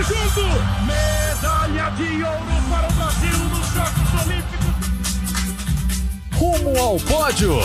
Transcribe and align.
jogo. 0.00 0.48
Medalha 0.86 1.90
de 1.90 2.24
ouro 2.24 2.62
para 2.70 2.88
o 2.88 2.92
Brasil 2.92 3.38
nos 3.50 3.66
Jogos 3.74 4.08
Olímpicos. 4.24 4.72
Rumo 6.34 6.78
ao 6.78 6.96
pódio. 7.00 7.60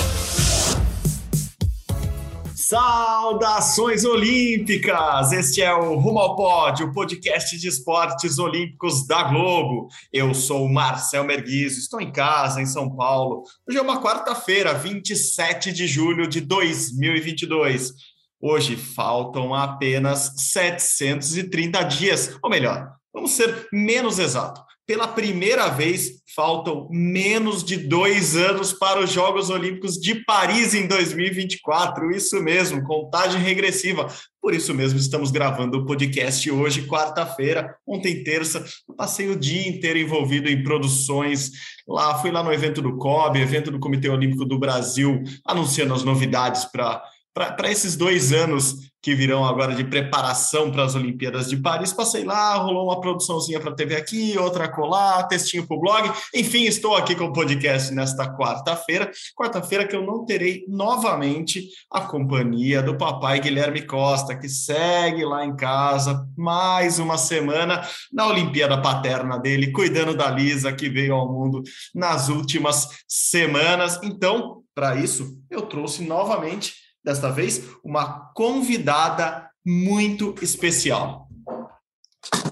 Saudações 2.54 4.04
olímpicas! 4.04 5.32
Este 5.32 5.62
é 5.62 5.74
o 5.74 5.96
Rumo 5.96 6.20
ao 6.20 6.36
Pódio, 6.36 6.88
o 6.88 6.92
podcast 6.92 7.58
de 7.58 7.66
esportes 7.66 8.38
olímpicos 8.40 9.08
da 9.08 9.24
Globo. 9.24 9.88
Eu 10.12 10.34
sou 10.34 10.66
o 10.66 10.74
Marcel 10.74 11.24
Merguizo, 11.24 11.80
estou 11.80 12.02
em 12.02 12.12
casa, 12.12 12.62
em 12.62 12.66
São 12.66 12.94
Paulo. 12.94 13.44
Hoje 13.66 13.78
é 13.78 13.82
uma 13.82 14.02
quarta-feira, 14.02 14.74
27 14.74 15.72
de 15.72 15.88
julho 15.88 16.28
de 16.28 16.42
2022. 16.42 17.94
Hoje 18.40 18.76
faltam 18.76 19.54
apenas 19.54 20.34
730 20.38 21.84
dias, 21.84 22.38
ou 22.44 22.50
melhor, 22.50 22.92
vamos 23.14 23.32
ser 23.32 23.68
menos 23.74 24.20
exato. 24.20 24.62
Pela 24.86 25.08
primeira 25.08 25.68
vez, 25.68 26.22
faltam 26.34 26.88
menos 26.90 27.62
de 27.62 27.76
dois 27.76 28.38
anos 28.38 28.72
para 28.72 29.02
os 29.02 29.12
Jogos 29.12 29.50
Olímpicos 29.50 29.96
de 29.96 30.24
Paris 30.24 30.74
em 30.74 30.88
2024. 30.88 32.12
Isso 32.12 32.42
mesmo, 32.42 32.84
contagem 32.84 33.42
regressiva. 33.42 34.08
Por 34.40 34.54
isso 34.54 34.74
mesmo, 34.74 34.98
estamos 34.98 35.30
gravando 35.30 35.80
o 35.80 35.86
podcast 35.86 36.50
hoje, 36.50 36.88
quarta-feira, 36.88 37.76
ontem, 37.86 38.24
terça. 38.24 38.64
Eu 38.88 38.96
passei 38.96 39.30
o 39.30 39.36
dia 39.36 39.68
inteiro 39.68 40.00
envolvido 40.00 40.48
em 40.48 40.64
produções. 40.64 41.52
Lá, 41.86 42.20
fui 42.20 42.32
lá 42.32 42.42
no 42.42 42.54
evento 42.54 42.82
do 42.82 42.96
COB, 42.98 43.42
evento 43.42 43.72
do 43.72 43.80
Comitê 43.80 44.08
Olímpico 44.08 44.46
do 44.46 44.58
Brasil, 44.58 45.22
anunciando 45.46 45.94
as 45.94 46.04
novidades 46.04 46.64
para 46.64 47.04
para 47.38 47.72
esses 47.72 47.96
dois 47.96 48.34
anos 48.34 48.88
que 49.02 49.16
virão 49.16 49.46
agora 49.46 49.76
de 49.76 49.84
preparação 49.84 50.72
para 50.72 50.84
as 50.84 50.96
Olimpíadas 50.96 51.50
de 51.50 51.56
Paris, 51.56 51.94
passei 51.94 52.26
lá, 52.26 52.56
rolou 52.56 52.88
uma 52.88 53.00
produçãozinha 53.00 53.60
para 53.60 53.72
a 53.72 53.76
TV 53.76 53.96
aqui, 53.96 54.38
outra 54.38 54.68
colar, 54.68 55.24
textinho 55.28 55.66
para 55.66 55.78
o 55.78 55.80
blog. 55.80 56.12
Enfim, 56.36 56.64
estou 56.64 56.96
aqui 56.96 57.16
com 57.16 57.26
o 57.26 57.32
podcast 57.32 57.94
nesta 57.94 58.28
quarta-feira. 58.36 59.10
Quarta-feira 59.34 59.88
que 59.88 59.96
eu 59.96 60.06
não 60.06 60.26
terei 60.26 60.66
novamente 60.68 61.70
a 61.92 62.02
companhia 62.02 62.82
do 62.82 62.98
papai 62.98 63.40
Guilherme 63.40 63.84
Costa, 63.86 64.36
que 64.36 64.50
segue 64.50 65.24
lá 65.24 65.46
em 65.46 65.56
casa 65.56 66.28
mais 66.36 67.00
uma 67.00 67.18
semana 67.18 67.88
na 68.12 68.28
Olimpíada 68.28 68.82
Paterna 68.82 69.38
dele, 69.38 69.72
cuidando 69.72 70.18
da 70.18 70.30
Lisa, 70.30 70.74
que 70.74 70.90
veio 70.90 71.14
ao 71.14 71.32
mundo 71.32 71.62
nas 71.94 72.28
últimas 72.30 72.90
semanas. 73.08 74.00
Então, 74.04 74.64
para 74.76 74.96
isso, 74.96 75.40
eu 75.50 75.62
trouxe 75.62 76.04
novamente 76.04 76.87
desta 77.08 77.32
vez, 77.32 77.62
uma 77.82 78.34
convidada 78.34 79.50
muito 79.66 80.36
especial. 80.42 81.30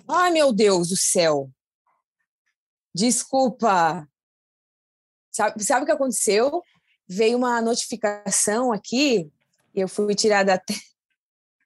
Ai, 0.07 0.31
meu 0.31 0.53
Deus 0.53 0.87
do 0.89 0.95
céu. 0.97 1.51
Desculpa. 2.93 4.07
Sabe, 5.29 5.61
sabe 5.61 5.83
o 5.83 5.85
que 5.85 5.91
aconteceu? 5.91 6.63
Veio 7.05 7.37
uma 7.37 7.61
notificação 7.61 8.71
aqui, 8.71 9.29
eu 9.73 9.89
fui 9.89 10.15
tirar 10.15 10.43
da 10.43 10.57
tela. 10.57 10.79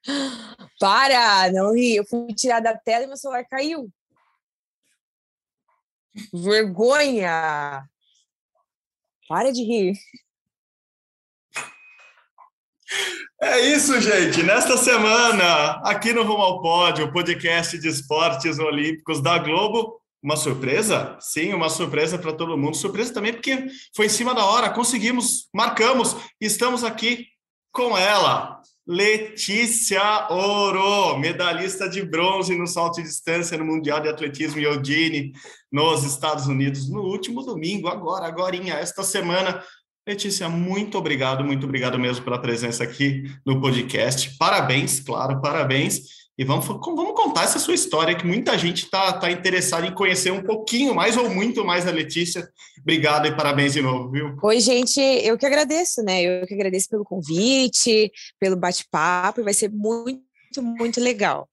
Para, 0.80 1.52
não 1.52 1.76
ri. 1.76 1.98
Eu 1.98 2.06
fui 2.06 2.34
tirar 2.34 2.60
da 2.60 2.76
tela 2.76 3.04
e 3.04 3.08
meu 3.08 3.18
celular 3.18 3.46
caiu. 3.46 3.92
Vergonha! 6.34 7.88
Para 9.28 9.52
de 9.52 9.62
rir. 9.62 9.94
É 13.42 13.60
isso, 13.60 14.00
gente. 14.02 14.44
Nesta 14.44 14.76
semana, 14.78 15.82
aqui 15.84 16.12
no 16.12 16.24
Rumo 16.24 16.42
ao 16.42 16.62
Pódio, 16.62 17.12
podcast 17.12 17.78
de 17.78 17.88
esportes 17.88 18.60
olímpicos 18.60 19.22
da 19.22 19.38
Globo, 19.38 20.00
uma 20.22 20.36
surpresa? 20.36 21.18
Sim, 21.22 21.54
uma 21.54 21.70
surpresa 21.70 22.18
para 22.18 22.34
todo 22.34 22.58
mundo. 22.58 22.76
Surpresa 22.76 23.14
também 23.14 23.34
porque 23.34 23.68
foi 23.96 24.08
em 24.08 24.10
cima 24.10 24.34
da 24.34 24.46
hora, 24.46 24.70
conseguimos, 24.72 25.48
marcamos, 25.54 26.16
estamos 26.42 26.84
aqui 26.84 27.28
com 27.72 27.98
ela, 27.98 28.60
Letícia 28.86 30.28
Oro, 30.32 31.16
medalhista 31.20 31.88
de 31.88 32.02
bronze 32.02 32.58
no 32.58 32.66
salto 32.66 32.96
de 32.96 33.04
distância 33.04 33.56
no 33.56 33.64
Mundial 33.64 34.00
de 34.00 34.10
Atletismo 34.10 34.60
em 34.60 34.64
Eugene, 34.64 35.32
nos 35.72 36.04
Estados 36.04 36.48
Unidos, 36.48 36.90
no 36.90 37.02
último 37.02 37.44
domingo, 37.44 37.88
agora, 37.88 38.26
agora, 38.26 38.58
esta 38.58 39.04
semana. 39.04 39.64
Letícia, 40.08 40.50
muito 40.50 40.98
obrigado, 40.98 41.44
muito 41.44 41.66
obrigado 41.66 42.00
mesmo 42.00 42.24
pela 42.24 42.42
presença 42.42 42.84
aqui 42.84 43.24
no 43.46 43.62
podcast. 43.62 44.36
Parabéns, 44.38 45.00
claro, 45.00 45.40
parabéns. 45.42 46.20
E 46.40 46.44
vamos, 46.46 46.66
vamos 46.66 47.16
contar 47.16 47.44
essa 47.44 47.60
sua 47.60 47.74
história, 47.74 48.16
que 48.16 48.26
muita 48.26 48.58
gente 48.58 48.86
está 48.86 49.12
tá 49.12 49.30
interessada 49.30 49.86
em 49.86 49.94
conhecer 49.94 50.32
um 50.32 50.42
pouquinho 50.42 50.96
mais 50.96 51.18
ou 51.18 51.30
muito 51.30 51.66
mais 51.66 51.86
a 51.86 51.92
Letícia. 51.92 52.50
Obrigado 52.80 53.28
e 53.28 53.36
parabéns 53.36 53.74
de 53.74 53.82
novo, 53.82 54.10
viu? 54.10 54.38
Oi, 54.42 54.60
gente, 54.62 55.02
eu 55.02 55.38
que 55.38 55.46
agradeço, 55.46 56.02
né? 56.02 56.22
Eu 56.22 56.48
que 56.48 56.54
agradeço 56.54 56.88
pelo 56.90 57.04
convite, 57.04 58.10
pelo 58.40 58.56
bate-papo, 58.56 59.44
vai 59.44 59.54
ser 59.54 59.70
muito, 59.70 60.24
muito 60.62 61.02
legal. 61.02 61.46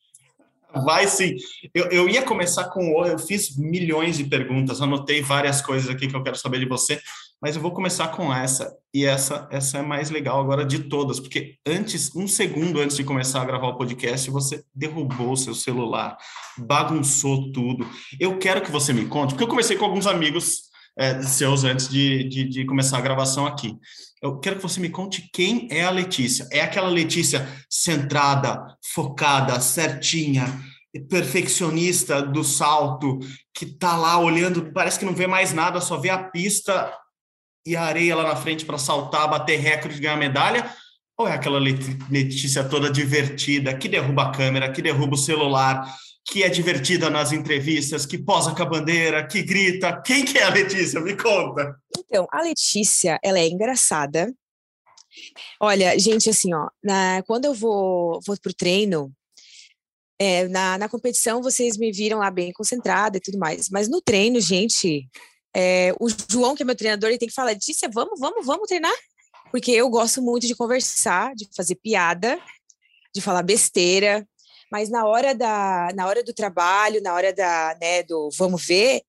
Vai 0.84 1.08
sim. 1.08 1.34
Eu, 1.74 1.86
eu 1.86 2.08
ia 2.08 2.22
começar 2.22 2.64
com. 2.68 3.04
Eu 3.04 3.18
fiz 3.18 3.56
milhões 3.56 4.18
de 4.18 4.24
perguntas, 4.24 4.80
anotei 4.80 5.20
várias 5.20 5.60
coisas 5.60 5.88
aqui 5.90 6.06
que 6.06 6.14
eu 6.14 6.22
quero 6.22 6.36
saber 6.36 6.60
de 6.60 6.68
você, 6.68 7.00
mas 7.40 7.54
eu 7.54 7.62
vou 7.62 7.72
começar 7.72 8.08
com 8.08 8.32
essa. 8.32 8.74
E 8.94 9.04
essa, 9.04 9.46
essa 9.50 9.78
é 9.78 9.82
mais 9.82 10.08
legal 10.10 10.40
agora 10.40 10.64
de 10.64 10.84
todas, 10.84 11.20
porque 11.20 11.56
antes, 11.66 12.14
um 12.16 12.26
segundo 12.26 12.80
antes 12.80 12.96
de 12.96 13.04
começar 13.04 13.42
a 13.42 13.44
gravar 13.44 13.68
o 13.68 13.76
podcast, 13.76 14.30
você 14.30 14.64
derrubou 14.74 15.32
o 15.32 15.36
seu 15.36 15.54
celular, 15.54 16.16
bagunçou 16.56 17.52
tudo. 17.52 17.86
Eu 18.18 18.38
quero 18.38 18.62
que 18.62 18.70
você 18.70 18.92
me 18.92 19.04
conte, 19.06 19.30
porque 19.30 19.44
eu 19.44 19.48
conversei 19.48 19.76
com 19.76 19.84
alguns 19.84 20.06
amigos 20.06 20.62
é, 20.98 21.20
seus 21.22 21.62
antes 21.62 21.88
de, 21.88 22.24
de, 22.24 22.44
de 22.44 22.64
começar 22.64 22.96
a 22.98 23.02
gravação 23.02 23.46
aqui. 23.46 23.76
Eu 24.22 24.40
quero 24.40 24.56
que 24.56 24.62
você 24.62 24.80
me 24.80 24.88
conte 24.88 25.28
quem 25.30 25.68
é 25.70 25.84
a 25.84 25.90
Letícia. 25.90 26.48
É 26.50 26.62
aquela 26.62 26.88
Letícia 26.88 27.46
centrada, 27.68 28.66
focada, 28.94 29.60
certinha, 29.60 30.46
perfeccionista 31.10 32.22
do 32.22 32.42
salto, 32.42 33.18
que 33.54 33.66
tá 33.66 33.94
lá 33.94 34.18
olhando, 34.18 34.72
parece 34.72 34.98
que 34.98 35.04
não 35.04 35.14
vê 35.14 35.26
mais 35.26 35.52
nada, 35.52 35.80
só 35.82 35.98
vê 35.98 36.08
a 36.08 36.18
pista 36.18 36.92
e 37.66 37.74
a 37.74 37.82
areia 37.82 38.14
lá 38.14 38.22
na 38.22 38.36
frente 38.36 38.64
para 38.64 38.78
saltar, 38.78 39.28
bater 39.28 39.58
recorde, 39.58 40.00
ganhar 40.00 40.16
medalha? 40.16 40.70
Ou 41.18 41.26
é 41.26 41.32
aquela 41.32 41.58
Letícia 41.58 42.62
toda 42.62 42.90
divertida, 42.90 43.76
que 43.76 43.88
derruba 43.88 44.24
a 44.24 44.32
câmera, 44.32 44.70
que 44.70 44.80
derruba 44.80 45.14
o 45.14 45.18
celular, 45.18 45.92
que 46.24 46.42
é 46.42 46.48
divertida 46.48 47.08
nas 47.08 47.32
entrevistas, 47.32 48.04
que 48.04 48.18
posa 48.18 48.54
com 48.54 48.62
a 48.62 48.66
bandeira, 48.66 49.26
que 49.26 49.42
grita? 49.42 50.00
Quem 50.02 50.24
que 50.24 50.38
é 50.38 50.44
a 50.44 50.50
Letícia? 50.50 51.00
Me 51.00 51.16
conta. 51.16 51.74
Então, 51.98 52.26
a 52.30 52.42
Letícia, 52.42 53.18
ela 53.22 53.38
é 53.38 53.48
engraçada. 53.48 54.32
Olha, 55.60 55.98
gente, 55.98 56.28
assim, 56.28 56.52
ó, 56.52 56.68
na, 56.82 57.22
quando 57.26 57.46
eu 57.46 57.54
vou, 57.54 58.20
vou 58.26 58.36
pro 58.40 58.52
treino, 58.52 59.10
é, 60.18 60.48
na, 60.48 60.78
na 60.78 60.88
competição 60.88 61.42
vocês 61.42 61.76
me 61.76 61.92
viram 61.92 62.18
lá 62.18 62.30
bem 62.30 62.52
concentrada 62.52 63.16
e 63.16 63.20
tudo 63.20 63.38
mais, 63.38 63.68
mas 63.70 63.88
no 63.88 64.00
treino, 64.00 64.40
gente, 64.40 65.08
é, 65.58 65.94
o 65.98 66.06
João, 66.30 66.54
que 66.54 66.62
é 66.62 66.66
meu 66.66 66.76
treinador, 66.76 67.08
ele 67.08 67.18
tem 67.18 67.28
que 67.28 67.34
falar, 67.34 67.52
Letícia, 67.52 67.88
vamos, 67.90 68.20
vamos, 68.20 68.44
vamos 68.44 68.68
treinar. 68.68 68.92
Porque 69.50 69.70
eu 69.70 69.88
gosto 69.88 70.20
muito 70.20 70.46
de 70.46 70.54
conversar, 70.54 71.34
de 71.34 71.48
fazer 71.56 71.76
piada, 71.76 72.38
de 73.14 73.22
falar 73.22 73.42
besteira. 73.42 74.28
Mas 74.70 74.90
na 74.90 75.06
hora, 75.06 75.34
da, 75.34 75.88
na 75.94 76.06
hora 76.06 76.22
do 76.22 76.34
trabalho, 76.34 77.00
na 77.00 77.14
hora 77.14 77.32
da, 77.32 77.74
né, 77.80 78.02
do 78.02 78.28
vamos 78.36 78.66
ver, 78.66 79.00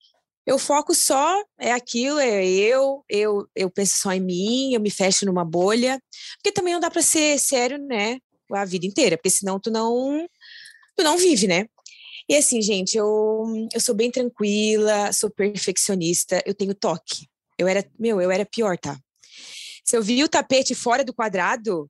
eu 0.46 0.58
foco 0.58 0.96
só, 0.96 1.44
é 1.60 1.74
aquilo, 1.74 2.18
é 2.18 2.46
eu, 2.46 3.04
eu, 3.10 3.46
eu 3.54 3.70
penso 3.70 3.98
só 3.98 4.14
em 4.14 4.22
mim, 4.22 4.74
eu 4.74 4.80
me 4.80 4.90
fecho 4.90 5.26
numa 5.26 5.44
bolha. 5.44 6.02
Porque 6.38 6.54
também 6.54 6.74
não 6.74 6.80
dá 6.80 6.90
para 6.90 7.02
ser 7.02 7.38
sério, 7.40 7.78
né, 7.78 8.20
a 8.54 8.64
vida 8.64 8.86
inteira, 8.86 9.18
porque 9.18 9.30
senão 9.30 9.60
tu 9.60 9.70
não, 9.70 10.26
tu 10.96 11.04
não 11.04 11.18
vive, 11.18 11.46
né? 11.46 11.68
E 12.30 12.36
assim, 12.36 12.62
gente, 12.62 12.98
eu, 12.98 13.46
eu 13.74 13.80
sou 13.80 13.96
bem 13.96 14.12
tranquila, 14.12 15.14
sou 15.14 15.30
perfeccionista, 15.30 16.44
eu 16.46 16.54
tenho 16.54 16.76
toque. 16.76 17.30
Eu 17.58 17.68
era, 17.68 17.90
meu, 17.98 18.20
eu 18.20 18.30
era 18.30 18.46
pior, 18.46 18.78
tá? 18.78 19.00
Se 19.84 19.96
eu 19.96 20.04
via 20.04 20.26
o 20.26 20.30
tapete 20.30 20.76
fora 20.76 21.06
do 21.06 21.14
quadrado, 21.14 21.90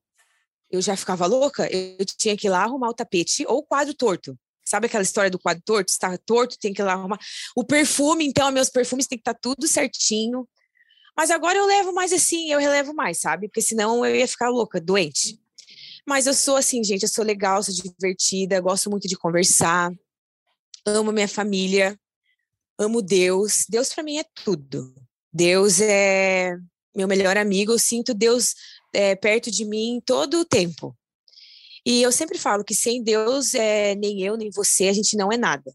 eu 0.70 0.80
já 0.80 0.96
ficava 0.96 1.26
louca, 1.26 1.68
eu 1.74 2.06
tinha 2.06 2.38
que 2.38 2.46
ir 2.46 2.50
lá 2.52 2.64
arrumar 2.64 2.90
o 2.90 2.94
tapete 2.94 3.46
ou 3.48 3.60
o 3.60 3.64
quadro 3.64 3.96
torto. 3.96 4.38
Sabe 4.64 4.86
aquela 4.86 5.02
história 5.02 5.32
do 5.32 5.40
quadro 5.40 5.64
torto? 5.66 5.90
Está 5.90 6.16
torto, 6.18 6.60
tem 6.60 6.74
que 6.74 6.82
ir 6.82 6.86
lá 6.86 6.94
arrumar. 6.94 7.18
O 7.56 7.64
perfume, 7.64 8.28
então, 8.28 8.52
meus 8.52 8.70
perfumes 8.70 9.08
tem 9.08 9.18
que 9.18 9.22
estar 9.22 9.34
tá 9.34 9.40
tudo 9.42 9.68
certinho. 9.68 10.48
Mas 11.16 11.32
agora 11.32 11.58
eu 11.58 11.66
levo 11.66 11.94
mais 11.94 12.14
assim, 12.14 12.52
eu 12.52 12.60
relevo 12.60 12.94
mais, 12.94 13.20
sabe? 13.20 13.48
Porque 13.48 13.62
senão 13.62 14.06
eu 14.06 14.16
ia 14.16 14.28
ficar 14.28 14.50
louca, 14.50 14.80
doente. 14.80 15.40
Mas 16.06 16.28
eu 16.28 16.34
sou 16.34 16.58
assim, 16.58 16.84
gente, 16.84 17.04
eu 17.04 17.10
sou 17.10 17.26
legal, 17.26 17.64
sou 17.64 17.74
divertida, 17.74 18.62
gosto 18.62 18.90
muito 18.90 19.08
de 19.08 19.18
conversar 19.18 19.92
amo 20.88 21.12
minha 21.12 21.28
família, 21.28 22.00
amo 22.78 23.02
Deus. 23.02 23.66
Deus 23.68 23.94
para 23.94 24.04
mim 24.04 24.18
é 24.18 24.26
tudo. 24.44 24.94
Deus 25.32 25.82
é 25.82 26.56
meu 26.96 27.08
melhor 27.08 27.38
amigo. 27.38 27.74
Eu 27.74 27.80
sinto 27.80 28.14
Deus 28.14 28.56
é, 28.94 29.16
perto 29.16 29.52
de 29.52 29.66
mim 29.66 30.02
todo 30.06 30.40
o 30.40 30.46
tempo. 30.46 30.98
E 31.86 32.02
eu 32.02 32.12
sempre 32.12 32.38
falo 32.38 32.64
que 32.64 32.76
sem 32.76 33.04
Deus, 33.04 33.54
é, 33.54 33.96
nem 33.96 34.22
eu, 34.22 34.36
nem 34.36 34.50
você, 34.50 34.88
a 34.88 34.94
gente 34.94 35.16
não 35.16 35.32
é 35.32 35.38
nada. 35.38 35.74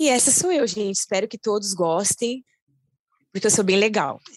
E 0.00 0.08
essa 0.08 0.30
sou 0.30 0.50
eu, 0.50 0.66
gente. 0.66 0.96
Espero 0.96 1.28
que 1.28 1.38
todos 1.38 1.72
gostem 1.74 2.44
porque 3.32 3.46
eu 3.46 3.50
sou 3.50 3.64
bem 3.64 3.76
legal. 3.76 4.20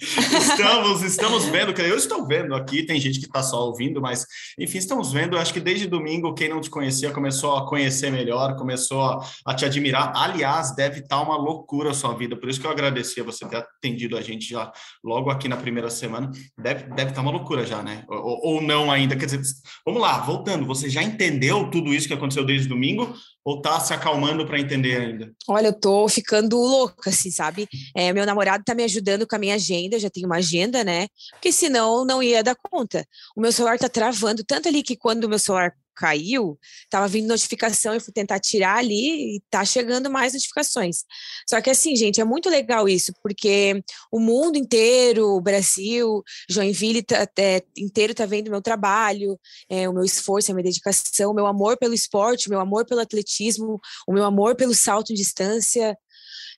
estamos, 0.00 1.02
estamos 1.02 1.44
vendo, 1.44 1.70
eu 1.80 1.96
estou 1.96 2.26
vendo 2.26 2.52
aqui, 2.52 2.82
tem 2.84 3.00
gente 3.00 3.20
que 3.20 3.26
está 3.26 3.44
só 3.44 3.64
ouvindo, 3.64 4.00
mas 4.00 4.26
enfim, 4.58 4.78
estamos 4.78 5.12
vendo. 5.12 5.38
Acho 5.38 5.52
que 5.52 5.60
desde 5.60 5.86
domingo, 5.86 6.34
quem 6.34 6.48
não 6.48 6.60
te 6.60 6.68
conhecia 6.68 7.12
começou 7.12 7.56
a 7.56 7.64
conhecer 7.68 8.10
melhor, 8.10 8.56
começou 8.56 9.20
a, 9.46 9.54
te 9.54 9.64
admirar. 9.64 10.12
Aliás, 10.16 10.74
deve 10.74 10.98
estar 10.98 11.18
tá 11.18 11.22
uma 11.22 11.36
loucura 11.36 11.90
a 11.90 11.94
sua 11.94 12.12
vida, 12.12 12.34
por 12.36 12.48
isso 12.48 12.60
que 12.60 12.66
eu 12.66 12.72
agradecia 12.72 13.22
você 13.22 13.46
ter 13.46 13.58
atendido 13.58 14.16
a 14.16 14.20
gente 14.20 14.50
já 14.50 14.72
logo 15.04 15.30
aqui 15.30 15.46
na 15.48 15.56
primeira 15.56 15.90
semana. 15.90 16.30
Deve, 16.58 16.84
deve 16.88 17.10
estar 17.10 17.14
tá 17.14 17.22
uma 17.22 17.30
loucura 17.30 17.64
já, 17.64 17.84
né? 17.84 18.04
Ou, 18.08 18.54
ou 18.54 18.60
não 18.60 18.90
ainda. 18.90 19.14
Quer 19.14 19.26
dizer, 19.26 19.42
vamos 19.84 20.02
lá, 20.02 20.18
voltando, 20.18 20.66
você 20.66 20.90
já 20.90 21.04
entendeu 21.04 21.70
tudo 21.70 21.94
isso 21.94 22.08
que 22.08 22.14
aconteceu 22.14 22.44
desde 22.44 22.68
domingo? 22.68 23.14
Ou 23.46 23.62
tá 23.62 23.78
se 23.78 23.94
acalmando 23.94 24.44
para 24.44 24.58
entender 24.58 24.96
ainda? 24.96 25.32
Olha, 25.46 25.68
eu 25.68 25.72
tô 25.72 26.08
ficando 26.08 26.56
louca, 26.56 26.95
assim, 27.06 27.30
sabe? 27.30 27.68
É, 27.94 28.12
meu 28.12 28.26
namorado 28.26 28.64
tá 28.64 28.74
me 28.74 28.84
ajudando 28.84 29.26
com 29.26 29.36
a 29.36 29.38
minha 29.38 29.54
agenda, 29.54 29.98
já 29.98 30.10
tenho 30.10 30.26
uma 30.26 30.36
agenda, 30.36 30.82
né? 30.84 31.08
Porque 31.32 31.52
senão 31.52 32.04
não 32.04 32.22
ia 32.22 32.42
dar 32.42 32.56
conta. 32.56 33.06
O 33.36 33.40
meu 33.40 33.52
celular 33.52 33.78
tá 33.78 33.88
travando 33.88 34.44
tanto 34.44 34.68
ali 34.68 34.82
que 34.82 34.96
quando 34.96 35.24
o 35.24 35.28
meu 35.28 35.38
celular 35.38 35.72
caiu, 35.96 36.58
estava 36.84 37.08
vindo 37.08 37.26
notificação, 37.26 37.94
eu 37.94 38.00
fui 38.00 38.12
tentar 38.12 38.38
tirar 38.38 38.76
ali 38.76 39.36
e 39.36 39.42
tá 39.50 39.64
chegando 39.64 40.10
mais 40.10 40.34
notificações. 40.34 41.04
Só 41.48 41.60
que 41.60 41.70
assim, 41.70 41.96
gente, 41.96 42.20
é 42.20 42.24
muito 42.24 42.50
legal 42.50 42.88
isso, 42.88 43.12
porque 43.22 43.82
o 44.12 44.20
mundo 44.20 44.56
inteiro, 44.58 45.28
o 45.30 45.40
Brasil, 45.40 46.22
Joinville 46.48 47.02
tá, 47.02 47.26
é, 47.38 47.62
inteiro 47.76 48.14
tá 48.14 48.26
vendo 48.26 48.50
meu 48.50 48.60
trabalho, 48.60 49.40
é, 49.70 49.88
o 49.88 49.94
meu 49.94 50.04
esforço, 50.04 50.52
a 50.52 50.54
minha 50.54 50.64
dedicação, 50.64 51.30
o 51.30 51.34
meu 51.34 51.46
amor 51.46 51.78
pelo 51.78 51.94
esporte, 51.94 52.48
o 52.48 52.50
meu 52.50 52.60
amor 52.60 52.84
pelo 52.84 53.00
atletismo, 53.00 53.80
o 54.06 54.12
meu 54.12 54.24
amor 54.24 54.54
pelo 54.54 54.74
salto 54.74 55.12
em 55.12 55.16
distância, 55.16 55.96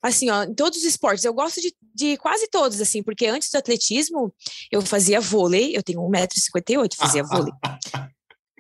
assim, 0.03 0.31
ó, 0.31 0.45
em 0.45 0.55
todos 0.55 0.79
os 0.79 0.85
esportes, 0.85 1.25
eu 1.25 1.35
gosto 1.35 1.61
de, 1.61 1.75
de, 1.95 2.17
quase 2.17 2.49
todos, 2.49 2.81
assim, 2.81 3.03
porque 3.03 3.27
antes 3.27 3.51
do 3.51 3.57
atletismo, 3.57 4.33
eu 4.71 4.81
fazia 4.83 5.21
vôlei, 5.21 5.77
eu 5.77 5.83
tenho 5.83 6.01
1,58m, 6.01 6.95
fazia 6.97 7.23
vôlei. 7.25 7.53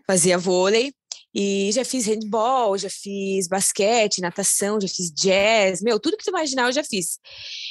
fazia 0.07 0.39
vôlei 0.39 0.93
e 1.35 1.71
já 1.73 1.85
fiz 1.85 2.07
handball, 2.07 2.77
já 2.79 2.91
fiz 2.91 3.47
basquete, 3.47 4.21
natação, 4.21 4.81
já 4.81 4.89
fiz 4.89 5.11
jazz, 5.13 5.83
meu, 5.83 6.01
tudo 6.01 6.17
que 6.17 6.25
tu 6.25 6.31
imaginar 6.31 6.67
eu 6.67 6.73
já 6.73 6.83
fiz. 6.83 7.19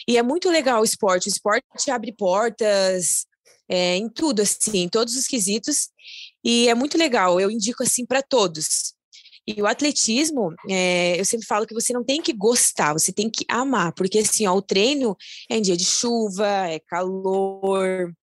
E 0.08 0.18
é 0.18 0.24
muito 0.24 0.50
legal 0.50 0.82
o 0.82 0.86
esporte, 0.86 1.28
o 1.28 1.30
esporte 1.30 1.92
abre 1.92 2.14
portas 2.14 3.26
é, 3.68 3.96
em 3.96 4.08
tudo, 4.08 4.42
assim, 4.42 4.84
em 4.84 4.90
todos 4.90 5.16
os 5.16 5.28
quesitos, 5.28 5.90
e 6.44 6.70
é 6.70 6.76
muito 6.76 6.98
legal, 6.98 7.40
eu 7.40 7.52
indico 7.52 7.84
assim 7.84 8.06
para 8.06 8.22
todos. 8.22 8.96
E 9.48 9.62
o 9.62 9.66
atletismo, 9.66 10.54
é, 10.70 11.18
eu 11.18 11.24
sempre 11.24 11.48
falo 11.48 11.66
que 11.66 11.74
você 11.74 11.94
não 11.94 12.04
tem 12.04 12.22
que 12.22 12.34
gostar, 12.34 12.92
você 12.92 13.14
tem 13.14 13.30
que 13.30 13.46
amar, 13.48 13.94
porque 13.94 14.20
assim, 14.20 14.46
ó, 14.46 14.54
o 14.54 14.62
treino 14.62 15.16
é 15.50 15.58
em 15.58 15.62
dia 15.62 15.78
de 15.78 15.86
chuva, 15.86 16.46
é 16.68 16.80
calor, 16.80 18.14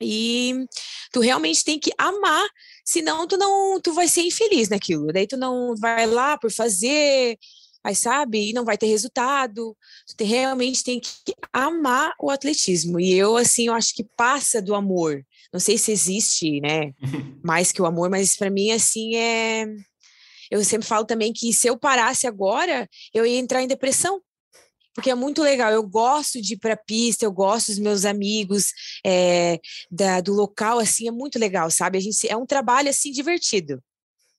e 0.00 0.66
tu 1.12 1.20
realmente 1.20 1.64
tem 1.64 1.78
que 1.78 1.90
amar, 1.96 2.46
senão 2.84 3.26
tu 3.26 3.36
não, 3.36 3.80
tu 3.80 3.92
vai 3.92 4.08
ser 4.08 4.22
infeliz 4.22 4.68
naquilo. 4.68 5.06
Daí 5.12 5.26
tu 5.26 5.36
não 5.36 5.74
vai 5.76 6.06
lá 6.06 6.36
por 6.36 6.50
fazer, 6.50 7.38
aí 7.82 7.94
sabe, 7.94 8.50
e 8.50 8.52
não 8.52 8.64
vai 8.64 8.76
ter 8.76 8.86
resultado. 8.86 9.76
Tu 10.06 10.16
tem, 10.16 10.26
realmente 10.26 10.84
tem 10.84 11.00
que 11.00 11.34
amar 11.52 12.12
o 12.20 12.30
atletismo. 12.30 13.00
E 13.00 13.12
eu 13.14 13.36
assim, 13.36 13.68
eu 13.68 13.74
acho 13.74 13.94
que 13.94 14.04
passa 14.16 14.60
do 14.60 14.74
amor. 14.74 15.24
Não 15.52 15.60
sei 15.60 15.78
se 15.78 15.92
existe, 15.92 16.60
né, 16.60 16.92
mais 17.42 17.72
que 17.72 17.80
o 17.80 17.86
amor, 17.86 18.10
mas 18.10 18.36
para 18.36 18.50
mim 18.50 18.70
assim 18.72 19.16
é 19.16 19.66
eu 20.50 20.62
sempre 20.64 20.86
falo 20.86 21.04
também 21.04 21.32
que 21.32 21.52
se 21.52 21.68
eu 21.68 21.78
parasse 21.78 22.26
agora, 22.26 22.88
eu 23.12 23.26
ia 23.26 23.38
entrar 23.38 23.62
em 23.62 23.68
depressão, 23.68 24.20
porque 24.94 25.10
é 25.10 25.14
muito 25.14 25.42
legal. 25.42 25.72
Eu 25.72 25.82
gosto 25.82 26.40
de 26.40 26.54
ir 26.54 26.58
para 26.58 26.76
pista, 26.76 27.24
eu 27.24 27.32
gosto 27.32 27.68
dos 27.68 27.78
meus 27.78 28.04
amigos, 28.04 28.72
é, 29.04 29.60
da, 29.90 30.20
do 30.20 30.32
local, 30.32 30.78
assim, 30.78 31.08
é 31.08 31.10
muito 31.10 31.38
legal, 31.38 31.70
sabe? 31.70 31.98
A 31.98 32.00
gente 32.00 32.28
é 32.28 32.36
um 32.36 32.46
trabalho 32.46 32.88
assim 32.88 33.10
divertido. 33.10 33.82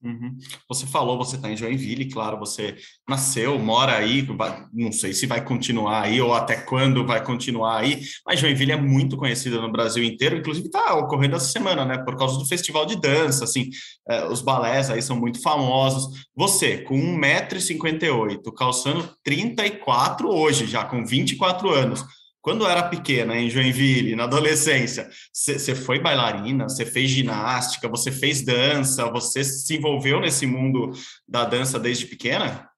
Uhum. 0.05 0.37
Você 0.69 0.85
falou, 0.85 1.17
você 1.17 1.35
está 1.35 1.49
em 1.49 1.57
Joinville, 1.57 2.11
claro, 2.11 2.37
você 2.37 2.75
nasceu, 3.09 3.57
mora 3.57 3.97
aí, 3.97 4.25
não 4.71 4.91
sei 4.91 5.13
se 5.13 5.25
vai 5.25 5.43
continuar 5.43 6.03
aí 6.03 6.21
ou 6.21 6.31
até 6.31 6.57
quando 6.57 7.03
vai 7.03 7.23
continuar 7.23 7.79
aí, 7.79 8.01
mas 8.23 8.39
Joinville 8.39 8.73
é 8.73 8.79
muito 8.79 9.17
conhecida 9.17 9.59
no 9.59 9.71
Brasil 9.71 10.03
inteiro, 10.03 10.37
inclusive 10.37 10.67
está 10.67 10.93
ocorrendo 10.93 11.35
essa 11.35 11.47
semana, 11.47 11.83
né, 11.85 11.97
por 11.97 12.15
causa 12.17 12.37
do 12.37 12.45
festival 12.45 12.85
de 12.85 12.95
dança, 13.01 13.45
assim, 13.45 13.69
eh, 14.07 14.25
os 14.27 14.41
balés 14.41 14.91
aí 14.91 15.01
são 15.01 15.15
muito 15.15 15.41
famosos. 15.41 16.27
Você, 16.35 16.77
com 16.77 16.95
1,58m, 16.95 18.53
calçando 18.55 19.09
34 19.23 20.29
hoje, 20.29 20.67
já 20.67 20.85
com 20.85 21.03
24 21.03 21.71
anos, 21.71 22.05
quando 22.45 22.68
era 22.68 22.88
pequena, 22.88 23.36
em 23.36 23.50
Joinville, 23.50 24.15
na 24.15 24.25
adolescência, 24.25 25.09
você 25.33 25.74
foi 25.74 26.00
bailarina, 26.00 26.69
você 26.69 26.86
fez 26.86 27.09
ginástica, 27.09 27.89
você 27.89 28.12
fez 28.12 28.44
dança, 28.44 29.09
você 29.09 29.44
se 29.44 29.75
envolveu 29.75 30.21
nesse 30.21 30.45
mundo 30.45 30.92
da 31.27 31.44
dança 31.44 31.80
desde 31.80 32.06
pequena? 32.06 32.69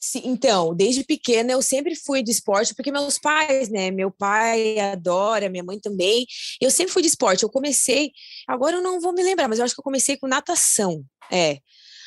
Sim, 0.00 0.22
então, 0.26 0.72
desde 0.72 1.02
pequena 1.02 1.50
eu 1.50 1.60
sempre 1.60 1.96
fui 1.96 2.22
de 2.22 2.30
esporte, 2.30 2.72
porque 2.72 2.92
meus 2.92 3.18
pais, 3.18 3.68
né? 3.68 3.90
Meu 3.90 4.12
pai 4.12 4.78
adora, 4.78 5.48
minha 5.48 5.64
mãe 5.64 5.80
também. 5.80 6.24
Eu 6.60 6.70
sempre 6.70 6.92
fui 6.92 7.02
de 7.02 7.08
esporte. 7.08 7.42
Eu 7.42 7.50
comecei, 7.50 8.12
agora 8.46 8.76
eu 8.76 8.82
não 8.82 9.00
vou 9.00 9.12
me 9.12 9.24
lembrar, 9.24 9.48
mas 9.48 9.58
eu 9.58 9.64
acho 9.64 9.74
que 9.74 9.80
eu 9.80 9.84
comecei 9.84 10.16
com 10.16 10.28
natação. 10.28 11.04
É. 11.32 11.58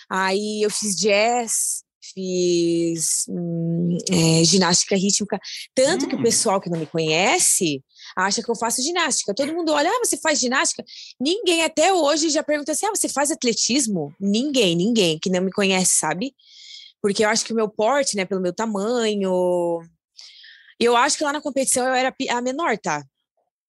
Aí 0.10 0.62
eu 0.62 0.69
fiz 0.69 0.95
jazz, 0.95 1.84
fiz 2.13 3.25
hum, 3.30 3.98
é, 4.10 4.44
ginástica 4.44 4.96
rítmica. 4.96 5.40
Tanto 5.74 6.06
hum. 6.06 6.10
que 6.10 6.16
o 6.16 6.19
hum. 6.19 6.24
pessoal 6.24 6.62
que 6.62 6.69
não 6.69 6.80
me 6.80 6.86
conhece 6.86 7.84
acha 8.16 8.42
que 8.42 8.50
eu 8.50 8.56
faço 8.56 8.81
ginástica. 8.81 9.34
Todo 9.34 9.54
mundo 9.54 9.72
olha, 9.72 9.90
ah, 9.90 10.00
você 10.04 10.18
faz 10.18 10.40
ginástica? 10.40 10.84
Ninguém 11.19 11.63
até 11.63 11.94
hoje 11.94 12.30
já 12.30 12.44
pergunta 12.44 12.72
assim, 12.72 12.86
ah, 12.86 12.96
você 12.96 13.10
faz 13.10 13.31
atletismo? 13.31 14.13
Ninguém, 14.19 14.75
ninguém 14.75 15.19
que 15.19 15.30
não 15.30 15.42
me 15.42 15.52
conhece, 15.52 15.98
sabe? 15.98 16.34
Porque 17.02 17.24
eu 17.24 17.30
acho 17.30 17.46
que 17.46 17.54
o 17.54 17.56
meu 17.56 17.69
porte, 17.69 18.16
né, 18.16 18.26
pelo 18.26 18.42
meu 18.42 18.54
tamanho. 18.54 19.81
Eu 20.80 20.95
acho 20.95 21.18
que 21.18 21.24
lá 21.24 21.31
na 21.31 21.42
competição 21.42 21.85
eu 21.85 21.94
era 21.94 22.14
a 22.30 22.42
menor, 22.42 22.78
tá? 22.78 23.04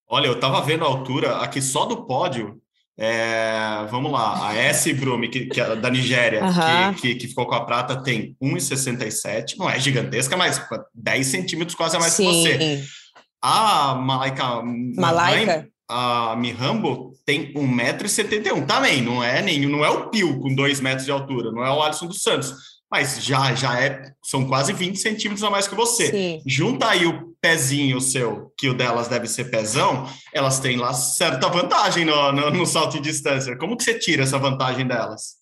Olha, 0.09 0.27
eu 0.27 0.39
tava 0.39 0.61
vendo 0.61 0.85
a 0.85 0.87
altura 0.87 1.37
aqui 1.37 1.61
só 1.61 1.85
do 1.85 2.05
pódio, 2.05 2.61
é, 2.99 3.85
vamos 3.91 4.11
lá, 4.11 4.49
a 4.49 4.55
S. 4.55 4.91
Brumi, 4.93 5.29
que, 5.29 5.45
que 5.45 5.61
é 5.61 5.75
da 5.75 5.89
Nigéria, 5.89 6.43
uhum. 6.43 6.93
que, 6.95 7.01
que, 7.01 7.15
que, 7.15 7.27
ficou 7.27 7.45
com 7.45 7.53
a 7.53 7.63
prata, 7.63 8.01
tem 8.01 8.35
1,67, 8.41 9.55
não 9.57 9.69
é 9.69 9.79
gigantesca, 9.79 10.35
mas 10.35 10.59
10 10.95 11.27
centímetros 11.27 11.75
quase 11.75 11.95
a 11.95 11.99
mais 11.99 12.13
Sim. 12.13 12.25
que 12.25 12.31
você. 12.31 12.83
A 13.39 13.93
Malaika, 13.93 14.63
Malaika? 14.95 15.67
a 15.87 16.35
Mihambo 16.37 17.13
tem 17.23 17.53
1,71m 17.53 18.65
também, 18.65 19.01
não 19.01 19.23
é 19.23 19.43
nenhum, 19.43 19.69
não 19.69 19.85
é 19.85 19.89
o 19.89 20.09
Pio 20.09 20.39
com 20.39 20.55
2 20.55 20.79
metros 20.79 21.05
de 21.05 21.11
altura, 21.11 21.51
não 21.51 21.63
é 21.63 21.71
o 21.71 21.83
Alisson 21.83 22.07
dos 22.07 22.23
Santos, 22.23 22.51
mas 22.89 23.23
já 23.23 23.53
já 23.53 23.79
é, 23.79 24.11
são 24.23 24.47
quase 24.47 24.73
20 24.73 24.97
centímetros 24.97 25.43
a 25.43 25.51
mais 25.51 25.67
que 25.67 25.75
você. 25.75 26.09
Sim. 26.09 26.41
Junta 26.47 26.87
aí 26.87 27.05
o 27.05 27.35
pezinho 27.47 28.01
seu, 28.01 28.51
que 28.57 28.67
o 28.67 28.73
delas 28.73 29.07
deve 29.07 29.25
ser 29.25 29.45
pezão, 29.45 30.05
elas 30.33 30.59
têm 30.59 30.75
lá 30.75 30.93
certa 30.93 31.47
vantagem 31.47 32.03
no, 32.03 32.31
no, 32.33 32.51
no 32.51 32.65
salto 32.65 32.97
em 32.97 33.01
distância. 33.01 33.57
Como 33.57 33.77
que 33.77 33.85
você 33.85 33.97
tira 33.97 34.23
essa 34.23 34.37
vantagem 34.37 34.85
delas? 34.85 35.37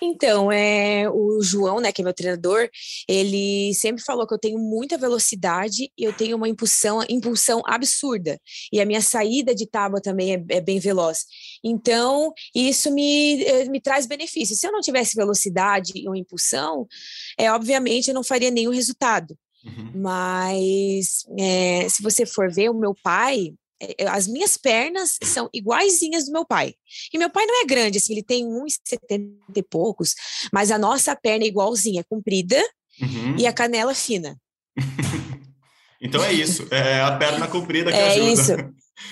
Então, 0.00 0.50
é, 0.50 1.08
o 1.10 1.42
João, 1.42 1.78
né, 1.80 1.92
que 1.92 2.00
é 2.00 2.04
meu 2.04 2.14
treinador, 2.14 2.70
ele 3.06 3.74
sempre 3.74 4.02
falou 4.02 4.26
que 4.26 4.32
eu 4.32 4.38
tenho 4.38 4.58
muita 4.58 4.96
velocidade 4.96 5.90
e 5.96 6.04
eu 6.04 6.12
tenho 6.12 6.36
uma 6.38 6.48
impulsão, 6.48 7.04
impulsão 7.06 7.62
absurda. 7.66 8.40
E 8.72 8.80
a 8.80 8.86
minha 8.86 9.02
saída 9.02 9.54
de 9.54 9.66
tábua 9.66 10.00
também 10.00 10.34
é, 10.34 10.44
é 10.56 10.60
bem 10.60 10.78
veloz. 10.78 11.26
Então, 11.62 12.32
isso 12.54 12.90
me, 12.90 13.44
eh, 13.44 13.64
me 13.66 13.80
traz 13.80 14.06
benefícios. 14.06 14.58
Se 14.58 14.66
eu 14.66 14.72
não 14.72 14.80
tivesse 14.80 15.14
velocidade 15.14 15.92
e 15.94 16.08
uma 16.08 16.18
impulsão, 16.18 16.86
é, 17.36 17.52
obviamente 17.52 18.08
eu 18.08 18.14
não 18.14 18.24
faria 18.24 18.50
nenhum 18.50 18.72
resultado. 18.72 19.36
Uhum. 19.68 19.92
Mas 19.94 21.24
é, 21.38 21.88
se 21.88 22.02
você 22.02 22.24
for 22.24 22.50
ver 22.52 22.70
o 22.70 22.74
meu 22.74 22.94
pai, 22.94 23.52
é, 23.80 24.08
as 24.08 24.26
minhas 24.26 24.56
pernas 24.56 25.18
são 25.22 25.48
iguaizinhas 25.52 26.26
do 26.26 26.32
meu 26.32 26.44
pai. 26.44 26.74
E 27.12 27.18
meu 27.18 27.30
pai 27.30 27.46
não 27.46 27.62
é 27.62 27.66
grande, 27.66 27.98
assim, 27.98 28.12
ele 28.12 28.22
tem 28.22 28.46
uns 28.46 28.78
70 28.84 29.38
e 29.54 29.62
poucos, 29.62 30.14
mas 30.52 30.70
a 30.70 30.78
nossa 30.78 31.14
perna 31.14 31.44
é 31.44 31.48
igualzinha, 31.48 32.04
comprida 32.08 32.56
uhum. 33.00 33.36
e 33.38 33.46
a 33.46 33.52
canela 33.52 33.94
fina. 33.94 34.36
então 36.00 36.22
é 36.24 36.32
isso, 36.32 36.66
é 36.70 37.00
a 37.02 37.16
perna 37.16 37.46
comprida 37.46 37.92
que 37.92 37.98
é 37.98 38.08
ajuda. 38.08 38.32
Isso. 38.32 38.52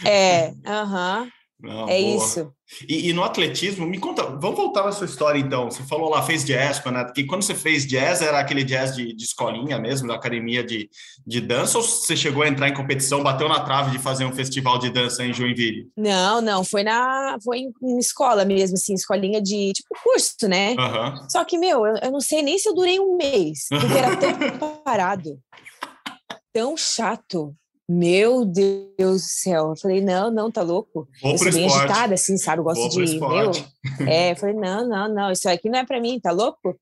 É, 0.04 0.52
aham. 0.66 1.22
Uhum. 1.22 1.35
Não, 1.60 1.88
é 1.88 2.00
boa. 2.00 2.16
isso. 2.16 2.52
E, 2.88 3.08
e, 3.08 3.12
no 3.12 3.22
atletismo, 3.22 3.86
me 3.86 3.98
conta, 3.98 4.25
vamos 4.25 4.56
voltar 4.56 4.84
na 4.84 4.92
sua 4.92 5.06
história 5.06 5.38
então. 5.38 5.70
Você 5.70 5.82
falou 5.84 6.10
lá, 6.10 6.22
fez 6.22 6.44
jazz, 6.44 6.84
né? 6.84 7.04
Porque 7.04 7.25
quando 7.25 7.42
você 7.42 7.54
fez 7.54 7.86
jazz, 7.86 8.20
era 8.20 8.38
aquele 8.38 8.62
jazz 8.62 8.94
de, 8.94 9.14
de 9.14 9.25
escolinha 9.25 9.78
mesmo, 9.78 10.08
da 10.08 10.14
academia 10.14 10.62
de, 10.62 10.90
de 11.26 11.40
dança, 11.40 11.78
ou 11.78 11.84
você 11.84 12.14
chegou 12.16 12.42
a 12.42 12.48
entrar 12.48 12.68
em 12.68 12.75
competição, 12.75 13.22
bateu 13.22 13.48
na 13.48 13.60
trave 13.60 13.90
de 13.90 13.98
fazer 13.98 14.25
um 14.26 14.32
festival 14.32 14.78
de 14.78 14.90
dança 14.90 15.25
em 15.25 15.32
Joinville? 15.32 15.88
Não, 15.96 16.42
não, 16.42 16.62
foi 16.62 16.82
na 16.82 17.38
foi 17.42 17.58
em, 17.58 17.72
em 17.82 17.98
escola 17.98 18.44
mesmo, 18.44 18.75
assim, 18.75 18.92
escolinha 18.92 19.40
de 19.40 19.72
tipo 19.72 19.96
curso, 20.02 20.48
né? 20.48 20.72
Uhum. 20.72 21.28
Só 21.30 21.44
que, 21.44 21.56
meu, 21.56 21.86
eu, 21.86 21.96
eu, 22.02 22.10
não 22.10 22.20
sei 22.20 22.42
nem 22.42 22.58
se 22.58 22.68
eu 22.68 22.75
durei 22.75 23.00
um 23.00 23.16
mês, 23.16 23.66
porque 23.70 23.96
era 23.96 24.16
tão 24.16 24.76
parado, 24.84 25.38
tão 26.52 26.76
chato. 26.76 27.54
Meu 27.88 28.44
Deus 28.44 29.22
do 29.22 29.28
céu. 29.28 29.70
Eu 29.70 29.76
falei, 29.76 30.00
não, 30.00 30.30
não, 30.30 30.50
tá 30.50 30.62
louco. 30.62 31.08
Vou 31.22 31.32
eu 31.32 31.38
sou 31.38 31.52
bem 31.52 31.66
esporte. 31.66 31.84
agitada, 31.84 32.14
assim, 32.14 32.36
sabe? 32.36 32.60
Eu 32.60 32.64
gosto 32.64 32.80
Vou 32.80 32.88
de. 32.88 33.20
Meu, 33.20 33.50
é, 34.08 34.32
eu 34.32 34.36
falei, 34.36 34.54
não, 34.56 34.88
não, 34.88 35.14
não, 35.14 35.30
isso 35.30 35.48
aqui 35.48 35.68
não 35.68 35.78
é 35.78 35.86
para 35.86 36.00
mim, 36.00 36.18
tá 36.18 36.32
louco? 36.32 36.76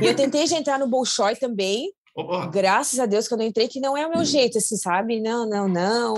E 0.00 0.06
eu 0.06 0.14
tentei 0.14 0.46
já 0.46 0.58
entrar 0.58 0.78
no 0.78 0.86
Bolshoi 0.86 1.36
também. 1.36 1.90
Opa. 2.14 2.46
Graças 2.46 3.00
a 3.00 3.06
Deus 3.06 3.26
que 3.26 3.34
eu 3.34 3.38
não 3.38 3.46
entrei, 3.46 3.66
que 3.68 3.80
não 3.80 3.96
é 3.96 4.06
o 4.06 4.10
meu 4.10 4.24
jeito, 4.24 4.58
assim, 4.58 4.76
sabe? 4.76 5.20
Não, 5.20 5.48
não, 5.48 5.66
não. 5.66 6.14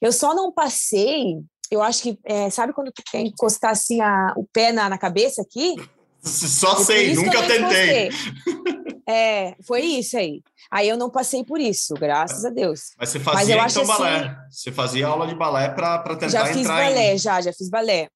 Eu 0.00 0.12
só 0.12 0.34
não 0.34 0.52
passei. 0.52 1.40
Eu 1.70 1.82
acho 1.82 2.02
que, 2.02 2.18
é, 2.24 2.48
sabe 2.50 2.72
quando 2.72 2.92
tu 2.92 3.02
quer 3.10 3.20
encostar 3.20 3.72
assim 3.72 4.00
a, 4.00 4.32
o 4.36 4.46
pé 4.52 4.70
na, 4.70 4.88
na 4.88 4.98
cabeça 4.98 5.42
aqui? 5.42 5.74
Só 6.22 6.76
sei, 6.76 7.14
nunca 7.16 7.42
tentei. 7.48 8.10
É, 9.08 9.56
foi 9.66 9.82
isso 9.82 10.16
aí. 10.16 10.42
Aí 10.70 10.88
eu 10.88 10.96
não 10.96 11.10
passei 11.10 11.44
por 11.44 11.60
isso, 11.60 11.94
graças 11.94 12.44
a 12.44 12.50
Deus. 12.50 12.92
Mas 12.98 13.08
você 13.08 13.20
fazia 13.20 13.38
Mas 13.38 13.48
eu 13.48 13.54
então 13.54 13.94
acho 13.94 14.02
balé. 14.02 14.18
Assim, 14.18 14.36
você 14.50 14.72
fazia 14.72 15.06
aula 15.06 15.26
de 15.26 15.34
balé 15.34 15.68
para 15.68 15.98
tentar 16.16 16.28
já 16.28 16.46
fiz 16.46 16.58
entrar 16.58 16.84
balé, 16.84 17.14
em... 17.14 17.18
já, 17.18 17.40
já 17.40 17.52
fiz 17.52 17.68
balé. 17.68 18.08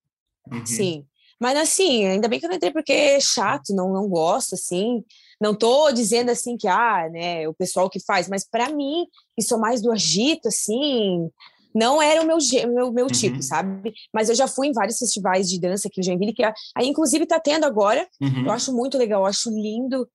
Uhum. 0.51 0.65
Sim. 0.67 1.07
Mas 1.41 1.57
assim, 1.59 2.07
ainda 2.07 2.29
bem 2.29 2.39
que 2.39 2.47
eu 2.47 2.49
não 2.49 2.57
entrei 2.57 2.73
porque 2.73 2.93
é 2.93 3.21
chato, 3.21 3.75
não, 3.75 3.93
não 3.93 4.09
gosto, 4.09 4.55
assim. 4.55 5.05
Não 5.41 5.55
tô 5.55 5.93
dizendo 5.93 6.31
assim 6.31 6.57
que, 6.57 6.67
ah, 6.67 7.09
né, 7.11 7.47
o 7.47 7.53
pessoal 7.53 7.91
que 7.91 8.01
faz, 8.01 8.27
mas 8.27 8.49
para 8.49 8.71
mim, 8.71 9.07
que 9.35 9.45
sou 9.45 9.59
mais 9.59 9.83
do 9.83 9.93
agito, 9.93 10.49
assim, 10.49 11.29
não 11.75 12.01
era 12.01 12.23
o 12.23 12.27
meu, 12.27 12.39
meu, 12.73 12.91
meu 12.91 13.07
tipo, 13.09 13.37
uhum. 13.37 13.43
sabe? 13.43 13.93
Mas 14.15 14.31
eu 14.31 14.35
já 14.35 14.49
fui 14.49 14.69
em 14.69 14.73
vários 14.73 14.99
festivais 14.99 15.47
de 15.47 15.61
dança 15.61 15.89
aqui 15.89 16.01
em 16.01 16.05
Joinville, 16.05 16.33
que 16.33 16.43
aí 16.43 16.87
inclusive 16.87 17.27
tá 17.27 17.39
tendo 17.39 17.65
agora. 17.65 18.09
Uhum. 18.19 18.47
Eu 18.47 18.53
acho 18.53 18.75
muito 18.75 18.97
legal, 18.97 19.21
eu 19.21 19.27
acho 19.27 19.51
lindo. 19.51 20.09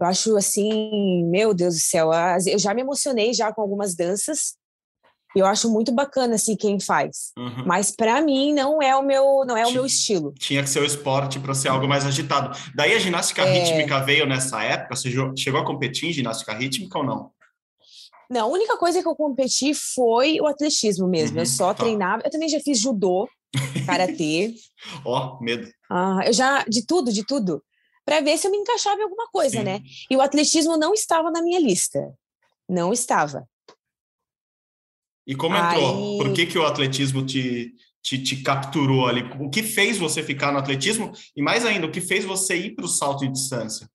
Eu 0.00 0.06
acho 0.06 0.36
assim, 0.36 1.24
meu 1.24 1.52
Deus 1.52 1.74
do 1.74 1.80
céu, 1.80 2.10
eu 2.46 2.58
já 2.58 2.72
me 2.72 2.82
emocionei 2.82 3.34
já 3.34 3.52
com 3.52 3.60
algumas 3.60 3.96
danças. 3.96 4.56
Eu 5.34 5.44
acho 5.44 5.68
muito 5.70 5.92
bacana 5.92 6.36
assim 6.36 6.56
quem 6.56 6.80
faz. 6.80 7.32
Uhum. 7.36 7.64
Mas 7.66 7.90
para 7.90 8.20
mim 8.22 8.54
não 8.54 8.80
é 8.80 8.96
o 8.96 9.02
meu, 9.02 9.44
não 9.46 9.56
é 9.56 9.66
o 9.66 9.72
meu 9.72 9.84
estilo. 9.84 10.32
Tinha 10.38 10.62
que 10.62 10.70
ser 10.70 10.80
o 10.80 10.84
esporte 10.84 11.38
para 11.38 11.52
ser 11.52 11.68
algo 11.68 11.86
mais 11.86 12.06
agitado. 12.06 12.56
Daí 12.74 12.94
a 12.94 12.98
ginástica 12.98 13.42
é... 13.42 13.58
rítmica 13.58 14.00
veio 14.00 14.24
nessa 14.24 14.62
época, 14.62 14.96
você 14.96 15.10
chegou 15.36 15.60
a 15.60 15.64
competir 15.64 16.08
em 16.08 16.12
ginástica 16.12 16.54
rítmica 16.54 16.98
ou 16.98 17.04
não? 17.04 17.30
Não, 18.30 18.42
a 18.42 18.52
única 18.52 18.76
coisa 18.76 19.02
que 19.02 19.08
eu 19.08 19.16
competi 19.16 19.74
foi 19.74 20.40
o 20.40 20.46
atletismo 20.46 21.08
mesmo. 21.08 21.36
Uhum, 21.36 21.42
eu 21.42 21.46
só 21.46 21.74
tá. 21.74 21.82
treinava. 21.82 22.22
Eu 22.24 22.30
também 22.30 22.48
já 22.48 22.60
fiz 22.60 22.78
judô, 22.78 23.28
karatê. 23.84 24.54
Ó, 25.04 25.38
oh, 25.38 25.42
medo. 25.42 25.68
Ah, 25.90 26.20
eu 26.24 26.32
já 26.32 26.64
de 26.68 26.86
tudo, 26.86 27.12
de 27.12 27.24
tudo 27.24 27.62
para 28.08 28.22
ver 28.22 28.38
se 28.38 28.46
eu 28.46 28.50
me 28.50 28.56
encaixava 28.56 28.98
em 28.98 29.04
alguma 29.04 29.28
coisa, 29.28 29.58
Sim. 29.58 29.64
né? 29.64 29.82
E 30.10 30.16
o 30.16 30.22
atletismo 30.22 30.78
não 30.78 30.94
estava 30.94 31.30
na 31.30 31.42
minha 31.42 31.60
lista. 31.60 32.10
Não 32.66 32.90
estava. 32.90 33.46
E 35.26 35.34
como 35.34 35.54
entrou? 35.54 35.94
Aí... 35.94 36.16
Por 36.16 36.32
que, 36.32 36.46
que 36.46 36.58
o 36.58 36.64
atletismo 36.64 37.26
te, 37.26 37.74
te, 38.02 38.22
te, 38.22 38.42
capturou 38.42 39.06
ali? 39.06 39.20
O 39.38 39.50
que 39.50 39.62
fez 39.62 39.98
você 39.98 40.22
ficar 40.22 40.50
no 40.50 40.58
atletismo? 40.58 41.12
E 41.36 41.42
mais 41.42 41.66
ainda, 41.66 41.86
o 41.86 41.92
que 41.92 42.00
fez 42.00 42.24
você 42.24 42.56
ir 42.56 42.74
para 42.74 42.86
o 42.86 42.88
salto 42.88 43.26
de 43.26 43.32
distância? 43.32 43.86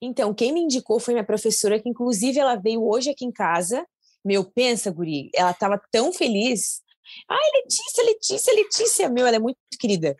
Então, 0.00 0.32
quem 0.32 0.52
me 0.52 0.60
indicou 0.60 1.00
foi 1.00 1.12
minha 1.12 1.26
professora, 1.26 1.80
que 1.80 1.88
inclusive 1.88 2.38
ela 2.38 2.54
veio 2.54 2.80
hoje 2.80 3.10
aqui 3.10 3.24
em 3.24 3.32
casa. 3.32 3.84
Meu, 4.24 4.44
pensa, 4.44 4.88
Guri, 4.88 5.30
ela 5.34 5.50
estava 5.50 5.82
tão 5.90 6.12
feliz 6.12 6.80
Ai, 7.28 7.50
Letícia, 7.62 8.04
Letícia, 8.04 8.54
Letícia, 8.54 9.08
meu, 9.08 9.26
ela 9.26 9.36
é 9.36 9.38
muito 9.38 9.58
querida. 9.78 10.16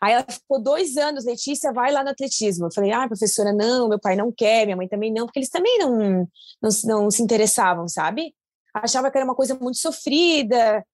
Aí 0.00 0.12
ela 0.12 0.24
ficou 0.28 0.62
dois 0.62 0.96
anos, 0.96 1.24
Letícia, 1.24 1.72
vai 1.72 1.92
lá 1.92 2.02
no 2.02 2.10
atletismo. 2.10 2.66
Eu 2.66 2.72
falei, 2.72 2.92
ah, 2.92 3.06
professora, 3.06 3.52
não, 3.52 3.88
meu 3.88 3.98
pai 3.98 4.16
não 4.16 4.30
quer, 4.30 4.64
minha 4.64 4.76
mãe 4.76 4.88
também 4.88 5.12
não, 5.12 5.26
porque 5.26 5.38
eles 5.38 5.50
também 5.50 5.78
não, 5.78 6.28
não, 6.60 6.70
não 6.84 7.10
se 7.10 7.22
interessavam, 7.22 7.88
sabe? 7.88 8.34
Achava 8.74 9.10
que 9.10 9.18
era 9.18 9.24
uma 9.24 9.34
coisa 9.34 9.54
muito 9.54 9.78
sofrida. 9.78 10.84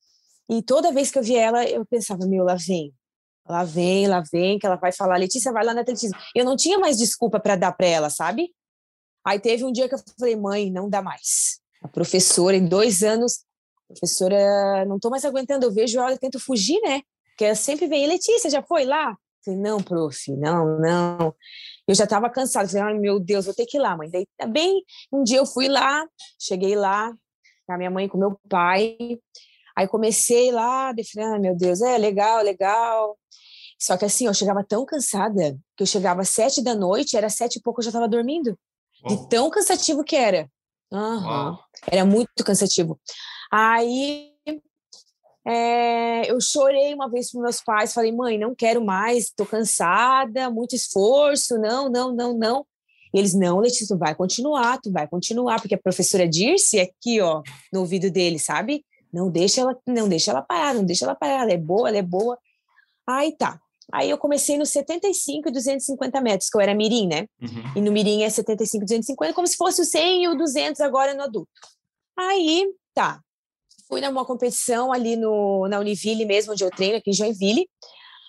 E 0.49 0.63
toda 0.63 0.93
vez 0.93 1.11
que 1.11 1.19
eu 1.19 1.23
via 1.23 1.41
ela, 1.41 1.65
eu 1.65 1.85
pensava, 1.85 2.27
meu, 2.27 2.45
lá 2.45 2.55
vem, 2.55 2.95
lá 3.47 3.65
vem, 3.65 4.07
lá 4.07 4.23
vem, 4.33 4.59
que 4.59 4.67
ela 4.67 4.77
vai 4.77 4.93
falar, 4.93 5.17
Letícia, 5.17 5.53
vai 5.53 5.65
lá 5.65 5.75
no 5.75 5.81
atletismo. 5.81 6.17
Eu 6.35 6.45
não 6.45 6.57
tinha 6.57 6.79
mais 6.79 6.97
desculpa 6.97 7.39
para 7.39 7.57
dar 7.57 7.73
para 7.73 7.87
ela, 7.87 8.11
sabe? 8.11 8.51
Aí 9.25 9.39
teve 9.39 9.65
um 9.65 9.73
dia 9.73 9.89
que 9.89 9.95
eu 9.95 9.99
falei, 10.19 10.37
mãe, 10.37 10.71
não 10.71 10.89
dá 10.89 11.03
mais. 11.03 11.61
A 11.83 11.89
professora, 11.89 12.57
em 12.57 12.67
dois 12.67 13.03
anos, 13.03 13.45
professora, 13.89 14.85
não 14.87 14.97
estou 14.97 15.11
mais 15.11 15.25
aguentando, 15.25 15.67
eu 15.67 15.73
vejo 15.73 15.99
ela, 15.99 16.13
eu 16.13 16.19
tento 16.19 16.39
fugir, 16.39 16.81
né? 16.83 17.03
Porque 17.31 17.45
ela 17.45 17.55
sempre 17.55 17.87
vem, 17.87 18.07
Letícia, 18.07 18.51
já 18.51 18.63
foi 18.63 18.85
lá? 18.85 19.17
Falei, 19.45 19.61
não, 19.61 19.83
prof, 19.83 20.31
não, 20.37 20.79
não. 20.79 21.35
Eu 21.87 21.95
já 21.95 22.05
estava 22.05 22.29
cansada, 22.29 22.69
falei, 22.69 22.83
ai 22.83 22.99
meu 22.99 23.19
Deus, 23.19 23.47
vou 23.47 23.55
ter 23.55 23.65
que 23.65 23.79
ir 23.79 23.81
lá, 23.81 23.97
mãe. 23.97 24.11
Daí, 24.11 24.27
tá 24.37 24.47
bem, 24.47 24.83
um 25.13 25.23
dia 25.23 25.39
eu 25.39 25.47
fui 25.47 25.69
lá, 25.69 26.07
cheguei 26.39 26.77
lá, 26.77 27.13
com 27.67 27.73
a 27.73 27.79
minha 27.79 27.91
mãe 27.91 28.09
com 28.09 28.19
meu 28.19 28.39
pai, 28.49 28.97
aí 29.77 29.89
comecei 29.89 30.51
lá, 30.51 30.93
falei, 31.15 31.31
ai 31.33 31.39
meu 31.39 31.57
Deus, 31.57 31.81
é 31.81 31.97
legal, 31.97 32.43
legal. 32.43 33.19
Só 33.81 33.97
que 33.97 34.05
assim, 34.05 34.27
eu 34.27 34.35
chegava 34.35 34.65
tão 34.65 34.85
cansada, 34.85 35.57
que 35.77 35.83
eu 35.83 35.87
chegava 35.87 36.23
às 36.23 36.29
sete 36.31 36.61
da 36.61 36.75
noite, 36.75 37.17
era 37.17 37.31
sete 37.31 37.57
e 37.57 37.63
pouco, 37.63 37.81
eu 37.81 37.85
já 37.85 37.91
estava 37.91 38.09
dormindo. 38.09 38.59
De 39.07 39.29
tão 39.29 39.49
cansativo 39.49 40.03
que 40.03 40.17
era. 40.17 40.51
Uhum. 40.91 41.57
Era 41.87 42.05
muito 42.05 42.45
cansativo. 42.45 42.99
Aí 43.51 44.33
é, 45.47 46.31
eu 46.31 46.41
chorei 46.41 46.93
uma 46.93 47.11
vez 47.11 47.31
para 47.31 47.41
meus 47.41 47.63
pais, 47.63 47.95
falei, 47.95 48.13
mãe, 48.13 48.39
não 48.39 48.55
quero 48.55 48.85
mais, 48.85 49.25
estou 49.25 49.47
cansada, 49.47 50.51
muito 50.51 50.75
esforço, 50.75 51.59
não, 51.59 51.89
não, 51.89 52.15
não, 52.15 52.37
não. 52.37 52.67
E 53.15 53.19
eles, 53.19 53.33
não, 53.33 53.59
Letícia, 53.59 53.87
tu 53.89 53.99
vai 53.99 54.15
continuar, 54.15 54.79
tu 54.79 54.93
vai 54.93 55.09
continuar, 55.09 55.61
porque 55.61 55.75
a 55.75 55.79
professora 55.79 56.29
Dirce 56.29 56.79
aqui, 56.79 57.21
ó, 57.21 57.43
no 57.73 57.81
ouvido 57.81 58.11
dele, 58.11 58.39
sabe? 58.39 58.85
Não 59.11 59.31
deixa 59.31 59.63
ela, 59.63 59.75
não 59.87 60.07
deixa 60.07 60.31
ela 60.31 60.43
parar, 60.43 60.75
não 60.75 60.85
deixa 60.85 61.07
ela 61.07 61.15
parar, 61.15 61.43
ela 61.43 61.53
é 61.53 61.57
boa, 61.57 61.89
ela 61.89 61.97
é 61.97 62.03
boa. 62.03 62.39
Aí 63.07 63.35
tá. 63.35 63.59
Aí 63.93 64.11
eu 64.11 64.19
comecei 64.19 64.59
no 64.59 64.67
75 64.67 65.49
e 65.49 65.53
250 65.53 66.21
metros, 66.21 66.51
que 66.51 66.57
eu 66.57 66.61
era 66.61 66.75
mirim, 66.75 67.07
né? 67.07 67.27
Uhum. 67.41 67.73
E 67.77 67.81
no 67.81 67.91
mirim 67.91 68.23
é 68.23 68.31
75 68.31 68.83
e 68.83 68.87
250, 68.87 69.35
como 69.35 69.47
se 69.47 69.57
fosse 69.57 69.81
o 69.81 69.85
100 69.85 70.25
e 70.25 70.29
o 70.29 70.37
200 70.37 70.81
agora 70.81 71.15
no 71.15 71.23
adulto. 71.23 71.51
Aí, 72.17 72.67
tá 72.93 73.21
fui 73.89 74.01
numa 74.01 74.25
competição 74.25 74.93
ali 74.93 75.17
no, 75.17 75.67
na 75.67 75.81
Univille 75.81 76.27
mesmo, 76.27 76.53
onde 76.53 76.63
eu 76.63 76.71
treino, 76.71 76.99
aqui 76.99 77.11
em 77.11 77.15
Joinville. 77.15 77.67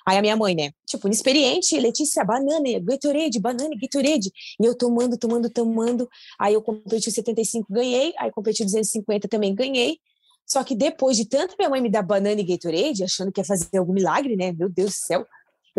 Aí 0.07 0.17
a 0.17 0.21
minha 0.21 0.35
mãe, 0.35 0.55
né? 0.55 0.71
Tipo, 0.87 1.07
inexperiente, 1.07 1.77
Letícia, 1.79 2.23
banana, 2.23 2.79
Gatorade, 2.81 3.39
banana, 3.39 3.69
Gatorade. 3.79 4.31
E 4.59 4.65
eu 4.65 4.75
tomando, 4.75 5.17
tomando, 5.17 5.49
tomando. 5.49 6.09
Aí 6.39 6.53
eu 6.53 6.61
competi 6.63 7.09
o 7.09 7.11
75, 7.11 7.71
ganhei. 7.71 8.13
Aí 8.17 8.31
competi 8.31 8.63
o 8.63 8.65
250, 8.65 9.27
também 9.27 9.53
ganhei. 9.53 9.99
Só 10.47 10.63
que 10.63 10.73
depois 10.73 11.15
de 11.15 11.25
tanto 11.25 11.55
minha 11.59 11.69
mãe 11.69 11.79
me 11.79 11.91
dar 11.91 12.01
banana 12.01 12.41
e 12.41 12.43
Gatorade, 12.43 13.03
achando 13.03 13.31
que 13.31 13.39
ia 13.39 13.45
fazer 13.45 13.77
algum 13.77 13.93
milagre, 13.93 14.35
né? 14.35 14.51
Meu 14.51 14.67
Deus 14.67 14.91
do 14.91 14.95
céu, 14.95 15.27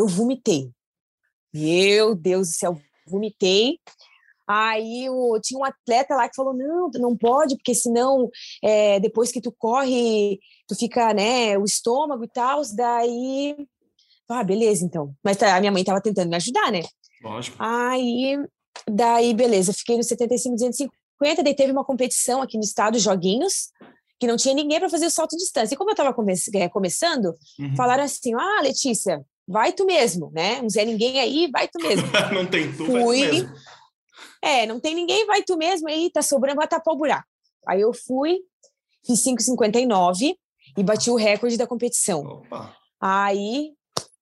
eu 0.00 0.08
vomitei. 0.08 0.70
Meu 1.52 2.14
Deus 2.14 2.48
do 2.48 2.54
céu, 2.54 2.80
vomitei. 3.06 3.78
Aí 4.48 5.08
o, 5.08 5.38
tinha 5.40 5.60
um 5.60 5.64
atleta 5.64 6.16
lá 6.16 6.28
que 6.28 6.34
falou: 6.34 6.52
não, 6.52 6.90
não 6.94 7.16
pode, 7.16 7.56
porque 7.56 7.74
senão 7.74 8.28
é, 8.62 8.98
depois 8.98 9.30
que 9.30 9.40
tu 9.40 9.52
corre, 9.52 10.40
tu 10.66 10.74
fica, 10.74 11.14
né, 11.14 11.56
o 11.56 11.64
estômago 11.64 12.24
e 12.24 12.28
tal. 12.28 12.60
Daí, 12.74 13.56
ah, 14.28 14.42
beleza, 14.42 14.84
então. 14.84 15.14
Mas 15.22 15.36
tá, 15.36 15.54
a 15.54 15.60
minha 15.60 15.70
mãe 15.72 15.84
tava 15.84 16.00
tentando 16.00 16.28
me 16.28 16.36
ajudar, 16.36 16.72
né? 16.72 16.82
Lógico. 17.22 17.56
Aí, 17.60 18.36
daí, 18.88 19.34
beleza, 19.34 19.72
fiquei 19.72 19.96
no 19.96 20.02
75, 20.02 20.56
250. 20.56 21.42
Daí 21.44 21.54
teve 21.54 21.70
uma 21.70 21.84
competição 21.84 22.42
aqui 22.42 22.56
no 22.56 22.64
estado, 22.64 22.98
Joguinhos, 22.98 23.68
que 24.18 24.26
não 24.26 24.36
tinha 24.36 24.54
ninguém 24.54 24.80
para 24.80 24.88
fazer 24.88 25.06
o 25.06 25.10
salto 25.10 25.36
de 25.36 25.42
distância. 25.42 25.74
E 25.74 25.78
como 25.78 25.90
eu 25.90 25.94
tava 25.94 26.12
come 26.12 26.34
é, 26.54 26.68
começando, 26.68 27.36
uhum. 27.58 27.76
falaram 27.76 28.02
assim: 28.02 28.34
ah, 28.34 28.60
Letícia, 28.62 29.24
vai 29.50 29.72
tu 29.72 29.84
mesmo, 29.84 30.30
né? 30.32 30.62
Não 30.62 30.70
Zé 30.70 30.84
ninguém 30.84 31.18
aí, 31.18 31.50
vai 31.50 31.66
tu 31.66 31.82
mesmo. 31.82 32.06
não 32.32 32.46
tem 32.46 32.70
tu, 32.72 32.86
Fui, 32.86 33.20
vai 33.20 33.28
tu 33.28 33.34
mesmo. 33.34 33.54
É, 34.42 34.66
não 34.66 34.80
tem 34.80 34.94
ninguém, 34.94 35.26
vai 35.26 35.42
tu 35.42 35.56
mesmo, 35.56 35.88
aí 35.88 36.10
tá 36.10 36.22
sobrando, 36.22 36.56
vai 36.56 36.68
tapar 36.68 36.94
o 36.94 36.96
buraco. 36.96 37.26
Aí 37.66 37.80
eu 37.80 37.92
fui, 37.92 38.38
fiz 39.04 39.22
5,59 39.24 40.34
e 40.78 40.82
bati 40.82 41.10
o 41.10 41.16
recorde 41.16 41.58
da 41.58 41.66
competição. 41.66 42.20
Opa. 42.20 42.74
Aí, 43.00 43.72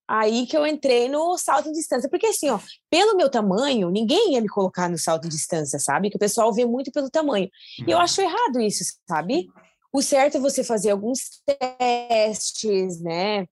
aí 0.08 0.46
que 0.46 0.56
eu 0.56 0.66
entrei 0.66 1.08
no 1.08 1.36
salto 1.36 1.68
em 1.68 1.72
distância, 1.72 2.08
porque 2.08 2.26
assim, 2.26 2.48
ó, 2.48 2.58
pelo 2.90 3.16
meu 3.16 3.30
tamanho, 3.30 3.90
ninguém 3.90 4.32
ia 4.32 4.40
me 4.40 4.48
colocar 4.48 4.88
no 4.88 4.98
salto 4.98 5.26
em 5.26 5.30
distância, 5.30 5.78
sabe? 5.78 6.10
Que 6.10 6.16
o 6.16 6.20
pessoal 6.20 6.52
vê 6.52 6.64
muito 6.64 6.90
pelo 6.90 7.10
tamanho. 7.10 7.48
E 7.86 7.90
eu 7.90 7.98
uhum. 7.98 8.02
acho 8.02 8.20
errado 8.20 8.60
isso, 8.60 8.82
sabe? 9.06 9.46
O 9.92 10.02
certo 10.02 10.36
é 10.36 10.40
você 10.40 10.64
fazer 10.64 10.90
alguns 10.90 11.20
testes, 11.78 13.00
né? 13.00 13.46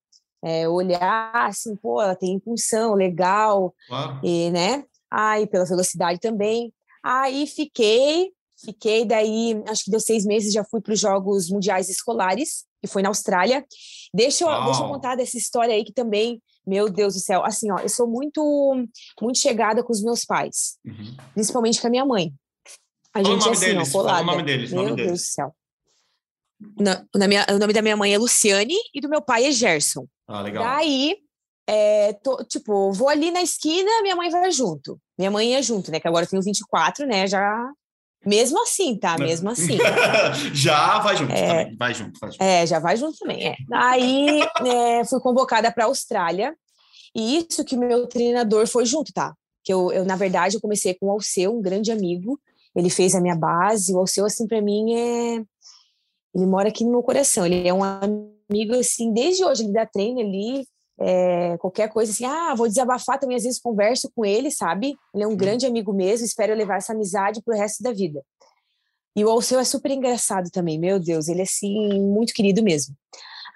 É, 0.46 0.68
olhar 0.68 1.32
assim, 1.34 1.74
pô, 1.74 2.00
ela 2.00 2.14
tem 2.14 2.34
impulsão, 2.34 2.94
legal, 2.94 3.74
Claro. 3.88 4.20
e, 4.22 4.48
né? 4.52 4.84
Aí, 5.10 5.46
pela 5.46 5.64
velocidade 5.64 6.20
também. 6.20 6.72
Aí 7.02 7.46
fiquei, 7.46 8.30
fiquei, 8.64 9.04
daí, 9.04 9.60
acho 9.68 9.84
que 9.84 9.90
deu 9.90 9.98
seis 10.00 10.24
meses, 10.24 10.52
já 10.52 10.62
fui 10.64 10.80
para 10.80 10.92
os 10.92 11.00
Jogos 11.00 11.50
Mundiais 11.50 11.88
Escolares, 11.88 12.64
que 12.80 12.86
foi 12.86 13.02
na 13.02 13.08
Austrália. 13.08 13.64
Deixa 14.14 14.44
eu, 14.44 14.64
deixa 14.66 14.82
eu 14.82 14.88
contar 14.88 15.16
dessa 15.16 15.36
história 15.36 15.74
aí 15.74 15.84
que 15.84 15.92
também, 15.92 16.40
meu 16.66 16.88
Deus 16.88 17.14
do 17.14 17.20
céu, 17.20 17.44
assim, 17.44 17.70
ó, 17.72 17.78
eu 17.78 17.88
sou 17.88 18.06
muito, 18.06 18.40
muito 19.20 19.38
chegada 19.38 19.82
com 19.82 19.92
os 19.92 20.02
meus 20.02 20.24
pais, 20.24 20.78
Uhum. 20.86 21.16
principalmente 21.34 21.80
com 21.80 21.86
a 21.88 21.90
minha 21.90 22.04
mãe. 22.04 22.32
A 23.14 23.22
gente 23.22 23.48
é 23.48 23.52
assim, 23.52 23.66
deles, 23.66 23.88
ó, 23.88 23.92
fala 23.92 24.04
o 24.04 24.06
colada. 24.08 24.24
nome 24.24 24.42
deles, 24.42 24.70
Meu 24.70 24.82
nome 24.82 24.96
Deus 24.96 25.06
deles. 25.06 25.22
do 25.22 25.24
céu. 25.26 25.54
Na, 26.78 27.04
na 27.14 27.28
minha, 27.28 27.44
o 27.50 27.58
nome 27.58 27.72
da 27.72 27.82
minha 27.82 27.96
mãe 27.96 28.14
é 28.14 28.18
Luciane 28.18 28.74
e 28.94 29.00
do 29.00 29.08
meu 29.08 29.20
pai 29.20 29.46
é 29.46 29.50
Gerson. 29.52 30.06
Ah, 30.26 30.40
legal. 30.40 30.64
Daí, 30.64 31.16
é, 31.68 32.12
tô- 32.14 32.42
tipo, 32.44 32.92
vou 32.92 33.08
ali 33.08 33.30
na 33.30 33.42
esquina, 33.42 33.90
minha 34.02 34.16
mãe 34.16 34.30
vai 34.30 34.50
junto. 34.50 34.98
Minha 35.18 35.30
mãe 35.30 35.52
ia 35.52 35.62
junto, 35.62 35.90
né? 35.90 36.00
Que 36.00 36.08
agora 36.08 36.24
eu 36.24 36.30
tenho 36.30 36.42
24, 36.42 37.06
né? 37.06 37.26
Já. 37.26 37.70
Mesmo 38.24 38.60
assim, 38.62 38.98
tá? 38.98 39.16
Mesmo 39.18 39.50
assim. 39.50 39.78
Já 40.52 40.98
vai 40.98 41.16
junto 41.16 41.32
É. 41.32 41.46
também. 41.46 41.76
Vai 41.76 41.94
junto, 41.94 42.18
vai 42.18 42.30
junto. 42.32 42.42
É, 42.42 42.66
já 42.66 42.78
vai 42.80 42.96
junto 42.96 43.18
também, 43.18 43.46
é. 43.48 43.56
Aí 43.72 44.40
é, 44.66 45.04
fui 45.04 45.20
convocada 45.20 45.70
para 45.70 45.84
a 45.84 45.86
Austrália, 45.86 46.56
e 47.14 47.38
isso 47.48 47.64
que 47.64 47.76
meu 47.76 48.06
treinador 48.08 48.66
foi 48.66 48.84
junto, 48.84 49.12
tá? 49.12 49.32
Que 49.62 49.72
eu, 49.72 49.92
eu, 49.92 50.04
na 50.04 50.16
verdade, 50.16 50.56
eu 50.56 50.60
comecei 50.60 50.94
com 50.94 51.06
o 51.06 51.10
Alceu, 51.10 51.56
um 51.56 51.62
grande 51.62 51.92
amigo. 51.92 52.40
Ele 52.74 52.90
fez 52.90 53.14
a 53.14 53.20
minha 53.20 53.36
base. 53.36 53.94
O 53.94 53.98
Alceu, 53.98 54.26
assim, 54.26 54.46
para 54.46 54.60
mim, 54.60 54.94
é. 54.94 55.42
Ele 56.36 56.44
mora 56.44 56.68
aqui 56.68 56.84
no 56.84 56.90
meu 56.90 57.02
coração. 57.02 57.46
Ele 57.46 57.66
é 57.66 57.72
um 57.72 57.82
amigo, 57.82 58.74
assim, 58.74 59.10
desde 59.10 59.42
hoje. 59.42 59.64
Ele 59.64 59.72
dá 59.72 59.86
treino 59.86 60.20
ali, 60.20 60.66
é, 61.00 61.56
qualquer 61.56 61.88
coisa 61.88 62.12
assim. 62.12 62.26
Ah, 62.26 62.54
vou 62.54 62.68
desabafar 62.68 63.18
também. 63.18 63.38
Às 63.38 63.44
vezes 63.44 63.58
converso 63.58 64.10
com 64.14 64.22
ele, 64.22 64.50
sabe? 64.50 64.94
Ele 65.14 65.24
é 65.24 65.26
um 65.26 65.34
grande 65.34 65.64
amigo 65.64 65.94
mesmo. 65.94 66.26
Espero 66.26 66.54
levar 66.54 66.76
essa 66.76 66.92
amizade 66.92 67.42
pro 67.42 67.56
resto 67.56 67.82
da 67.82 67.90
vida. 67.90 68.22
E 69.16 69.24
o 69.24 69.30
Alceu 69.30 69.58
é 69.58 69.64
super 69.64 69.90
engraçado 69.90 70.50
também, 70.50 70.78
meu 70.78 71.00
Deus, 71.00 71.26
ele 71.26 71.40
é 71.40 71.44
assim, 71.44 71.98
muito 72.02 72.34
querido 72.34 72.62
mesmo. 72.62 72.94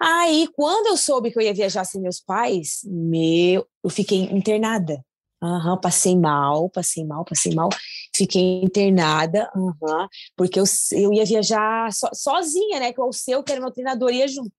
Aí, 0.01 0.47
quando 0.55 0.87
eu 0.87 0.97
soube 0.97 1.29
que 1.29 1.37
eu 1.37 1.43
ia 1.43 1.53
viajar 1.53 1.83
sem 1.83 2.01
meus 2.01 2.19
pais, 2.19 2.79
meu, 2.83 3.63
eu 3.83 3.89
fiquei 3.91 4.23
internada. 4.23 5.05
Aham, 5.43 5.79
passei 5.79 6.15
mal, 6.15 6.69
passei 6.69 7.03
mal, 7.03 7.25
passei 7.25 7.55
mal. 7.55 7.69
Fiquei 8.15 8.61
internada, 8.63 9.49
aham, 9.55 10.07
porque 10.35 10.59
eu, 10.59 10.65
eu 10.91 11.11
ia 11.11 11.25
viajar 11.25 11.91
so- 11.91 12.09
sozinha, 12.13 12.79
né? 12.79 12.93
Que 12.93 13.01
o 13.01 13.03
Alceu, 13.03 13.43
que 13.43 13.51
era 13.51 13.59
meu 13.59 13.71
treinador, 13.71 14.11
ia 14.11 14.27
junto. 14.27 14.51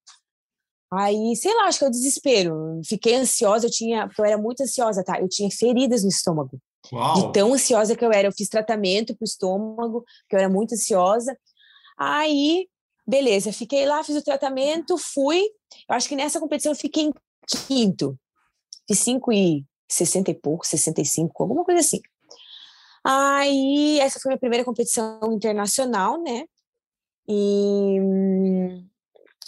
Aí, 0.92 1.36
sei 1.36 1.54
lá, 1.54 1.66
acho 1.68 1.78
que 1.78 1.84
é 1.84 1.88
o 1.88 1.90
desespero. 1.90 2.80
Fiquei 2.84 3.14
ansiosa, 3.14 3.66
eu 3.66 3.70
tinha, 3.70 4.06
porque 4.06 4.20
eu 4.20 4.24
era 4.26 4.36
muito 4.36 4.62
ansiosa, 4.62 5.04
tá? 5.04 5.20
Eu 5.20 5.28
tinha 5.28 5.48
feridas 5.50 6.02
no 6.02 6.08
estômago 6.10 6.60
de 6.84 6.96
Uau. 6.96 7.32
tão 7.32 7.54
ansiosa 7.54 7.96
que 7.96 8.04
eu 8.04 8.12
era. 8.12 8.28
Eu 8.28 8.32
fiz 8.32 8.48
tratamento 8.48 9.14
para 9.14 9.24
o 9.24 9.24
estômago, 9.24 10.04
porque 10.22 10.34
eu 10.36 10.40
era 10.40 10.48
muito 10.50 10.74
ansiosa. 10.74 11.34
Aí, 11.96 12.68
beleza, 13.06 13.52
fiquei 13.52 13.86
lá, 13.86 14.02
fiz 14.02 14.16
o 14.16 14.22
tratamento, 14.22 14.98
fui. 14.98 15.40
Eu 15.88 15.94
acho 15.94 16.08
que 16.08 16.16
nessa 16.16 16.40
competição 16.40 16.72
eu 16.72 16.76
fiquei 16.76 17.04
em 17.04 17.12
quinto. 17.68 18.18
Fiz 18.86 18.98
5 18.98 19.32
e 19.32 19.64
60 19.92 20.30
e 20.30 20.34
pouco, 20.34 20.66
65, 20.66 21.42
alguma 21.42 21.64
coisa 21.64 21.80
assim. 21.80 22.00
Aí, 23.04 23.98
essa 24.00 24.18
foi 24.20 24.30
a 24.30 24.32
minha 24.32 24.40
primeira 24.40 24.64
competição 24.64 25.18
internacional, 25.32 26.22
né? 26.22 26.44
E 27.28 27.98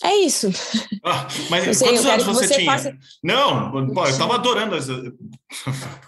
é 0.03 0.17
isso. 0.17 0.49
Ah, 1.05 1.27
mas 1.51 1.67
Eu 1.67 1.75
sei, 1.75 1.89
quantos 1.89 2.05
eu 2.05 2.11
anos 2.13 2.25
você, 2.25 2.49
você 2.49 2.55
tinha? 2.57 2.73
faça- 2.73 2.97
Não, 3.23 3.71
pô, 3.71 3.79
eu 3.81 4.05
tinha- 4.07 4.19
tava 4.19 4.35
adorando. 4.35 4.77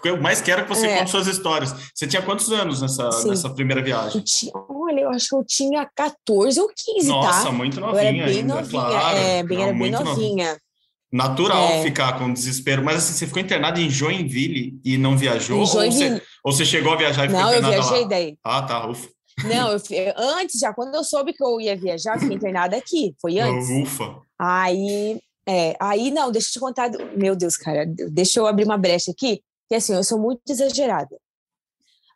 Que 0.01 0.09
eu 0.09 0.21
mais 0.21 0.41
quero 0.41 0.63
que 0.63 0.69
você 0.69 0.87
É. 0.87 0.97
conte 0.99 1.11
suas 1.11 1.27
histórias. 1.27 1.73
Você 1.95 2.05
tinha 2.05 2.21
quantos 2.21 2.51
anos 2.51 2.81
nessa, 2.81 3.11
Sim. 3.13 3.29
nessa 3.29 3.49
primeira 3.49 3.81
viagem? 3.81 4.17
Eu 4.19 4.23
tinha, 4.25 4.51
olha, 4.69 5.01
eu 5.01 5.09
acho 5.09 5.29
que 5.29 5.35
eu 5.35 5.45
tinha 5.45 5.89
14 5.95 6.59
ou 6.59 6.69
15, 6.75 7.07
Nossa, 7.09 7.45
tá? 7.45 7.51
muito 7.51 7.77
Eu 7.79 7.85
novinha 7.85 8.03
era 8.23 8.25
bem 8.25 8.37
ainda, 8.39 8.55
novinha, 8.55 8.81
claro. 8.81 9.17
é, 9.17 9.43
bem, 9.43 9.57
Não, 9.57 9.63
era 9.63 9.71
bem 9.73 9.79
muito 9.79 10.03
novinha. 10.03 10.57
Natural 11.11 11.69
É. 11.69 11.83
ficar 11.83 12.19
com 12.19 12.31
desespero. 12.33 12.83
Mas 12.83 12.97
assim, 12.97 13.13
você 13.13 13.27
ficou 13.27 13.41
internado 13.41 13.79
em 13.79 13.89
Joinville 13.89 14.79
e 14.83 14.97
não 14.97 15.17
viajou? 15.17 15.59
Ou, 15.59 15.65
você, 15.65 16.21
ou 16.43 16.51
você 16.51 16.65
chegou 16.65 16.93
a 16.93 16.97
viajar 16.97 17.25
e 17.25 17.27
ficou 17.29 17.41
Não, 17.41 17.51
eu 17.51 17.59
internada 17.59 17.81
viajei 17.81 18.01
lá? 18.01 18.07
daí. 18.07 18.37
Ah, 18.43 18.61
tá. 18.61 18.87
Ufa. 18.87 19.09
Não, 19.45 19.71
eu, 19.71 20.13
antes 20.17 20.59
já, 20.59 20.73
quando 20.73 20.95
eu 20.95 21.03
soube 21.03 21.31
que 21.31 21.43
eu 21.43 21.61
ia 21.61 21.77
viajar, 21.77 22.15
eu 22.15 22.19
fiquei 22.19 22.35
internada 22.35 22.75
aqui. 22.75 23.15
Foi 23.21 23.39
antes. 23.39 23.69
Ufa. 23.69 24.19
Aí, 24.37 25.19
é, 25.47 25.75
aí 25.79 26.11
não, 26.11 26.31
deixa 26.31 26.49
eu 26.49 26.53
te 26.53 26.59
contar. 26.59 26.89
Meu 27.15 27.35
Deus, 27.35 27.55
cara, 27.55 27.85
deixa 28.11 28.39
eu 28.39 28.47
abrir 28.47 28.65
uma 28.65 28.77
brecha 28.77 29.11
aqui, 29.11 29.41
que 29.69 29.75
assim, 29.75 29.93
eu 29.93 30.03
sou 30.03 30.19
muito 30.19 30.41
exagerada. 30.49 31.15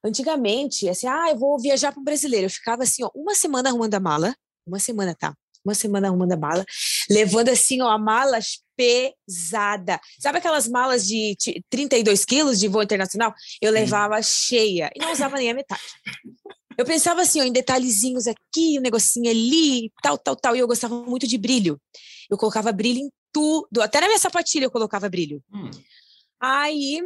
Antigamente, 0.04 0.89
assim, 0.89 1.08
ah, 1.08 1.27
eu 1.30 1.38
vou 1.38 1.60
viajar 1.60 1.91
para 1.91 2.01
o 2.01 2.04
brasileiro. 2.04 2.47
Eu 2.47 2.49
ficava 2.49 2.84
assim, 2.84 3.04
ó, 3.04 3.10
uma 3.15 3.36
semana 3.36 3.69
arrumando 3.69 3.93
a 3.93 3.99
mala, 3.99 4.36
uma 4.65 4.80
semana, 4.80 5.15
tá? 5.17 5.36
Uma 5.63 5.75
semana 5.75 6.08
arrumando 6.08 6.32
a 6.32 6.38
mala, 6.38 6.65
levando 7.08 7.49
assim, 7.49 7.82
ó, 7.82 7.88
a 7.89 7.99
mala 7.99 8.39
pesada. 8.82 10.00
Sabe 10.20 10.39
aquelas 10.39 10.67
malas 10.67 11.06
de 11.06 11.36
ti- 11.36 11.63
32 11.70 12.26
quilos 12.26 12.60
de 12.60 12.67
voo 12.67 12.82
internacional? 12.82 13.34
Eu 13.62 13.72
levava 13.72 14.20
cheia 14.22 14.89
e 14.96 15.00
não 15.00 15.12
usava 15.12 15.38
nem 15.38 15.52
a 15.52 15.54
metade. 15.54 15.82
Eu 16.78 16.86
pensava 16.86 17.22
assim, 17.22 17.39
ó, 17.41 17.44
em 17.44 17.52
detalhezinhos 17.52 18.26
aqui, 18.28 18.80
um 18.80 18.82
negocinho 18.82 19.30
ali, 19.30 19.91
tal, 20.02 20.17
tal, 20.17 20.36
tal. 20.36 20.56
E 20.56 20.60
eu 20.60 20.67
gostava 20.67 20.96
muito 21.04 21.28
de 21.28 21.38
brilho. 21.38 21.80
Eu 22.30 22.38
colocava 22.38 22.72
brilho 22.72 23.00
em 23.02 23.12
tudo, 23.32 23.82
até 23.82 24.02
na 24.02 24.08
minha 24.08 24.20
sapatilha 24.20 24.65
eu 24.65 24.72
colocava 24.72 25.08
brilho. 25.08 25.44
Hum. 25.54 25.70
Aí 26.39 27.02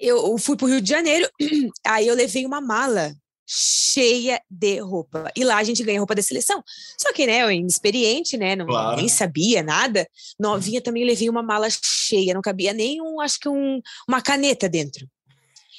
eu 0.00 0.36
fui 0.38 0.56
para 0.56 0.66
o 0.66 0.68
Rio 0.68 0.80
de 0.80 0.88
Janeiro, 0.88 1.28
aí 1.86 2.08
eu 2.08 2.14
levei 2.14 2.44
uma 2.44 2.60
mala 2.60 3.14
cheia 3.46 4.40
de 4.50 4.78
roupa. 4.80 5.30
E 5.36 5.44
lá 5.44 5.56
a 5.56 5.64
gente 5.64 5.82
ganha 5.82 5.98
roupa 5.98 6.14
da 6.14 6.22
seleção. 6.22 6.62
Só 6.98 7.12
que, 7.12 7.26
né, 7.26 7.42
eu 7.42 7.50
inexperiente, 7.50 8.36
né, 8.36 8.56
não, 8.56 8.66
Claro. 8.66 8.96
nem 8.96 9.08
sabia 9.08 9.62
nada. 9.62 10.08
Novinha 10.38 10.80
também 10.80 11.04
levei 11.04 11.28
uma 11.28 11.42
mala 11.42 11.68
cheia, 11.70 12.34
não 12.34 12.40
cabia 12.42 12.72
nem 12.72 13.00
um, 13.00 13.20
acho 13.20 13.38
que 13.38 13.48
um, 13.48 13.80
uma 14.08 14.22
caneta 14.22 14.68
dentro. 14.68 15.06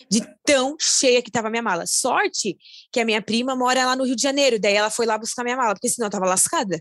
De 0.09 0.21
tão 0.45 0.75
cheia 0.79 1.21
que 1.21 1.29
estava 1.29 1.47
a 1.47 1.51
minha 1.51 1.63
mala. 1.63 1.85
Sorte 1.87 2.57
que 2.91 2.99
a 2.99 3.05
minha 3.05 3.21
prima 3.21 3.55
mora 3.55 3.85
lá 3.85 3.95
no 3.95 4.03
Rio 4.03 4.15
de 4.15 4.21
Janeiro, 4.21 4.59
daí 4.59 4.75
ela 4.75 4.89
foi 4.89 5.05
lá 5.05 5.17
buscar 5.17 5.43
minha 5.43 5.55
mala, 5.55 5.73
porque 5.73 5.89
senão 5.89 6.07
eu 6.07 6.11
tava 6.11 6.25
lascada. 6.25 6.79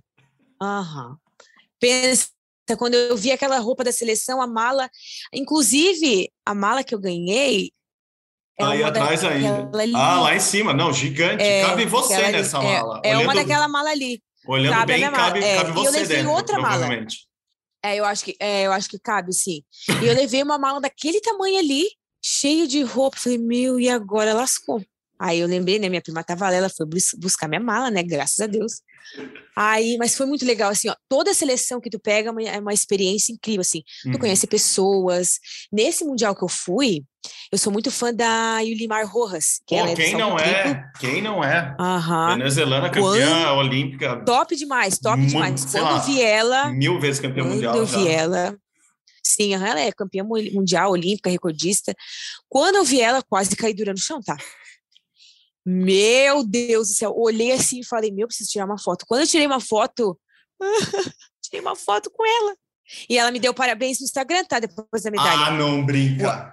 Aham. 0.61 1.17
Pensa, 1.81 2.29
quando 2.79 2.95
eu 2.95 3.17
vi 3.17 3.33
aquela 3.33 3.59
roupa 3.59 3.83
da 3.85 3.93
seleção, 3.93 4.41
a 4.41 4.47
mala, 4.47 4.89
inclusive 5.33 6.31
a 6.45 6.55
mala 6.55 6.85
que 6.85 6.95
eu 6.95 6.99
ganhei. 6.99 7.73
É 8.59 8.65
Aí 8.65 8.81
uma 8.81 8.89
atrás 8.89 9.25
ainda. 9.25 9.71
Ah, 9.95 10.21
lá 10.21 10.35
em 10.35 10.41
cima. 10.41 10.73
Não, 10.75 10.93
gigante. 10.93 11.43
É, 11.43 11.63
cabe 11.67 11.85
você 11.87 12.15
ali. 12.15 12.33
nessa 12.33 12.59
É, 12.59 12.63
mala. 12.63 13.01
É, 13.05 13.13
uma 13.17 13.19
Olhando- 13.23 13.35
daquela 13.37 13.69
mala 13.69 13.91
ali. 13.91 14.23
Olhando 14.47 14.75
cabe 14.75 14.93
bem, 14.93 15.11
cabe, 15.11 15.39
É, 15.45 15.57
cabe 15.57 15.69
e 15.69 15.71
eu 15.71 15.75
você 15.75 15.91
levei 16.01 16.17
dentro, 16.17 16.33
outra 16.33 16.59
mala. 16.59 16.89
É, 17.85 17.97
eu 17.97 18.05
acho 18.05 18.25
que, 18.25 18.37
é, 18.41 18.63
eu 18.63 18.73
acho 18.73 18.89
que 18.89 18.99
cabe, 18.99 19.33
sim. 19.33 19.63
E 20.03 20.07
eu 20.07 20.15
levei 20.15 20.43
uma 20.43 20.59
mala 20.59 20.81
daquele 20.81 21.21
tamanho 21.21 21.59
ali, 21.59 21.85
cheio 22.25 22.67
de 22.67 22.83
roupa. 22.83 23.17
Falei, 23.17 23.39
meu, 23.39 23.79
e 23.81 23.89
agora 23.89 24.35
lascou. 24.35 24.83
Aí 25.25 25.39
eu 25.39 25.47
lembrei, 25.47 25.79
né? 25.79 25.89
Minha 25.89 26.03
prima 26.03 26.25
tava 26.25 26.49
lá, 26.51 26.55
ela 26.57 26.69
foi 26.69 26.85
bus- 26.85 27.15
buscar 27.17 27.47
minha 27.47 27.61
mala, 27.61 27.91
né? 27.93 28.03
Graças 28.03 28.41
a 28.41 28.47
Deus. 28.49 28.81
Aí, 29.55 29.97
mas 29.99 30.17
foi 30.17 30.27
muito 30.27 30.45
legal, 30.45 30.71
assim, 30.71 30.89
ó. 30.89 30.97
Toda 31.09 31.33
seleção 31.35 31.81
que 31.81 31.91
tu 31.91 32.01
pega 32.01 32.31
é 32.31 32.33
uma, 32.33 32.43
é 32.43 32.59
uma 32.59 32.73
experiência 32.73 33.33
incrível, 33.33 33.61
assim. 33.61 33.83
Tu 34.03 34.09
Uhum. 34.09 34.19
conhece 34.19 34.47
pessoas. 34.49 35.39
Nesse 35.71 36.05
mundial 36.05 36.35
que 36.35 36.43
eu 36.43 36.49
fui, 36.49 37.05
eu 37.53 37.59
sou 37.59 37.73
muito 37.73 37.91
fã 37.91 38.13
da 38.13 38.59
Yulimar 38.61 39.07
Rojas, 39.07 39.61
que 39.67 39.75
Pô, 39.77 39.81
ela 39.83 39.91
é 39.91 39.95
quem 39.95 40.17
não 40.17 40.39
é? 40.39 40.91
Quem 40.99 41.23
não 41.23 41.45
é? 41.45 41.77
Aham. 41.79 42.39
Venezuelana 42.39 42.91
campeã 42.91 43.53
olímpica, 43.53 44.25
Top 44.25 44.57
demais, 44.57 44.99
top 44.99 45.19
Muito, 45.19 45.31
demais. 45.31 45.65
Quando 45.67 45.85
lá, 45.85 45.93
eu 45.99 46.01
vi 46.01 46.21
ela, 46.23 46.73
mil 46.73 46.99
vezes 46.99 47.21
campeã 47.21 47.45
quando 47.45 47.53
mundial 47.55 47.77
eu 47.77 47.87
já. 47.87 47.97
vi 47.99 48.09
ela, 48.09 48.59
sim, 49.23 49.55
ela 49.55 49.79
é 49.81 49.93
campeã 49.93 50.25
mu- 50.25 50.51
mundial, 50.53 50.91
olímpica, 50.91 51.29
recordista. 51.31 51.95
Quando 52.49 52.77
eu 52.77 52.85
vi 52.85 53.01
ela, 53.01 53.23
quase 53.23 53.55
caí 53.55 53.75
dura 53.75 53.93
no 53.93 53.99
chão, 53.99 54.21
tá? 54.21 54.37
Meu 55.65 56.45
Deus 56.45 56.89
do 56.89 56.95
céu, 56.95 57.15
olhei 57.17 57.53
assim 57.53 57.81
e 57.81 57.87
falei, 57.87 58.11
meu, 58.11 58.27
preciso 58.27 58.51
tirar 58.51 58.65
uma 58.65 58.79
foto. 58.79 59.05
Quando 59.07 59.21
eu 59.21 59.27
tirei 59.27 59.47
uma 59.47 59.61
foto, 59.61 60.19
tirei 61.43 61.61
uma 61.61 61.77
foto 61.77 62.11
com 62.11 62.27
ela. 62.27 62.57
E 63.09 63.17
ela 63.17 63.31
me 63.31 63.39
deu 63.39 63.55
parabéns 63.55 64.01
no 64.01 64.05
Instagram, 64.05 64.45
tá? 64.45 64.59
Depois 64.59 65.03
da 65.03 65.11
medalha. 65.11 65.47
Ah, 65.47 65.51
não 65.53 65.85
brinca. 65.85 66.53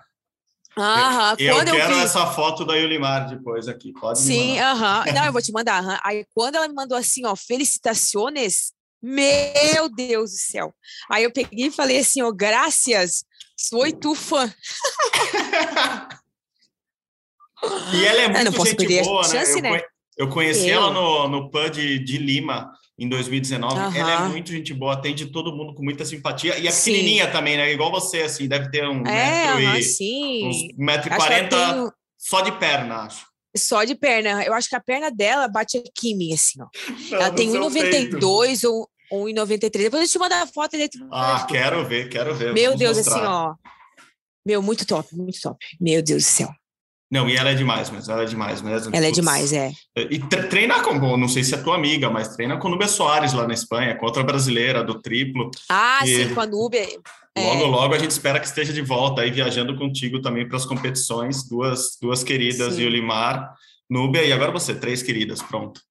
Aham, 0.78 1.36
Eu 1.40 1.58
eu, 1.58 1.66
quero 1.66 1.96
vi. 1.96 2.02
essa 2.02 2.28
foto 2.28 2.64
da 2.64 2.76
Yulimar 2.76 3.28
depois 3.28 3.68
aqui. 3.68 3.92
Pode 3.92 4.20
Sim, 4.20 4.58
aham. 4.60 5.04
Não, 5.14 5.26
eu 5.26 5.34
vou 5.34 5.42
te 5.42 5.52
mandar. 5.52 5.84
aham. 5.84 6.00
Aí 6.04 6.26
quando 6.34 6.56
ela 6.56 6.68
me 6.68 6.74
mandou 6.74 6.98
assim, 6.98 7.26
ó, 7.26 7.36
felicitações, 7.36 8.72
meu 9.02 9.90
Deus 9.90 10.32
do 10.32 10.38
céu. 10.38 10.74
Aí 11.10 11.24
eu 11.24 11.32
peguei 11.32 11.68
e 11.68 11.72
falei 11.72 11.98
assim, 12.00 12.22
ó, 12.22 12.32
graças, 12.32 13.26
sou 13.58 13.92
tu 13.92 14.16
fã. 14.16 14.54
E 17.94 18.06
ela 18.06 18.22
é 18.22 18.28
muito 18.28 18.66
gente 18.66 19.00
a 19.00 19.04
boa, 19.04 19.22
né? 19.22 19.28
chance, 19.28 19.58
Eu, 19.58 19.62
né? 19.62 19.82
eu 20.18 20.30
conheci 20.30 20.70
Eu. 20.70 20.82
ela 20.82 20.92
no, 20.92 21.28
no 21.28 21.50
PUD 21.50 22.00
de, 22.00 22.18
Lima. 22.18 22.72
em 22.98 23.08
2019. 23.08 23.76
Uhum. 23.76 23.96
Ela 23.96 24.26
é 24.26 24.28
muito 24.30 24.52
gente 24.52 24.74
boa, 24.74 24.94
atende 24.94 25.26
todo 25.28 25.56
mundo 25.56 25.74
com 25.74 25.84
muita 25.84 26.06
simpatia. 26.06 26.58
E 26.58 26.68
é 26.68 26.72
sim. 26.72 26.92
pequenininha 26.92 27.32
também, 27.32 27.58
né? 27.58 27.72
Igual 27.72 27.92
você, 27.92 28.22
assim, 28.22 28.48
deve 28.48 28.70
ter 28.70 28.88
um 28.88 29.06
é, 29.06 29.56
metro 29.56 29.80
e... 29.80 29.84
Sim. 29.84 30.48
Uns 30.48 30.78
metro 30.78 31.12
e 31.12 31.16
quarenta 31.16 31.74
tenho... 31.74 31.94
só 32.18 32.42
de 32.42 32.52
perna, 32.54 33.04
acho. 33.04 33.30
Só 33.58 33.84
de 33.84 33.96
perna. 33.96 34.44
Eu 34.44 34.54
acho 34.54 34.70
que 34.70 34.76
a 34.76 34.80
perna 34.82 35.10
dela 35.10 35.48
bate 35.48 35.78
aqui 35.78 36.12
em 36.12 36.18
mim, 36.18 36.34
assim, 36.34 36.62
ó. 36.62 36.68
Não, 37.12 37.18
ela 37.18 37.32
tem 37.32 37.50
1,92 37.50 38.68
ou 38.70 38.88
1,93. 39.12 39.70
Depois 39.72 40.04
eu 40.04 40.08
te 40.08 40.20
mandar 40.20 40.44
a 40.44 40.48
foto 40.48 40.78
dentro. 40.78 41.08
Ah, 41.12 41.46
quero 41.50 41.86
ver, 41.86 42.10
quero 42.10 42.36
ver. 42.36 42.54
Meu 42.54 42.78
Deus, 42.78 42.98
mostrar. 42.98 43.16
assim, 43.16 43.26
ó. 43.26 43.56
Meu, 44.46 44.62
muito 44.62 44.86
top, 44.86 45.16
muito 45.16 45.40
top. 45.42 45.66
Meu 45.80 46.02
Deus 46.02 46.24
do 46.24 46.30
céu. 46.30 46.50
Não, 47.12 47.28
e 47.28 47.36
ela 47.36 47.50
é 47.50 47.56
demais 47.56 47.90
mesmo, 47.90 48.12
ela 48.12 48.22
é 48.22 48.26
demais 48.26 48.62
mesmo. 48.62 48.96
Ela 48.96 49.08
é 49.08 49.12
demais, 49.12 49.52
é. 49.52 49.72
E 49.96 50.20
treina 50.20 50.82
com, 50.82 51.18
não 51.18 51.28
sei 51.28 51.44
se 51.44 51.56
é 51.56 51.58
tua 51.58 51.76
amiga, 51.76 52.08
mas 52.10 52.36
treina 52.36 52.58
com 52.58 52.68
a 52.68 52.72
Nubia 52.72 52.88
Soares 52.88 53.34
lá 53.34 53.48
na 53.48 53.54
Espanha, 53.54 53.96
com 53.96 54.06
outra 54.06 54.22
brasileira 54.24 54.84
do 54.84 55.02
triplo. 55.02 55.50
Ah, 55.68 56.02
e 56.04 56.28
sim, 56.28 56.34
com 56.36 56.42
a 56.42 56.46
Nubia. 56.46 56.88
É. 57.34 57.54
Logo, 57.54 57.66
logo 57.66 57.94
a 57.96 57.98
gente 57.98 58.12
espera 58.12 58.40
que 58.40 58.46
esteja 58.46 58.72
de 58.72 58.82
volta 58.82 59.22
aí, 59.22 59.32
viajando 59.32 59.76
contigo 59.76 60.22
também 60.22 60.48
para 60.48 60.58
as 60.58 60.66
competições, 60.66 61.48
duas, 61.48 61.98
duas 62.00 62.24
queridas, 62.24 62.76
sim. 62.76 62.84
Yulimar, 62.84 63.56
Núbia, 63.90 64.24
e 64.24 64.32
agora 64.32 64.52
você, 64.52 64.76
três 64.76 65.02
queridas, 65.02 65.42
pronto. 65.42 65.82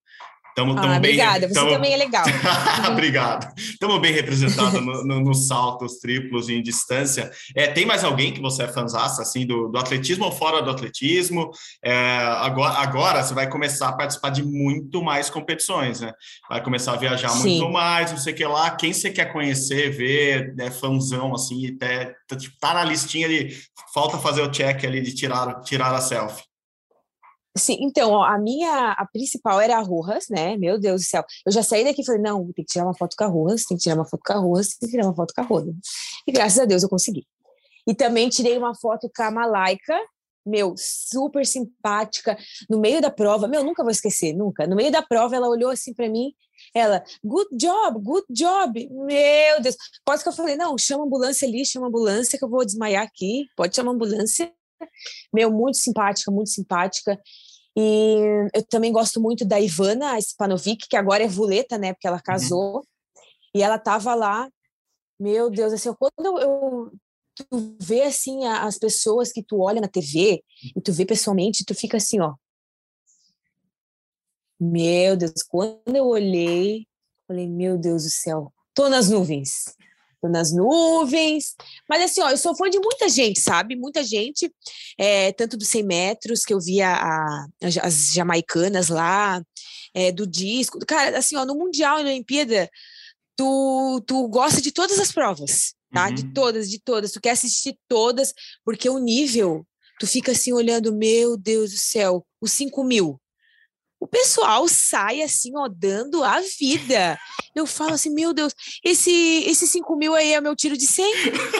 Tamo, 0.58 0.74
tamo 0.74 0.88
ah, 0.88 0.98
bem, 0.98 1.12
obrigada, 1.12 1.46
você 1.46 1.54
tamo... 1.54 1.70
também 1.70 1.92
é 1.92 1.96
legal. 1.96 2.24
Obrigado. 2.90 3.54
Estamos 3.56 4.00
bem 4.00 4.12
representados 4.12 4.84
nos 4.84 5.06
no, 5.06 5.20
no 5.20 5.32
saltos 5.32 6.00
triplos 6.00 6.48
e 6.48 6.54
em 6.54 6.62
distância. 6.62 7.30
É, 7.54 7.68
tem 7.68 7.86
mais 7.86 8.02
alguém 8.02 8.32
que 8.32 8.40
você 8.40 8.64
é 8.64 8.66
fanzaça, 8.66 9.22
assim, 9.22 9.46
do, 9.46 9.68
do 9.68 9.78
atletismo 9.78 10.24
ou 10.24 10.32
fora 10.32 10.60
do 10.60 10.68
atletismo? 10.68 11.52
É, 11.80 11.94
agora, 11.94 12.76
agora 12.76 13.22
você 13.22 13.32
vai 13.32 13.48
começar 13.48 13.90
a 13.90 13.92
participar 13.92 14.30
de 14.30 14.42
muito 14.42 15.00
mais 15.00 15.30
competições, 15.30 16.00
né? 16.00 16.12
Vai 16.50 16.60
começar 16.60 16.94
a 16.94 16.96
viajar 16.96 17.28
Sim. 17.28 17.60
muito 17.60 17.72
mais, 17.72 18.10
não 18.10 18.18
sei 18.18 18.32
o 18.32 18.36
que 18.36 18.44
lá. 18.44 18.68
Quem 18.72 18.92
você 18.92 19.10
quer 19.10 19.32
conhecer, 19.32 19.90
ver, 19.92 20.56
é 20.58 20.72
fãzão, 20.72 21.36
assim, 21.36 21.68
até, 21.68 22.16
tá, 22.26 22.34
tipo, 22.34 22.56
tá 22.58 22.74
na 22.74 22.82
listinha 22.82 23.28
de... 23.28 23.56
Falta 23.94 24.18
fazer 24.18 24.42
o 24.42 24.50
check 24.50 24.84
ali 24.84 25.00
de 25.02 25.14
tirar, 25.14 25.60
tirar 25.60 25.94
a 25.94 26.00
selfie. 26.00 26.47
Sim, 27.56 27.78
então, 27.80 28.22
a 28.22 28.38
minha, 28.38 28.92
a 28.92 29.06
principal 29.06 29.60
era 29.60 29.78
a 29.78 29.80
Rojas, 29.80 30.26
né? 30.28 30.56
Meu 30.56 30.78
Deus 30.78 31.02
do 31.02 31.06
céu. 31.06 31.24
Eu 31.44 31.52
já 31.52 31.62
saí 31.62 31.84
daqui 31.84 32.02
e 32.02 32.04
falei, 32.04 32.20
não, 32.20 32.44
tem 32.52 32.64
que 32.64 32.72
tirar 32.72 32.84
uma 32.84 32.96
foto 32.96 33.16
com 33.16 33.24
a 33.24 33.26
Rojas, 33.26 33.64
tem 33.64 33.76
que 33.76 33.82
tirar 33.82 33.96
uma 33.96 34.06
foto 34.08 34.22
com 34.24 34.32
a 34.32 34.36
Rojas, 34.36 34.76
tem 34.76 34.88
que 34.88 34.96
tirar 34.96 35.06
uma 35.06 35.14
foto 35.14 35.34
com 35.34 35.40
a 35.40 35.44
Rojas. 35.44 35.74
E 36.26 36.32
graças 36.32 36.58
a 36.58 36.64
Deus 36.64 36.82
eu 36.82 36.88
consegui. 36.88 37.26
E 37.86 37.94
também 37.94 38.28
tirei 38.28 38.56
uma 38.56 38.74
foto 38.74 39.10
com 39.14 39.22
a 39.22 39.30
Malaika, 39.30 39.98
meu, 40.46 40.74
super 40.76 41.44
simpática, 41.44 42.36
no 42.68 42.78
meio 42.78 43.00
da 43.00 43.10
prova, 43.10 43.46
meu, 43.46 43.62
nunca 43.62 43.82
vou 43.82 43.90
esquecer, 43.90 44.32
nunca. 44.34 44.66
No 44.66 44.76
meio 44.76 44.90
da 44.90 45.02
prova, 45.02 45.36
ela 45.36 45.48
olhou 45.48 45.70
assim 45.70 45.92
para 45.92 46.08
mim, 46.08 46.32
ela, 46.74 47.02
good 47.24 47.48
job, 47.56 48.00
good 48.02 48.26
job. 48.30 48.88
Meu 48.90 49.60
Deus, 49.60 49.76
quase 50.04 50.22
que 50.22 50.28
eu 50.28 50.32
falei, 50.32 50.56
não, 50.56 50.76
chama 50.78 51.04
a 51.04 51.06
ambulância 51.06 51.46
ali, 51.46 51.64
chama 51.64 51.86
a 51.86 51.88
ambulância 51.88 52.38
que 52.38 52.44
eu 52.44 52.48
vou 52.48 52.64
desmaiar 52.64 53.02
aqui, 53.02 53.46
pode 53.56 53.74
chamar 53.74 53.92
a 53.92 53.94
ambulância. 53.94 54.52
Meu, 55.32 55.50
muito 55.50 55.76
simpática, 55.76 56.30
muito 56.30 56.50
simpática. 56.50 57.20
E 57.76 58.16
eu 58.54 58.66
também 58.66 58.92
gosto 58.92 59.20
muito 59.20 59.44
da 59.44 59.60
Ivana 59.60 60.20
Spanovic, 60.20 60.88
que 60.88 60.96
agora 60.96 61.22
é 61.22 61.28
vuleta, 61.28 61.78
né? 61.78 61.92
Porque 61.92 62.06
ela 62.06 62.16
uhum. 62.16 62.22
casou. 62.24 62.76
Uhum. 62.76 62.82
E 63.54 63.62
ela 63.62 63.78
tava 63.78 64.14
lá. 64.14 64.48
Meu 65.18 65.50
Deus, 65.50 65.72
assim, 65.72 65.92
quando 65.94 66.38
eu, 66.40 66.92
tu 67.34 67.76
vê 67.80 68.02
assim 68.02 68.46
as 68.46 68.78
pessoas 68.78 69.32
que 69.32 69.42
tu 69.42 69.60
olha 69.60 69.80
na 69.80 69.88
TV 69.88 70.42
e 70.76 70.80
tu 70.80 70.92
vê 70.92 71.04
pessoalmente, 71.04 71.64
tu 71.64 71.74
fica 71.74 71.96
assim, 71.96 72.20
ó. 72.20 72.34
Meu 74.60 75.16
Deus, 75.16 75.42
quando 75.48 75.94
eu 75.94 76.06
olhei, 76.06 76.86
falei, 77.26 77.48
meu 77.48 77.78
Deus 77.78 78.04
do 78.04 78.10
céu, 78.10 78.52
tô 78.74 78.88
nas 78.88 79.08
nuvens 79.08 79.76
nas 80.24 80.52
nuvens. 80.52 81.54
Mas 81.88 82.02
assim, 82.02 82.20
ó, 82.20 82.30
eu 82.30 82.36
sou 82.36 82.56
fã 82.56 82.68
de 82.68 82.78
muita 82.78 83.08
gente, 83.08 83.40
sabe? 83.40 83.76
Muita 83.76 84.02
gente, 84.02 84.50
é, 84.98 85.32
tanto 85.32 85.56
dos 85.56 85.68
100 85.68 85.82
metros, 85.84 86.44
que 86.44 86.52
eu 86.52 86.60
via 86.60 86.92
a, 86.92 87.46
as 87.82 88.12
jamaicanas 88.12 88.88
lá, 88.88 89.40
é, 89.94 90.10
do 90.10 90.26
disco. 90.26 90.78
Cara, 90.86 91.18
assim, 91.18 91.36
ó, 91.36 91.44
no 91.44 91.54
Mundial 91.54 92.00
e 92.00 92.04
na 92.04 92.10
Olimpíada, 92.10 92.68
tu, 93.36 94.02
tu 94.06 94.26
gosta 94.28 94.60
de 94.60 94.72
todas 94.72 94.98
as 94.98 95.12
provas, 95.12 95.74
tá? 95.92 96.08
Uhum. 96.08 96.14
De 96.14 96.32
todas, 96.32 96.70
de 96.70 96.80
todas. 96.80 97.12
Tu 97.12 97.20
quer 97.20 97.30
assistir 97.30 97.78
todas, 97.86 98.32
porque 98.64 98.88
o 98.88 98.98
nível, 98.98 99.66
tu 100.00 100.06
fica 100.06 100.32
assim 100.32 100.52
olhando, 100.52 100.92
meu 100.92 101.36
Deus 101.36 101.70
do 101.70 101.78
céu, 101.78 102.26
os 102.40 102.52
5 102.52 102.82
mil 102.82 103.20
o 104.00 104.06
pessoal 104.06 104.68
sai 104.68 105.22
assim, 105.22 105.52
ó, 105.56 105.68
dando 105.68 106.22
a 106.22 106.40
vida. 106.58 107.18
Eu 107.54 107.66
falo 107.66 107.94
assim, 107.94 108.10
meu 108.10 108.32
Deus, 108.32 108.54
esse, 108.84 109.10
esse 109.10 109.66
5 109.66 109.96
mil 109.96 110.14
aí 110.14 110.32
é 110.34 110.40
meu 110.40 110.54
tiro 110.54 110.76
de 110.76 110.86
100. 110.86 111.14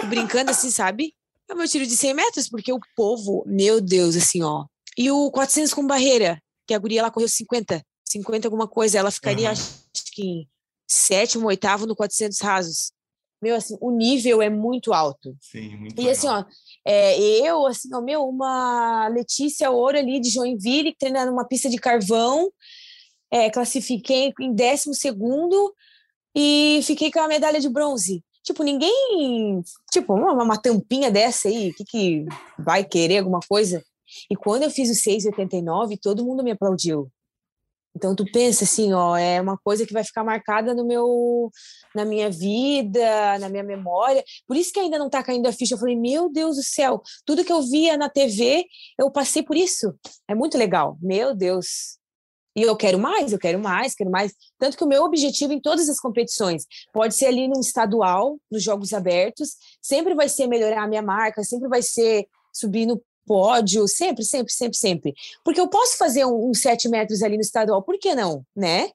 Brincando 0.09 0.51
assim, 0.51 0.71
sabe? 0.71 1.15
É 1.49 1.55
o 1.55 1.57
meu 1.57 1.67
tiro 1.67 1.87
de 1.87 1.97
100 1.97 2.15
metros, 2.15 2.49
porque 2.49 2.73
o 2.73 2.81
povo, 2.95 3.43
meu 3.47 3.81
Deus, 3.81 4.15
assim, 4.17 4.43
ó. 4.43 4.67
E 4.97 5.11
o 5.11 5.31
400 5.31 5.73
com 5.75 5.87
barreira, 5.87 6.41
que 6.67 6.75
a 6.75 6.79
guria 6.79 7.01
ela 7.01 7.11
correu 7.11 7.29
50, 7.29 7.83
50 8.05 8.47
alguma 8.47 8.69
coisa, 8.69 8.99
ela 8.99 9.11
ficaria, 9.11 9.49
uhum. 9.49 9.53
acho 9.53 10.13
que 10.13 10.23
em 10.23 10.49
sétimo, 10.87 11.47
oitavo 11.49 11.87
no 11.87 11.97
400 11.97 12.41
rasos. 12.41 12.93
Meu, 13.41 13.55
assim, 13.55 13.77
o 13.81 13.91
nível 13.91 14.43
é 14.43 14.51
muito 14.51 14.93
alto. 14.93 15.37
Sim, 15.41 15.77
muito 15.77 16.01
E 16.01 16.05
legal. 16.05 16.13
assim, 16.13 16.27
ó, 16.29 16.45
é, 16.87 17.19
eu, 17.47 17.67
assim, 17.67 17.89
ó, 17.95 18.01
meu, 18.01 18.23
uma 18.25 19.09
Letícia 19.09 19.71
Ouro 19.71 19.99
ali 19.99 20.21
de 20.21 20.31
Joinville, 20.31 20.97
treinando 20.99 21.33
uma 21.33 21.47
pista 21.47 21.69
de 21.69 21.77
carvão, 21.77 22.51
é, 23.31 23.51
classifiquei 23.51 24.33
em 24.41 24.55
décimo 24.55 24.95
segundo 24.95 25.75
e 26.35 26.81
fiquei 26.83 27.11
com 27.11 27.21
a 27.21 27.29
medalha 27.29 27.61
de 27.61 27.69
bronze. 27.69 28.23
Tipo, 28.43 28.63
ninguém, 28.63 29.63
tipo, 29.93 30.15
uma, 30.15 30.33
uma 30.33 30.61
tampinha 30.61 31.11
dessa 31.11 31.49
aí, 31.49 31.73
que 31.75 31.85
que 31.85 32.25
vai 32.59 32.85
querer 32.85 33.19
alguma 33.19 33.41
coisa? 33.47 33.85
E 34.31 34.37
quando 34.37 34.63
eu 34.63 34.71
fiz 34.71 34.89
o 34.89 35.11
6,89, 35.11 35.99
todo 36.01 36.25
mundo 36.25 36.43
me 36.43 36.53
aplaudiu. 36.53 37.11
Então 37.99 38.15
tu 38.15 38.25
pensa 38.31 38.63
assim, 38.63 38.93
ó, 38.93 39.17
é 39.17 39.41
uma 39.41 39.59
coisa 39.59 39.85
que 39.85 39.93
vai 39.93 40.05
ficar 40.05 40.23
marcada 40.23 40.73
no 40.73 40.87
meu 40.87 41.51
na 41.93 42.05
minha 42.05 42.31
vida, 42.31 43.37
na 43.41 43.49
minha 43.49 43.65
memória. 43.65 44.23
Por 44.47 44.57
isso 44.57 44.73
que 44.73 44.79
ainda 44.79 44.99
não 44.99 45.11
tá 45.11 45.21
caindo 45.21 45.49
a 45.49 45.53
ficha. 45.53 45.75
Eu 45.75 45.79
falei, 45.79 45.97
meu 45.97 46.31
Deus 46.31 46.57
do 46.57 46.63
céu, 46.63 47.03
tudo 47.27 47.45
que 47.45 47.53
eu 47.53 47.61
via 47.61 47.97
na 47.97 48.09
TV, 48.09 48.65
eu 48.97 49.11
passei 49.11 49.43
por 49.43 49.57
isso. 49.57 49.93
É 50.29 50.35
muito 50.35 50.57
legal. 50.57 50.97
Meu 51.03 51.35
Deus. 51.35 51.99
E 52.57 52.63
eu 52.63 52.77
quero 52.77 53.01
mais, 53.01 53.33
eu 53.33 53.39
quero 53.39 53.59
mais, 53.59 53.95
quero 53.97 54.11
mais. 54.11 54.33
Tanto 54.59 54.77
que 54.77 54.85
o 54.85 54.89
meu 54.89 55.03
objetivo 55.03 55.53
em 55.53 55.61
todas 55.61 55.89
as 55.89 55.99
competições 55.99 56.67
pode 56.93 57.17
ser 57.17 57.27
ali 57.27 57.49
no 57.49 57.59
estadual, 57.59 58.39
nos 58.51 58.63
jogos 58.63 58.93
abertos, 58.93 59.57
sempre 59.83 60.15
vai 60.15 60.29
ser 60.29 60.47
melhorar 60.47 60.85
a 60.85 60.89
minha 60.89 61.03
marca, 61.03 61.43
sempre 61.43 61.69
vai 61.69 61.83
ser 61.83 62.27
subir 62.53 62.87
no 62.87 63.01
pódio, 63.29 63.87
sempre, 63.87 64.25
sempre, 64.25 64.53
sempre, 64.53 64.77
sempre. 64.77 65.15
Porque 65.45 65.61
eu 65.61 65.69
posso 65.69 65.97
fazer 65.97 66.25
um, 66.25 66.51
um 66.51 66.55
sete 66.55 66.89
metros 66.89 67.23
ali 67.23 67.37
no 67.37 67.43
estadual, 67.43 67.83
por 67.83 67.99
que 67.99 68.15
não, 68.15 68.45
né? 68.57 68.91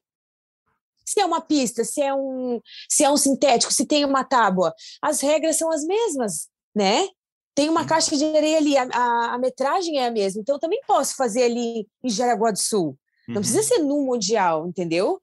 Se 1.06 1.20
é 1.20 1.24
uma 1.24 1.40
pista, 1.40 1.84
se 1.84 2.02
é 2.02 2.12
um, 2.14 2.60
se 2.88 3.04
é 3.04 3.10
um 3.10 3.16
sintético, 3.16 3.72
se 3.72 3.86
tem 3.86 4.04
uma 4.04 4.24
tábua, 4.24 4.74
as 5.00 5.20
regras 5.20 5.56
são 5.56 5.70
as 5.70 5.84
mesmas, 5.84 6.48
né? 6.74 7.08
Tem 7.54 7.68
uma 7.68 7.86
caixa 7.86 8.16
de 8.16 8.24
areia 8.24 8.58
ali, 8.58 8.76
a, 8.76 8.82
a, 8.92 9.34
a 9.34 9.38
metragem 9.38 9.98
é 9.98 10.06
a 10.06 10.10
mesma, 10.10 10.40
então 10.40 10.56
eu 10.56 10.60
também 10.60 10.80
posso 10.86 11.14
fazer 11.14 11.44
ali 11.44 11.86
em 12.02 12.10
Jaraguá 12.10 12.50
do 12.50 12.58
Sul. 12.58 12.98
Não 13.28 13.36
uhum. 13.36 13.40
precisa 13.40 13.62
ser 13.62 13.78
no 13.78 14.02
Mundial, 14.02 14.66
entendeu? 14.66 15.20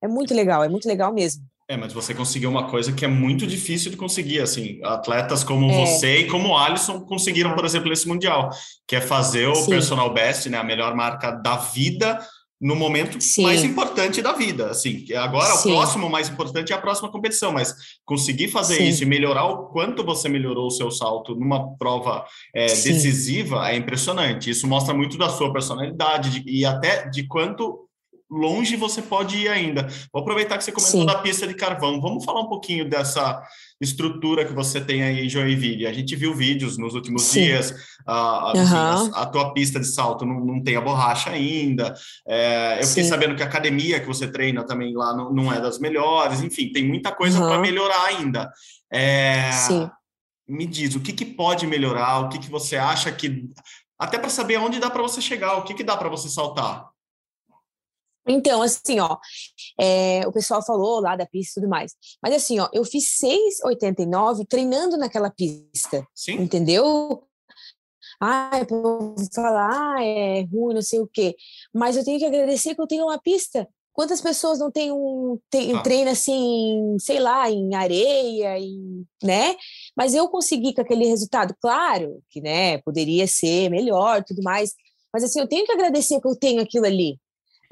É 0.00 0.08
muito 0.08 0.32
legal, 0.32 0.62
é 0.62 0.68
muito 0.68 0.86
legal 0.86 1.12
mesmo. 1.12 1.44
É, 1.72 1.76
mas 1.76 1.90
você 1.90 2.12
conseguiu 2.12 2.50
uma 2.50 2.68
coisa 2.68 2.92
que 2.92 3.02
é 3.02 3.08
muito 3.08 3.46
difícil 3.46 3.90
de 3.90 3.96
conseguir, 3.96 4.40
assim, 4.40 4.78
atletas 4.84 5.42
como 5.42 5.70
é. 5.70 5.80
você 5.80 6.18
e 6.18 6.26
como 6.26 6.50
o 6.50 6.56
Alisson 6.56 7.00
conseguiram, 7.00 7.54
por 7.54 7.64
exemplo, 7.64 7.90
esse 7.90 8.06
Mundial, 8.06 8.50
que 8.86 8.94
é 8.94 9.00
fazer 9.00 9.46
o 9.46 9.54
Sim. 9.54 9.70
personal 9.70 10.12
best, 10.12 10.50
né, 10.50 10.58
a 10.58 10.62
melhor 10.62 10.94
marca 10.94 11.30
da 11.30 11.56
vida 11.56 12.18
no 12.60 12.76
momento 12.76 13.18
Sim. 13.22 13.44
mais 13.44 13.64
importante 13.64 14.20
da 14.20 14.34
vida, 14.34 14.70
assim, 14.70 15.06
agora 15.14 15.54
Sim. 15.54 15.70
o 15.70 15.76
próximo 15.76 16.10
mais 16.10 16.28
importante 16.28 16.74
é 16.74 16.76
a 16.76 16.80
próxima 16.80 17.10
competição, 17.10 17.52
mas 17.52 17.74
conseguir 18.04 18.48
fazer 18.48 18.76
Sim. 18.76 18.88
isso 18.88 19.02
e 19.02 19.06
melhorar 19.06 19.46
o 19.46 19.68
quanto 19.68 20.04
você 20.04 20.28
melhorou 20.28 20.66
o 20.66 20.70
seu 20.70 20.90
salto 20.90 21.34
numa 21.34 21.74
prova 21.76 22.24
é, 22.54 22.66
decisiva 22.66 23.68
é 23.70 23.76
impressionante, 23.76 24.50
isso 24.50 24.68
mostra 24.68 24.92
muito 24.92 25.16
da 25.16 25.30
sua 25.30 25.50
personalidade 25.50 26.42
de, 26.42 26.50
e 26.50 26.66
até 26.66 27.08
de 27.08 27.26
quanto 27.26 27.88
longe 28.32 28.76
você 28.76 29.02
pode 29.02 29.36
ir 29.36 29.48
ainda. 29.48 29.86
Vou 30.12 30.22
aproveitar 30.22 30.56
que 30.56 30.64
você 30.64 30.72
comentou 30.72 31.00
Sim. 31.00 31.06
da 31.06 31.16
pista 31.16 31.46
de 31.46 31.54
carvão. 31.54 32.00
Vamos 32.00 32.24
falar 32.24 32.40
um 32.40 32.48
pouquinho 32.48 32.88
dessa 32.88 33.42
estrutura 33.80 34.44
que 34.44 34.54
você 34.54 34.80
tem 34.80 35.02
aí 35.02 35.26
em 35.26 35.28
Joinville. 35.28 35.86
A 35.86 35.92
gente 35.92 36.16
viu 36.16 36.34
vídeos 36.34 36.78
nos 36.78 36.94
últimos 36.94 37.24
Sim. 37.24 37.42
dias, 37.42 37.74
a, 38.06 38.52
uhum. 38.56 39.14
a, 39.14 39.22
a, 39.22 39.26
tua 39.26 39.52
pista 39.52 39.78
de 39.78 39.86
salto 39.86 40.24
não, 40.24 40.40
não 40.40 40.62
tem 40.62 40.76
a 40.76 40.80
borracha 40.80 41.30
ainda. 41.30 41.92
É, 42.26 42.78
eu 42.80 42.86
fiquei 42.86 43.04
Sim. 43.04 43.10
sabendo 43.10 43.36
que 43.36 43.42
a 43.42 43.46
academia 43.46 44.00
que 44.00 44.06
você 44.06 44.26
treina 44.26 44.64
também 44.64 44.94
lá 44.94 45.14
não, 45.14 45.32
não 45.32 45.52
é 45.52 45.60
das 45.60 45.78
melhores. 45.78 46.42
Enfim, 46.42 46.72
tem 46.72 46.88
muita 46.88 47.12
coisa 47.12 47.38
uhum. 47.38 47.48
para 47.48 47.60
melhorar 47.60 48.04
ainda. 48.06 48.50
É, 48.90 49.50
me 50.48 50.66
diz, 50.66 50.94
o 50.94 51.00
que, 51.00 51.12
que 51.12 51.24
pode 51.24 51.66
melhorar? 51.66 52.20
O 52.20 52.28
que, 52.28 52.38
que 52.38 52.50
você 52.50 52.76
acha 52.76 53.12
que... 53.12 53.44
Até 53.98 54.18
para 54.18 54.30
saber 54.30 54.58
onde 54.58 54.80
dá 54.80 54.90
para 54.90 55.02
você 55.02 55.20
chegar, 55.20 55.56
o 55.58 55.62
que, 55.62 55.74
que 55.74 55.84
dá 55.84 55.96
para 55.96 56.08
você 56.08 56.28
saltar? 56.28 56.91
Então, 58.26 58.62
assim, 58.62 59.00
ó, 59.00 59.16
é, 59.80 60.26
o 60.26 60.32
pessoal 60.32 60.64
falou 60.64 61.00
lá 61.00 61.16
da 61.16 61.26
pista 61.26 61.58
e 61.58 61.62
tudo 61.62 61.70
mais. 61.70 61.92
Mas 62.22 62.34
assim, 62.34 62.58
ó, 62.60 62.68
eu 62.72 62.84
fiz 62.84 63.18
6,89 63.20 64.46
treinando 64.48 64.96
naquela 64.96 65.30
pista. 65.30 66.06
Sim. 66.14 66.34
Entendeu? 66.34 67.24
Ah, 68.20 68.50
eu 68.60 69.16
falar, 69.34 69.96
ah, 69.96 70.04
é 70.04 70.42
ruim, 70.42 70.74
não 70.74 70.82
sei 70.82 71.00
o 71.00 71.08
quê. 71.12 71.34
Mas 71.74 71.96
eu 71.96 72.04
tenho 72.04 72.18
que 72.20 72.24
agradecer 72.24 72.74
que 72.74 72.80
eu 72.80 72.86
tenho 72.86 73.04
uma 73.04 73.20
pista. 73.20 73.68
Quantas 73.92 74.20
pessoas 74.20 74.58
não 74.58 74.70
têm 74.70 74.90
um, 74.92 75.38
tem, 75.50 75.74
ah. 75.74 75.82
treino 75.82 76.10
assim, 76.10 76.96
sei 77.00 77.18
lá, 77.18 77.50
em 77.50 77.74
areia, 77.74 78.58
em, 78.58 79.04
né? 79.22 79.56
Mas 79.96 80.14
eu 80.14 80.28
consegui 80.28 80.72
com 80.72 80.80
aquele 80.80 81.04
resultado. 81.06 81.54
Claro 81.60 82.22
que, 82.30 82.40
né, 82.40 82.78
poderia 82.78 83.26
ser 83.26 83.68
melhor, 83.70 84.22
tudo 84.24 84.42
mais. 84.42 84.72
Mas 85.12 85.24
assim, 85.24 85.40
eu 85.40 85.48
tenho 85.48 85.66
que 85.66 85.72
agradecer 85.72 86.20
que 86.20 86.28
eu 86.28 86.36
tenho 86.36 86.62
aquilo 86.62 86.86
ali 86.86 87.18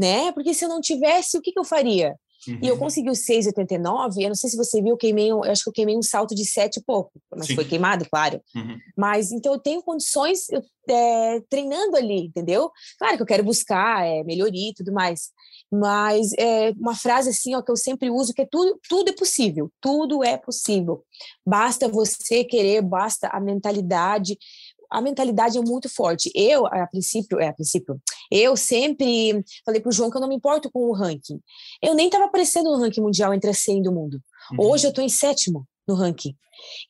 né? 0.01 0.33
Porque 0.33 0.55
se 0.55 0.65
eu 0.65 0.69
não 0.69 0.81
tivesse, 0.81 1.37
o 1.37 1.43
que, 1.43 1.53
que 1.53 1.59
eu 1.59 1.65
faria? 1.65 2.17
Uhum. 2.49 2.59
E 2.63 2.69
eu 2.69 2.75
uhum. 2.75 2.81
consegui 2.81 3.11
o 3.11 3.13
6,89. 3.13 4.23
Eu 4.23 4.29
não 4.29 4.35
sei 4.35 4.49
se 4.49 4.57
você 4.57 4.81
viu, 4.81 4.93
eu 4.93 4.97
queimei, 4.97 5.31
eu 5.31 5.45
acho 5.45 5.63
que 5.63 5.69
eu 5.69 5.75
queimei 5.75 5.95
um 5.95 6.03
salto 6.03 6.35
de 6.35 6.47
7 6.47 6.79
e 6.79 6.83
pouco, 6.83 7.13
mas 7.31 7.47
Sim. 7.47 7.55
foi 7.55 7.67
queimado, 7.67 8.07
claro. 8.11 8.41
Uhum. 8.57 8.79
Mas 8.97 9.31
então 9.31 9.53
eu 9.53 9.59
tenho 9.61 9.83
condições 9.83 10.49
eu, 10.49 10.63
é, 10.89 11.41
treinando 11.51 11.97
ali, 11.97 12.27
entendeu? 12.27 12.71
Claro 12.99 13.17
que 13.17 13.23
eu 13.23 13.27
quero 13.27 13.45
buscar 13.45 14.07
é, 14.07 14.25
melhoria 14.25 14.71
e 14.71 14.75
tudo 14.75 14.91
mais. 14.91 15.31
Mas 15.71 16.33
é 16.39 16.73
uma 16.73 16.97
frase 16.97 17.31
assim, 17.31 17.55
ó, 17.55 17.63
que 17.63 17.71
eu 17.71 17.77
sempre 17.77 18.11
uso, 18.11 18.33
que 18.33 18.43
é 18.43 18.49
tudo, 18.51 18.81
tudo 18.89 19.11
é 19.11 19.13
possível, 19.13 19.71
tudo 19.81 20.25
é 20.25 20.37
possível. 20.37 21.05
Basta 21.47 21.89
você 21.89 22.43
querer, 22.43 22.83
basta 22.83 23.29
a 23.29 23.39
mentalidade, 23.39 24.37
a 24.90 25.00
mentalidade 25.00 25.57
é 25.57 25.61
muito 25.61 25.88
forte. 25.88 26.31
Eu, 26.35 26.66
a 26.66 26.87
princípio, 26.87 27.38
é, 27.38 27.48
a 27.48 27.53
princípio, 27.53 28.00
eu 28.31 28.57
sempre 28.57 29.44
falei 29.64 29.81
para 29.81 29.88
o 29.88 29.92
João 29.92 30.11
que 30.11 30.16
eu 30.16 30.20
não 30.20 30.29
me 30.29 30.37
importo 30.37 30.70
com 30.70 30.81
o 30.81 30.92
ranking. 30.92 31.40
Eu 31.83 31.94
nem 31.94 32.07
estava 32.07 32.24
aparecendo 32.24 32.70
no 32.70 32.79
ranking 32.79 33.00
mundial 33.00 33.33
entre 33.33 33.50
a 33.50 33.55
100 33.55 33.83
do 33.83 33.92
mundo. 33.92 34.20
Uhum. 34.53 34.70
Hoje 34.70 34.87
eu 34.87 34.90
estou 34.90 35.05
em 35.05 35.09
sétimo 35.09 35.66
no 35.87 35.94
ranking. 35.94 36.35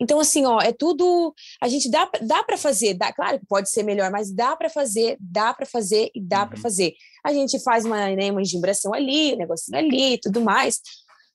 Então, 0.01 0.19
assim, 0.19 0.45
ó, 0.47 0.61
é 0.61 0.73
tudo. 0.73 1.33
A 1.63 1.69
gente 1.69 1.89
dá, 1.89 2.11
dá 2.23 2.43
para 2.43 2.57
fazer, 2.57 2.95
dá, 2.95 3.13
claro 3.13 3.39
que 3.39 3.47
pode 3.47 3.71
ser 3.71 3.85
melhor, 3.85 4.11
mas 4.11 4.33
dá 4.33 4.57
para 4.57 4.69
fazer, 4.69 5.17
dá 5.21 5.55
para 5.55 5.67
fazer 5.67 6.11
e 6.15 6.21
dá 6.21 6.43
uhum. 6.43 6.49
para 6.49 6.61
fazer. 6.61 6.95
A 7.25 7.33
gente 7.33 7.61
faz 7.61 7.85
uma, 7.85 8.09
né, 8.17 8.33
uma 8.33 8.43
engibração 8.43 8.93
ali, 8.93 9.35
um 9.35 9.37
negocinho 9.37 9.79
ali 9.79 10.19
tudo 10.19 10.41
mais 10.41 10.81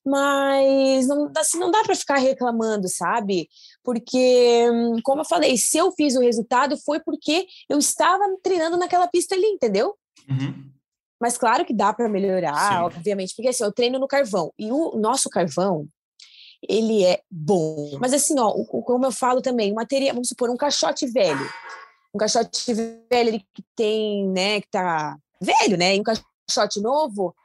mas 0.06 1.08
não, 1.08 1.32
assim, 1.36 1.58
não 1.58 1.71
dá 1.71 1.82
para 1.82 1.95
ficar 1.95 2.17
reclamando, 2.17 2.88
sabe? 2.88 3.49
Porque, 3.86 4.65
como 5.04 5.21
eu 5.21 5.26
falei, 5.26 5.58
se 5.58 5.78
eu 5.78 5.91
fiz 5.91 6.15
o 6.15 6.21
resultado 6.21 6.76
foi 6.78 7.00
porque 7.00 7.45
eu 7.69 7.78
estava 7.78 8.24
treinando 8.41 8.76
naquela 8.78 9.08
pista 9.08 9.36
ali, 9.36 9.45
entendeu? 9.45 9.95
Uhum. 10.28 10.71
Mas 11.21 11.38
claro 11.38 11.63
que 11.63 11.74
dá 11.74 11.93
para 11.93 12.10
melhorar, 12.10 12.74
Sim. 12.74 12.84
obviamente, 12.84 13.34
porque 13.36 13.50
assim, 13.50 13.63
eu 13.63 13.71
treino 13.71 14.00
no 14.00 14.08
carvão 14.08 14.52
e 14.60 14.71
o 14.71 14.98
nosso 14.98 15.30
carvão 15.30 15.88
ele 16.67 17.06
é 17.06 17.21
bom. 17.30 17.98
Mas 18.00 18.12
assim, 18.12 18.38
ó, 18.39 18.52
como 18.65 19.06
eu 19.06 19.12
falo 19.12 19.41
também, 19.41 19.74
material, 19.74 20.15
vamos 20.15 20.30
supor 20.30 20.50
um 20.50 20.58
caixote 20.58 21.06
velho, 21.06 21.50
um 22.13 22.17
caixote 22.17 22.74
velho 22.74 23.39
que 23.54 23.63
tem, 23.76 24.28
né, 24.28 24.62
que 24.62 24.69
tá 24.69 25.15
velho, 25.39 25.78
né, 25.78 25.95
e 25.95 26.00
um 26.00 26.04
caixote 26.04 26.82
novo 26.82 27.36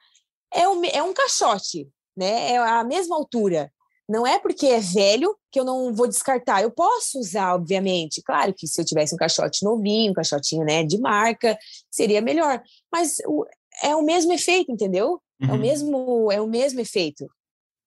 é 0.53 0.68
um, 0.68 0.85
é 0.85 1.03
um 1.03 1.12
caixote, 1.12 1.88
né? 2.16 2.53
É 2.53 2.57
a 2.59 2.85
mesma 2.85 3.16
altura. 3.16 3.72
Não 4.11 4.27
é 4.27 4.40
porque 4.40 4.66
é 4.66 4.81
velho 4.81 5.37
que 5.53 5.61
eu 5.61 5.64
não 5.64 5.94
vou 5.94 6.09
descartar. 6.09 6.62
Eu 6.62 6.73
posso 6.73 7.20
usar, 7.20 7.55
obviamente. 7.55 8.20
Claro 8.20 8.53
que 8.53 8.66
se 8.66 8.81
eu 8.81 8.85
tivesse 8.85 9.14
um 9.14 9.18
caixote 9.18 9.64
novinho, 9.64 10.11
um 10.11 10.14
caixotinho 10.14 10.64
né, 10.64 10.83
de 10.83 10.99
marca, 10.99 11.57
seria 11.88 12.20
melhor. 12.20 12.61
Mas 12.92 13.18
o, 13.25 13.46
é 13.85 13.94
o 13.94 14.03
mesmo 14.03 14.33
efeito, 14.33 14.73
entendeu? 14.73 15.23
Uhum. 15.40 15.49
É, 15.49 15.53
o 15.53 15.55
uhum. 15.55 15.61
mesmo, 15.61 16.33
é 16.33 16.40
o 16.40 16.49
mesmo 16.49 16.81
efeito. 16.81 17.31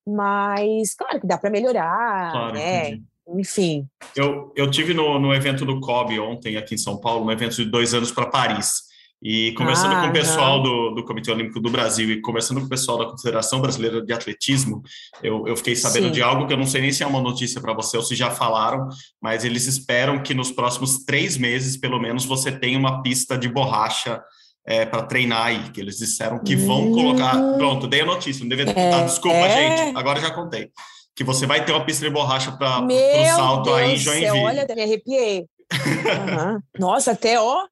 Mas, 0.07 0.95
claro 0.95 1.19
que 1.19 1.27
dá 1.27 1.37
para 1.37 1.49
melhorar, 1.49 2.31
claro, 2.31 2.53
né? 2.53 2.87
Entendi. 2.87 3.03
Enfim. 3.27 3.87
Eu, 4.15 4.53
eu 4.55 4.71
tive 4.71 4.93
no, 4.93 5.19
no 5.19 5.33
evento 5.33 5.65
do 5.65 5.81
COB 5.81 6.19
ontem, 6.19 6.55
aqui 6.55 6.75
em 6.75 6.77
São 6.77 6.97
Paulo, 6.97 7.25
um 7.25 7.31
evento 7.31 7.55
de 7.57 7.65
dois 7.65 7.93
anos 7.93 8.13
para 8.13 8.29
Paris. 8.29 8.83
E 9.23 9.53
conversando 9.53 9.93
ah, 9.95 10.01
com 10.01 10.07
o 10.07 10.11
pessoal 10.11 10.61
do, 10.61 10.89
do 10.95 11.05
Comitê 11.05 11.31
Olímpico 11.31 11.61
do 11.61 11.69
Brasil 11.69 12.11
e 12.11 12.19
conversando 12.19 12.59
com 12.59 12.65
o 12.65 12.69
pessoal 12.69 12.97
da 12.97 13.05
Confederação 13.05 13.61
Brasileira 13.61 14.01
de 14.05 14.11
Atletismo, 14.11 14.83
eu, 15.23 15.47
eu 15.47 15.55
fiquei 15.55 15.77
sabendo 15.77 16.07
Sim. 16.07 16.11
de 16.11 16.21
algo 16.21 16.45
que 16.45 16.51
eu 16.51 16.57
não 16.57 16.65
sei 16.65 16.81
nem 16.81 16.91
se 16.91 17.03
é 17.03 17.07
uma 17.07 17.21
notícia 17.21 17.61
para 17.61 17.73
você 17.73 17.95
ou 17.95 18.03
se 18.03 18.15
já 18.15 18.31
falaram, 18.31 18.89
mas 19.21 19.45
eles 19.45 19.65
esperam 19.65 20.21
que 20.21 20.33
nos 20.33 20.51
próximos 20.51 21.05
três 21.05 21.37
meses, 21.37 21.77
pelo 21.77 22.01
menos, 22.01 22.25
você 22.25 22.51
tenha 22.51 22.77
uma 22.77 23.01
pista 23.01 23.37
de 23.37 23.47
borracha 23.47 24.21
é, 24.65 24.85
para 24.85 25.03
treinar 25.03 25.45
aí, 25.45 25.69
que 25.71 25.79
eles 25.79 25.97
disseram 25.97 26.39
que 26.39 26.55
vão 26.57 26.89
hum. 26.89 26.93
colocar. 26.93 27.33
Pronto, 27.57 27.87
dei 27.87 28.01
a 28.01 28.05
notícia, 28.05 28.41
não 28.41 28.49
devia 28.49 28.65
ter 28.65 28.77
é, 28.77 28.91
contado. 28.91 29.05
Desculpa, 29.05 29.37
é. 29.37 29.77
gente, 29.77 29.97
agora 29.97 30.19
já 30.19 30.31
contei. 30.31 30.69
Que 31.15 31.23
você 31.23 31.45
vai 31.45 31.63
ter 31.63 31.71
uma 31.71 31.85
pista 31.85 32.05
de 32.05 32.11
borracha 32.11 32.51
para 32.51 32.85
o 32.85 33.25
salto 33.35 33.65
Deus 33.65 33.77
aí 33.77 33.93
em 33.93 33.97
Joinville. 33.97 34.43
Olha, 34.43 34.67
me 34.75 34.83
arrepiei. 34.83 35.45
Uhum. 35.73 36.59
Nossa, 36.77 37.13
até 37.13 37.39
ó, 37.39 37.63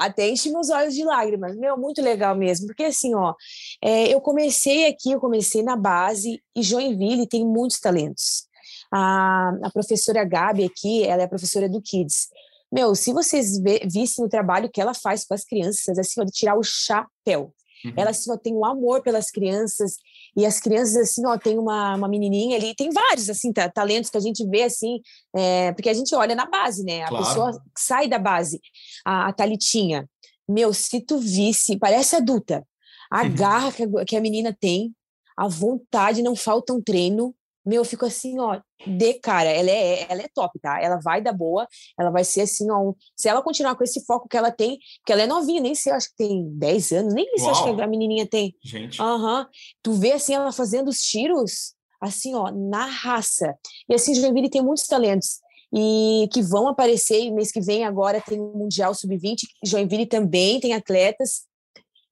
até 0.00 0.28
enche 0.30 0.50
meus 0.50 0.70
olhos 0.70 0.94
de 0.94 1.04
lágrimas. 1.04 1.54
Meu, 1.56 1.76
muito 1.76 2.00
legal 2.00 2.34
mesmo, 2.34 2.66
porque 2.66 2.84
assim, 2.84 3.14
ó, 3.14 3.34
é, 3.82 4.12
eu 4.12 4.20
comecei 4.20 4.86
aqui, 4.86 5.12
eu 5.12 5.20
comecei 5.20 5.62
na 5.62 5.76
base, 5.76 6.42
e 6.56 6.62
Joinville 6.62 7.28
tem 7.28 7.46
muitos 7.46 7.78
talentos. 7.78 8.48
A, 8.90 9.50
a 9.62 9.70
professora 9.70 10.24
Gabi 10.24 10.64
aqui, 10.64 11.04
ela 11.04 11.22
é 11.22 11.26
professora 11.26 11.68
do 11.68 11.80
Kids. 11.82 12.28
Meu, 12.72 12.94
se 12.94 13.12
vocês 13.12 13.58
vissem 13.84 14.24
o 14.24 14.28
trabalho 14.28 14.70
que 14.72 14.80
ela 14.80 14.94
faz 14.94 15.24
com 15.24 15.34
as 15.34 15.44
crianças, 15.44 15.98
assim, 15.98 16.20
ó, 16.20 16.24
de 16.24 16.32
tirar 16.32 16.56
o 16.56 16.62
chapéu. 16.62 17.52
Uhum. 17.84 17.92
Ela, 17.96 18.10
assim, 18.10 18.30
ó, 18.32 18.36
tem 18.36 18.54
um 18.54 18.64
amor 18.64 19.02
pelas 19.02 19.30
crianças, 19.30 19.96
e 20.36 20.46
as 20.46 20.60
crianças, 20.60 20.96
assim, 20.96 21.26
ó, 21.26 21.36
tem 21.36 21.58
uma, 21.58 21.96
uma 21.96 22.08
menininha 22.08 22.56
ali, 22.56 22.74
tem 22.74 22.90
vários, 22.90 23.28
assim, 23.28 23.52
talentos 23.52 24.10
que 24.10 24.16
a 24.16 24.20
gente 24.20 24.46
vê, 24.48 24.62
assim, 24.62 25.00
é, 25.34 25.72
porque 25.72 25.88
a 25.88 25.94
gente 25.94 26.14
olha 26.14 26.34
na 26.34 26.46
base, 26.46 26.84
né? 26.84 27.02
A 27.02 27.08
claro. 27.08 27.24
pessoa 27.24 27.62
sai 27.76 28.08
da 28.08 28.18
base. 28.18 28.60
A, 29.04 29.28
a 29.28 29.32
Thalitinha, 29.32 30.08
meu, 30.48 30.72
se 30.72 31.00
tu 31.00 31.18
visse, 31.18 31.78
parece 31.78 32.16
adulta, 32.16 32.64
a 33.10 33.22
uhum. 33.22 33.34
garra 33.34 33.72
que 33.72 33.82
a, 33.82 34.04
que 34.04 34.16
a 34.16 34.20
menina 34.20 34.56
tem, 34.58 34.94
a 35.36 35.48
vontade, 35.48 36.22
não 36.22 36.36
falta 36.36 36.72
um 36.72 36.82
treino, 36.82 37.34
meu, 37.64 37.82
eu 37.82 37.84
fico 37.84 38.06
assim, 38.06 38.38
ó, 38.38 38.60
de 38.86 39.14
cara, 39.14 39.48
ela 39.48 39.70
é, 39.70 40.06
ela 40.10 40.22
é 40.22 40.28
top, 40.34 40.58
tá? 40.58 40.80
Ela 40.80 40.98
vai 41.02 41.20
dar 41.20 41.32
boa, 41.32 41.66
ela 41.98 42.10
vai 42.10 42.24
ser 42.24 42.42
assim, 42.42 42.70
ó, 42.70 42.92
se 43.16 43.28
ela 43.28 43.42
continuar 43.42 43.74
com 43.74 43.84
esse 43.84 44.04
foco 44.04 44.28
que 44.28 44.36
ela 44.36 44.50
tem, 44.50 44.78
porque 44.98 45.12
ela 45.12 45.22
é 45.22 45.26
novinha, 45.26 45.60
nem 45.60 45.74
sei, 45.74 45.92
acho 45.92 46.08
que 46.10 46.16
tem 46.16 46.48
10 46.56 46.92
anos, 46.92 47.14
nem 47.14 47.26
sei, 47.36 47.48
acho 47.48 47.64
que 47.64 47.82
a 47.82 47.86
menininha 47.86 48.26
tem. 48.26 48.54
Gente. 48.62 49.00
Aham. 49.00 49.40
Uhum. 49.40 49.46
Tu 49.82 49.92
vê 49.92 50.12
assim, 50.12 50.34
ela 50.34 50.52
fazendo 50.52 50.88
os 50.88 50.98
tiros, 50.98 51.74
assim, 52.00 52.34
ó, 52.34 52.50
na 52.50 52.86
raça. 52.86 53.54
E 53.88 53.94
assim, 53.94 54.14
Joinville 54.14 54.50
tem 54.50 54.62
muitos 54.62 54.86
talentos 54.86 55.40
e 55.72 56.28
que 56.32 56.42
vão 56.42 56.68
aparecer, 56.68 57.30
mês 57.30 57.52
que 57.52 57.60
vem 57.60 57.84
agora 57.84 58.20
tem 58.20 58.40
o 58.40 58.52
Mundial 58.52 58.94
Sub-20, 58.94 59.42
Joinville 59.64 60.06
também 60.06 60.58
tem 60.58 60.74
atletas, 60.74 61.42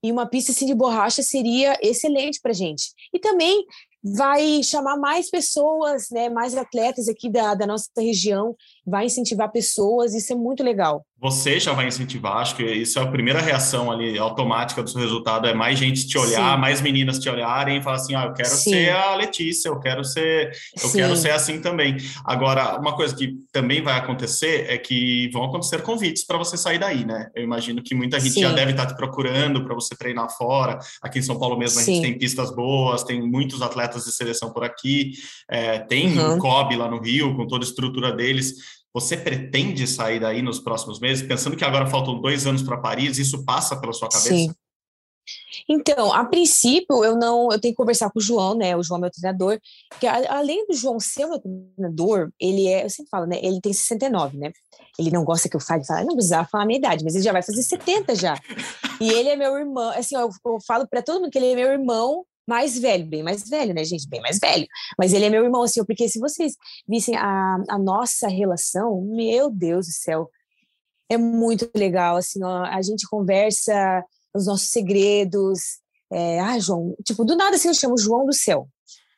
e 0.02 0.12
uma 0.12 0.26
pista 0.26 0.52
assim 0.52 0.66
de 0.66 0.74
borracha 0.74 1.22
seria 1.22 1.76
excelente 1.82 2.40
para 2.40 2.52
gente. 2.52 2.92
E 3.12 3.18
também 3.18 3.64
vai 4.14 4.62
chamar 4.62 4.96
mais 4.96 5.30
pessoas, 5.30 6.08
né, 6.10 6.28
mais 6.28 6.56
atletas 6.56 7.08
aqui 7.08 7.30
da, 7.30 7.54
da 7.54 7.66
nossa 7.66 7.88
região, 7.98 8.54
vai 8.86 9.06
incentivar 9.06 9.50
pessoas, 9.50 10.14
isso 10.14 10.32
é 10.32 10.36
muito 10.36 10.62
legal. 10.62 11.04
Você 11.20 11.58
já 11.58 11.72
vai 11.72 11.88
incentivar, 11.88 12.36
acho 12.36 12.54
que 12.54 12.62
isso 12.62 12.96
é 12.96 13.02
a 13.02 13.06
primeira 13.06 13.40
reação 13.40 13.90
ali 13.90 14.16
automática 14.16 14.80
do 14.84 14.88
seu 14.88 15.00
resultado, 15.00 15.48
é 15.48 15.52
mais 15.52 15.76
gente 15.76 16.06
te 16.06 16.16
olhar, 16.16 16.54
Sim. 16.54 16.60
mais 16.60 16.80
meninas 16.80 17.18
te 17.18 17.28
olharem 17.28 17.78
e 17.78 17.82
falar 17.82 17.96
assim, 17.96 18.14
ah, 18.14 18.26
eu 18.26 18.32
quero 18.32 18.48
Sim. 18.50 18.70
ser 18.70 18.92
a 18.92 19.16
Letícia, 19.16 19.68
eu 19.68 19.80
quero 19.80 20.04
ser, 20.04 20.52
eu 20.80 20.88
Sim. 20.88 20.98
quero 20.98 21.16
ser 21.16 21.32
assim 21.32 21.60
também. 21.60 21.96
Agora, 22.24 22.78
uma 22.78 22.94
coisa 22.94 23.16
que 23.16 23.34
também 23.50 23.82
vai 23.82 23.98
acontecer 23.98 24.66
é 24.68 24.78
que 24.78 25.28
vão 25.32 25.42
acontecer 25.42 25.82
convites 25.82 26.24
para 26.24 26.38
você 26.38 26.56
sair 26.56 26.78
daí, 26.78 27.04
né? 27.04 27.28
Eu 27.34 27.42
imagino 27.42 27.82
que 27.82 27.96
muita 27.96 28.20
gente 28.20 28.38
já 28.38 28.52
deve 28.52 28.70
estar 28.70 28.86
te 28.86 28.94
procurando 28.94 29.64
para 29.64 29.74
você 29.74 29.96
treinar 29.96 30.30
fora. 30.30 30.78
Aqui 31.02 31.18
em 31.18 31.22
São 31.22 31.36
Paulo 31.36 31.58
mesmo 31.58 31.80
a 31.80 31.82
gente 31.82 32.00
tem 32.00 32.16
pistas 32.16 32.54
boas, 32.54 33.02
tem 33.02 33.20
muitos 33.20 33.60
atletas 33.60 34.04
de 34.04 34.12
seleção 34.12 34.52
por 34.52 34.62
aqui, 34.62 35.14
é, 35.50 35.80
tem 35.80 36.16
uhum. 36.16 36.34
um 36.34 36.38
COB 36.38 36.76
lá 36.76 36.88
no 36.88 37.00
Rio, 37.00 37.34
com 37.34 37.44
toda 37.44 37.64
a 37.64 37.68
estrutura 37.68 38.12
deles. 38.12 38.77
Você 39.00 39.16
pretende 39.16 39.86
sair 39.86 40.20
daí 40.20 40.42
nos 40.42 40.58
próximos 40.58 40.98
meses, 40.98 41.26
pensando 41.26 41.56
que 41.56 41.64
agora 41.64 41.86
faltam 41.86 42.20
dois 42.20 42.46
anos 42.46 42.62
para 42.62 42.76
Paris? 42.76 43.18
Isso 43.18 43.44
passa 43.44 43.76
pela 43.76 43.92
sua 43.92 44.08
cabeça? 44.08 44.30
Sim. 44.30 44.52
Então, 45.68 46.12
a 46.12 46.24
princípio, 46.24 47.04
eu 47.04 47.16
não, 47.16 47.52
eu 47.52 47.60
tenho 47.60 47.74
que 47.74 47.76
conversar 47.76 48.10
com 48.10 48.18
o 48.18 48.22
João, 48.22 48.54
né? 48.54 48.76
O 48.76 48.82
João 48.82 48.98
é 48.98 49.00
meu 49.02 49.10
treinador, 49.10 49.60
que 50.00 50.06
além 50.06 50.66
do 50.66 50.74
João 50.74 50.98
ser 50.98 51.26
meu 51.26 51.38
treinador, 51.38 52.30
ele 52.40 52.66
é, 52.66 52.84
eu 52.84 52.90
sempre 52.90 53.10
falo, 53.10 53.26
né? 53.26 53.38
Ele 53.42 53.60
tem 53.60 53.72
69, 53.72 54.38
né? 54.38 54.50
Ele 54.98 55.10
não 55.10 55.24
gosta 55.24 55.48
que 55.48 55.56
eu 55.56 55.60
fale, 55.60 55.84
fala, 55.84 56.04
não 56.04 56.14
precisava 56.14 56.48
falar 56.48 56.64
a 56.64 56.66
minha 56.66 56.78
idade, 56.78 57.04
mas 57.04 57.14
ele 57.14 57.24
já 57.24 57.32
vai 57.32 57.42
fazer 57.42 57.62
70 57.62 58.14
já. 58.14 58.34
E 59.00 59.10
ele 59.10 59.28
é 59.28 59.36
meu 59.36 59.56
irmão, 59.56 59.90
assim, 59.90 60.16
eu, 60.16 60.30
eu 60.46 60.58
falo 60.66 60.86
para 60.88 61.02
todo 61.02 61.20
mundo 61.20 61.30
que 61.30 61.38
ele 61.38 61.52
é 61.52 61.54
meu 61.54 61.70
irmão 61.70 62.24
mais 62.48 62.78
velho, 62.78 63.06
bem 63.06 63.22
mais 63.22 63.48
velho, 63.48 63.74
né, 63.74 63.84
gente? 63.84 64.08
Bem 64.08 64.20
mais 64.20 64.38
velho. 64.38 64.66
Mas 64.98 65.12
ele 65.12 65.26
é 65.26 65.30
meu 65.30 65.44
irmão, 65.44 65.62
assim, 65.62 65.84
porque 65.84 66.08
se 66.08 66.18
vocês 66.18 66.54
vissem 66.88 67.14
a, 67.14 67.56
a 67.68 67.78
nossa 67.78 68.26
relação, 68.28 69.02
meu 69.02 69.50
Deus 69.50 69.86
do 69.86 69.92
céu, 69.92 70.30
é 71.10 71.16
muito 71.16 71.70
legal, 71.74 72.16
assim, 72.16 72.42
ó, 72.42 72.64
a 72.64 72.80
gente 72.82 73.06
conversa 73.08 74.04
os 74.34 74.46
nossos 74.46 74.68
segredos, 74.68 75.80
é, 76.10 76.40
ah, 76.40 76.58
João, 76.58 76.94
tipo, 77.04 77.24
do 77.24 77.36
nada 77.36 77.56
assim 77.56 77.68
eu 77.68 77.74
chamo 77.74 77.98
João 77.98 78.26
do 78.26 78.32
céu, 78.32 78.68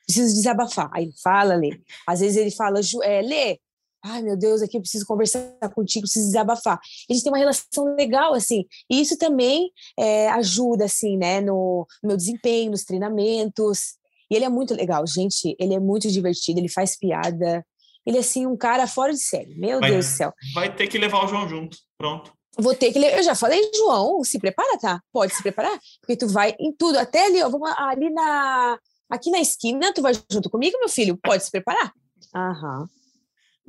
preciso 0.05 0.35
desabafar. 0.35 0.91
Aí 0.93 1.05
ele 1.05 1.15
fala, 1.23 1.55
Lê. 1.55 1.81
Às 2.07 2.21
vezes 2.21 2.37
ele 2.37 2.51
fala, 2.51 2.81
é, 3.03 3.23
Lê, 3.23 3.59
ai 4.03 4.23
meu 4.23 4.37
Deus, 4.37 4.63
aqui 4.63 4.77
eu 4.77 4.81
preciso 4.81 5.07
conversar 5.07 5.51
contigo, 5.75 6.03
preciso 6.03 6.27
desabafar. 6.27 6.79
A 6.79 7.13
gente 7.13 7.23
tem 7.23 7.33
uma 7.33 7.39
relação 7.39 7.85
legal, 7.97 8.35
assim, 8.35 8.65
e 8.91 9.01
isso 9.01 9.17
também 9.19 9.71
é, 9.99 10.29
ajuda, 10.31 10.85
assim, 10.85 11.17
né, 11.17 11.41
no, 11.41 11.87
no 12.03 12.09
meu 12.09 12.17
desempenho, 12.17 12.71
nos 12.71 12.85
treinamentos. 12.85 13.99
E 14.31 14.37
ele 14.37 14.45
é 14.45 14.49
muito 14.49 14.75
legal, 14.75 15.07
gente, 15.07 15.57
ele 15.59 15.75
é 15.75 15.81
muito 15.81 16.09
divertido, 16.09 16.61
ele 16.61 16.69
faz 16.69 16.97
piada, 16.97 17.65
ele 18.07 18.17
é, 18.17 18.21
assim, 18.21 18.47
um 18.47 18.57
cara 18.57 18.87
fora 18.87 19.13
de 19.13 19.21
série, 19.21 19.55
meu 19.57 19.81
vai, 19.81 19.91
Deus 19.91 20.07
do 20.07 20.11
céu. 20.11 20.33
Vai 20.55 20.75
ter 20.75 20.87
que 20.87 20.99
levar 20.99 21.25
o 21.25 21.29
João 21.29 21.49
junto, 21.49 21.77
pronto. 21.99 22.33
Vou 22.59 22.75
ter 22.75 22.93
que 22.93 22.99
ler. 22.99 23.17
Eu 23.17 23.23
já 23.23 23.35
falei, 23.35 23.71
João, 23.75 24.25
se 24.25 24.39
prepara, 24.39 24.77
tá? 24.77 25.01
Pode 25.13 25.35
se 25.35 25.43
preparar, 25.43 25.79
porque 26.01 26.17
tu 26.17 26.29
vai 26.29 26.55
em 26.59 26.73
tudo, 26.73 26.99
até 26.99 27.27
ali, 27.27 27.43
ó, 27.43 27.49
vamos 27.49 27.71
ali 27.77 28.11
na 28.11 28.79
aqui 29.11 29.31
na 29.31 29.41
esquina, 29.41 29.93
tu 29.93 30.01
vai 30.01 30.13
junto 30.31 30.49
comigo, 30.49 30.79
meu 30.79 30.89
filho. 30.89 31.19
Pode 31.21 31.45
se 31.45 31.51
preparar. 31.51 31.93
Aham. 32.35 32.89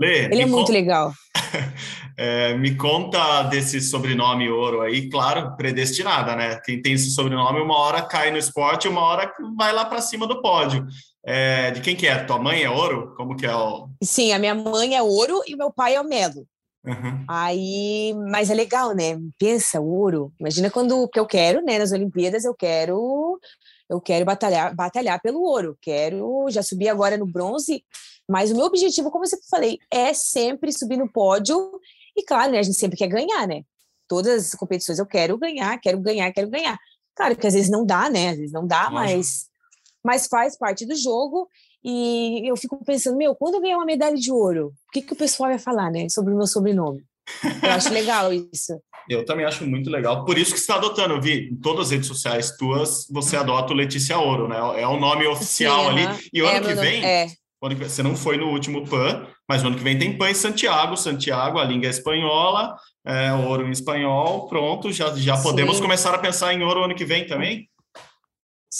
Lê, 0.01 0.25
Ele 0.25 0.41
é 0.41 0.45
muito 0.47 0.71
legal. 0.71 1.13
é, 2.17 2.55
me 2.55 2.75
conta 2.75 3.43
desse 3.43 3.79
sobrenome 3.79 4.49
ouro 4.49 4.81
aí, 4.81 5.07
claro, 5.07 5.55
predestinada, 5.55 6.35
né? 6.35 6.59
Quem 6.65 6.81
tem 6.81 6.93
esse 6.93 7.11
sobrenome, 7.11 7.61
uma 7.61 7.77
hora 7.77 8.01
cai 8.01 8.31
no 8.31 8.37
esporte, 8.37 8.87
uma 8.87 9.01
hora 9.01 9.31
vai 9.55 9.71
lá 9.71 9.85
para 9.85 10.01
cima 10.01 10.25
do 10.25 10.41
pódio. 10.41 10.87
É, 11.23 11.69
de 11.69 11.81
quem 11.81 11.95
que 11.95 12.07
é? 12.07 12.17
Tua 12.23 12.39
mãe 12.39 12.63
é 12.63 12.69
ouro? 12.69 13.13
Como 13.15 13.35
que 13.35 13.45
é 13.45 13.55
o. 13.55 13.89
Sim, 14.03 14.33
a 14.33 14.39
minha 14.39 14.55
mãe 14.55 14.95
é 14.95 15.03
ouro 15.03 15.43
e 15.45 15.55
meu 15.55 15.71
pai 15.71 15.93
é 15.93 16.01
o 16.01 16.03
Melo. 16.03 16.47
Uhum. 16.83 17.23
Aí, 17.27 18.15
mas 18.31 18.49
é 18.49 18.55
legal, 18.55 18.95
né? 18.95 19.19
Pensa, 19.37 19.79
ouro. 19.79 20.33
Imagina 20.39 20.71
quando 20.71 21.07
que 21.09 21.19
eu 21.19 21.27
quero, 21.27 21.61
né? 21.63 21.77
Nas 21.77 21.91
Olimpíadas 21.91 22.43
eu 22.43 22.55
quero, 22.55 23.39
eu 23.91 23.99
quero 23.99 24.25
batalhar, 24.25 24.73
batalhar 24.73 25.21
pelo 25.21 25.41
ouro. 25.41 25.77
Quero, 25.81 26.47
já 26.49 26.63
subi 26.63 26.87
agora 26.87 27.17
no 27.17 27.25
bronze, 27.25 27.83
mas 28.27 28.51
o 28.51 28.55
meu 28.55 28.65
objetivo, 28.65 29.11
como 29.11 29.25
eu 29.25 29.29
sempre 29.29 29.45
falei, 29.49 29.79
é 29.91 30.13
sempre 30.13 30.71
subir 30.71 30.97
no 30.97 31.11
pódio. 31.11 31.79
E 32.15 32.23
claro, 32.23 32.53
né? 32.53 32.59
A 32.59 32.63
gente 32.63 32.77
sempre 32.77 32.97
quer 32.97 33.07
ganhar, 33.07 33.47
né? 33.47 33.63
Todas 34.07 34.47
as 34.47 34.55
competições 34.55 34.97
eu 34.97 35.05
quero 35.05 35.37
ganhar, 35.37 35.77
quero 35.79 35.99
ganhar, 35.99 36.31
quero 36.31 36.49
ganhar. 36.49 36.79
Claro 37.15 37.35
que 37.35 37.45
às 37.45 37.53
vezes 37.53 37.69
não 37.69 37.85
dá, 37.85 38.09
né? 38.09 38.29
Às 38.29 38.37
vezes 38.37 38.51
não 38.53 38.65
dá, 38.65 38.89
mas 38.89 39.51
mas 40.03 40.27
faz 40.27 40.57
parte 40.57 40.85
do 40.85 40.95
jogo 40.95 41.47
e 41.83 42.49
eu 42.49 42.55
fico 42.55 42.83
pensando, 42.83 43.17
meu, 43.17 43.35
quando 43.35 43.55
eu 43.55 43.61
ganhar 43.61 43.77
uma 43.77 43.85
medalha 43.85 44.15
de 44.15 44.31
ouro, 44.31 44.73
o 44.87 44.91
que, 44.91 45.01
que 45.01 45.13
o 45.13 45.15
pessoal 45.15 45.49
vai 45.49 45.59
falar, 45.59 45.91
né, 45.91 46.07
sobre 46.09 46.33
o 46.33 46.37
meu 46.37 46.47
sobrenome? 46.47 47.03
Eu 47.63 47.71
acho 47.71 47.89
legal 47.93 48.31
isso. 48.33 48.79
Eu 49.09 49.25
também 49.25 49.45
acho 49.45 49.65
muito 49.65 49.89
legal. 49.89 50.25
Por 50.25 50.37
isso 50.37 50.51
que 50.51 50.57
você 50.57 50.63
está 50.63 50.75
adotando, 50.75 51.15
eu 51.15 51.21
vi 51.21 51.49
em 51.49 51.55
todas 51.55 51.87
as 51.87 51.91
redes 51.91 52.07
sociais 52.07 52.55
tuas, 52.57 53.07
você 53.09 53.35
adota 53.35 53.73
o 53.73 53.75
Letícia 53.75 54.17
Ouro, 54.17 54.47
né? 54.47 54.57
É 54.81 54.87
o 54.87 54.99
nome 54.99 55.25
oficial 55.27 55.85
Sim, 55.85 55.89
ali. 55.89 56.29
E 56.33 56.41
o 56.41 56.45
é, 56.45 56.57
ano 56.57 56.67
que 56.67 56.75
vem, 56.75 57.03
é. 57.03 57.27
você 57.79 58.03
não 58.03 58.15
foi 58.15 58.37
no 58.37 58.49
último 58.49 58.87
PAN, 58.87 59.27
mas 59.47 59.63
o 59.63 59.67
ano 59.67 59.77
que 59.77 59.83
vem 59.83 59.97
tem 59.97 60.17
PAN 60.17 60.29
em 60.29 60.35
Santiago. 60.35 60.95
Santiago, 60.95 61.59
a 61.59 61.65
língua 61.65 61.87
é 61.87 61.89
espanhola, 61.89 62.75
é, 63.05 63.33
ouro 63.33 63.67
em 63.67 63.71
espanhol, 63.71 64.47
pronto. 64.47 64.91
Já, 64.91 65.13
já 65.15 65.41
podemos 65.41 65.79
começar 65.79 66.13
a 66.13 66.19
pensar 66.19 66.53
em 66.53 66.63
ouro 66.63 66.83
ano 66.83 66.95
que 66.95 67.05
vem 67.05 67.25
também? 67.25 67.69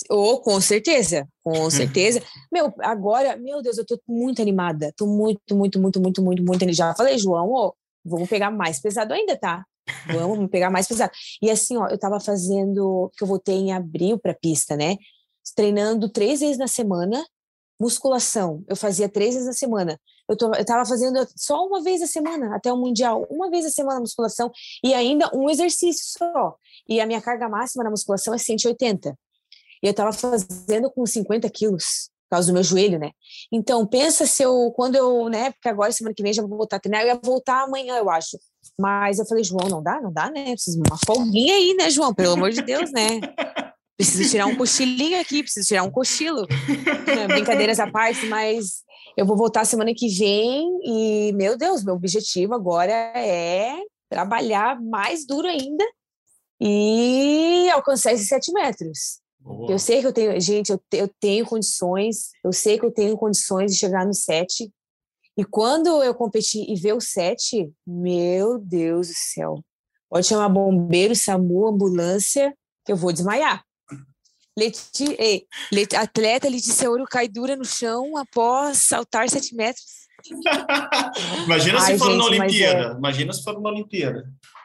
Oh, 0.09 0.39
com 0.39 0.61
certeza, 0.61 1.27
com 1.43 1.69
certeza. 1.69 2.21
meu, 2.51 2.73
agora, 2.79 3.35
meu 3.35 3.61
Deus, 3.61 3.77
eu 3.77 3.85
tô 3.85 3.99
muito 4.07 4.41
animada. 4.41 4.93
Tô 4.95 5.05
muito, 5.05 5.53
muito, 5.53 5.79
muito, 5.79 5.99
muito, 5.99 6.21
muito, 6.21 6.43
muito. 6.43 6.73
Já 6.73 6.95
falei, 6.95 7.17
João, 7.17 7.51
oh, 7.51 7.73
vamos 8.03 8.29
pegar 8.29 8.51
mais 8.51 8.79
pesado 8.79 9.13
ainda, 9.13 9.37
tá? 9.37 9.65
Vamos 10.07 10.49
pegar 10.49 10.69
mais 10.69 10.87
pesado. 10.87 11.11
E 11.41 11.49
assim, 11.49 11.77
ó, 11.77 11.87
eu 11.87 11.97
tava 11.97 12.19
fazendo, 12.19 13.11
que 13.17 13.23
eu 13.23 13.27
voltei 13.27 13.55
em 13.55 13.73
abril 13.73 14.17
pra 14.19 14.33
pista, 14.33 14.75
né? 14.75 14.97
Treinando 15.55 16.09
três 16.09 16.39
vezes 16.39 16.57
na 16.57 16.67
semana, 16.67 17.25
musculação. 17.79 18.63
Eu 18.67 18.75
fazia 18.75 19.09
três 19.09 19.33
vezes 19.33 19.47
na 19.47 19.53
semana. 19.53 19.99
Eu, 20.29 20.37
tô, 20.37 20.53
eu 20.53 20.63
tava 20.63 20.85
fazendo 20.85 21.27
só 21.35 21.65
uma 21.65 21.81
vez 21.81 22.01
a 22.01 22.07
semana, 22.07 22.55
até 22.55 22.71
o 22.71 22.77
Mundial, 22.77 23.25
uma 23.29 23.49
vez 23.49 23.65
a 23.65 23.69
semana 23.69 23.99
musculação, 23.99 24.51
e 24.83 24.93
ainda 24.93 25.29
um 25.33 25.49
exercício 25.49 26.05
só. 26.17 26.55
E 26.87 27.01
a 27.01 27.07
minha 27.07 27.21
carga 27.21 27.49
máxima 27.49 27.83
na 27.83 27.89
musculação 27.89 28.33
é 28.33 28.37
180. 28.37 29.17
E 29.83 29.87
eu 29.87 29.91
estava 29.91 30.13
fazendo 30.13 30.91
com 30.91 31.05
50 31.05 31.49
quilos, 31.49 32.10
causa 32.31 32.47
do 32.47 32.53
meu 32.53 32.63
joelho, 32.63 32.97
né? 32.97 33.11
Então, 33.51 33.85
pensa 33.85 34.25
se 34.25 34.41
eu, 34.43 34.71
quando 34.75 34.95
eu, 34.95 35.29
né? 35.29 35.51
Porque 35.51 35.69
agora, 35.69 35.91
semana 35.91 36.13
que 36.15 36.23
vem, 36.23 36.33
já 36.33 36.41
vou 36.41 36.57
voltar 36.57 36.77
a 36.77 36.79
treinar, 36.79 37.01
eu 37.01 37.07
ia 37.07 37.19
voltar 37.23 37.63
amanhã, 37.63 37.97
eu 37.97 38.09
acho. 38.09 38.37
Mas 38.79 39.19
eu 39.19 39.25
falei, 39.25 39.43
João, 39.43 39.69
não 39.69 39.83
dá, 39.83 40.01
não 40.01 40.11
dá, 40.11 40.29
né? 40.31 40.45
Preciso 40.45 40.79
uma 40.79 40.97
folguinha 41.05 41.55
aí, 41.55 41.73
né, 41.75 41.89
João? 41.89 42.13
Pelo 42.13 42.33
amor 42.33 42.51
de 42.51 42.61
Deus, 42.61 42.91
né? 42.91 43.19
Preciso 43.97 44.31
tirar 44.31 44.47
um 44.47 44.55
cochilinho 44.55 45.19
aqui, 45.21 45.43
preciso 45.43 45.67
tirar 45.67 45.83
um 45.83 45.91
cochilo. 45.91 46.47
Brincadeiras 47.27 47.79
à 47.79 47.89
parte, 47.89 48.25
mas 48.25 48.83
eu 49.15 49.25
vou 49.25 49.37
voltar 49.37 49.65
semana 49.65 49.93
que 49.95 50.07
vem 50.07 50.67
e, 50.83 51.33
meu 51.33 51.57
Deus, 51.57 51.83
meu 51.83 51.95
objetivo 51.95 52.55
agora 52.55 52.91
é 52.91 53.75
trabalhar 54.09 54.81
mais 54.81 55.25
duro 55.25 55.47
ainda 55.47 55.85
e 56.59 57.69
alcançar 57.71 58.13
esses 58.13 58.27
sete 58.27 58.51
metros. 58.51 59.20
Eu 59.69 59.79
sei 59.79 60.01
que 60.01 60.07
eu 60.07 60.13
tenho, 60.13 60.39
gente, 60.39 60.71
eu, 60.71 60.81
eu 60.93 61.07
tenho 61.19 61.45
condições, 61.45 62.29
eu 62.43 62.53
sei 62.53 62.77
que 62.77 62.85
eu 62.85 62.91
tenho 62.91 63.17
condições 63.17 63.71
de 63.71 63.79
chegar 63.79 64.05
no 64.05 64.13
set. 64.13 64.71
E 65.37 65.45
quando 65.45 66.03
eu 66.03 66.13
competi 66.13 66.71
e 66.71 66.75
ver 66.75 66.93
o 66.93 67.01
set, 67.01 67.71
meu 67.85 68.59
Deus 68.59 69.07
do 69.07 69.13
céu, 69.15 69.63
pode 70.09 70.27
chamar 70.27 70.49
bombeiro, 70.49 71.15
SAMU, 71.15 71.67
ambulância, 71.67 72.55
que 72.85 72.91
eu 72.91 72.97
vou 72.97 73.11
desmaiar. 73.11 73.63
Leti, 74.57 75.15
ei, 75.17 75.47
atleta 75.97 76.49
Letícia 76.49 76.89
Ouro 76.89 77.05
cai 77.05 77.27
dura 77.27 77.55
no 77.55 77.63
chão 77.63 78.17
após 78.17 78.79
saltar 78.79 79.29
sete 79.29 79.55
metros. 79.55 80.00
Imagina 81.45 81.79
Ai, 81.79 81.93
se 81.93 81.99
for 81.99 82.07
gente, 82.07 82.17
na 82.17 82.25
Olimpíada. 82.25 82.93
É... 82.93 82.97
Imagina 82.97 83.33
se 83.33 83.43
for 83.43 83.61
na 83.61 83.69
Olimpíada. 83.69 84.23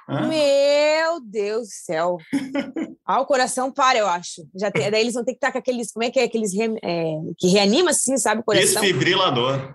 Hã? 0.08 0.28
Meu 0.28 1.20
Deus 1.20 1.68
do 1.68 1.72
céu. 1.72 2.18
ah, 3.04 3.20
o 3.20 3.26
coração 3.26 3.72
para, 3.72 3.98
eu 3.98 4.06
acho. 4.06 4.46
Já 4.54 4.70
tem, 4.70 4.90
daí 4.90 5.00
eles 5.00 5.14
vão 5.14 5.24
ter 5.24 5.32
que 5.32 5.38
estar 5.38 5.50
com 5.50 5.58
aqueles, 5.58 5.92
como 5.92 6.04
é 6.04 6.10
que 6.10 6.20
é, 6.20 6.24
aqueles 6.24 6.54
re, 6.54 6.76
é, 6.82 7.14
que 7.38 7.48
reanima 7.48 7.90
assim, 7.90 8.16
sabe, 8.16 8.40
o 8.40 8.44
coração. 8.44 8.80
Desfibrilador. 8.80 9.74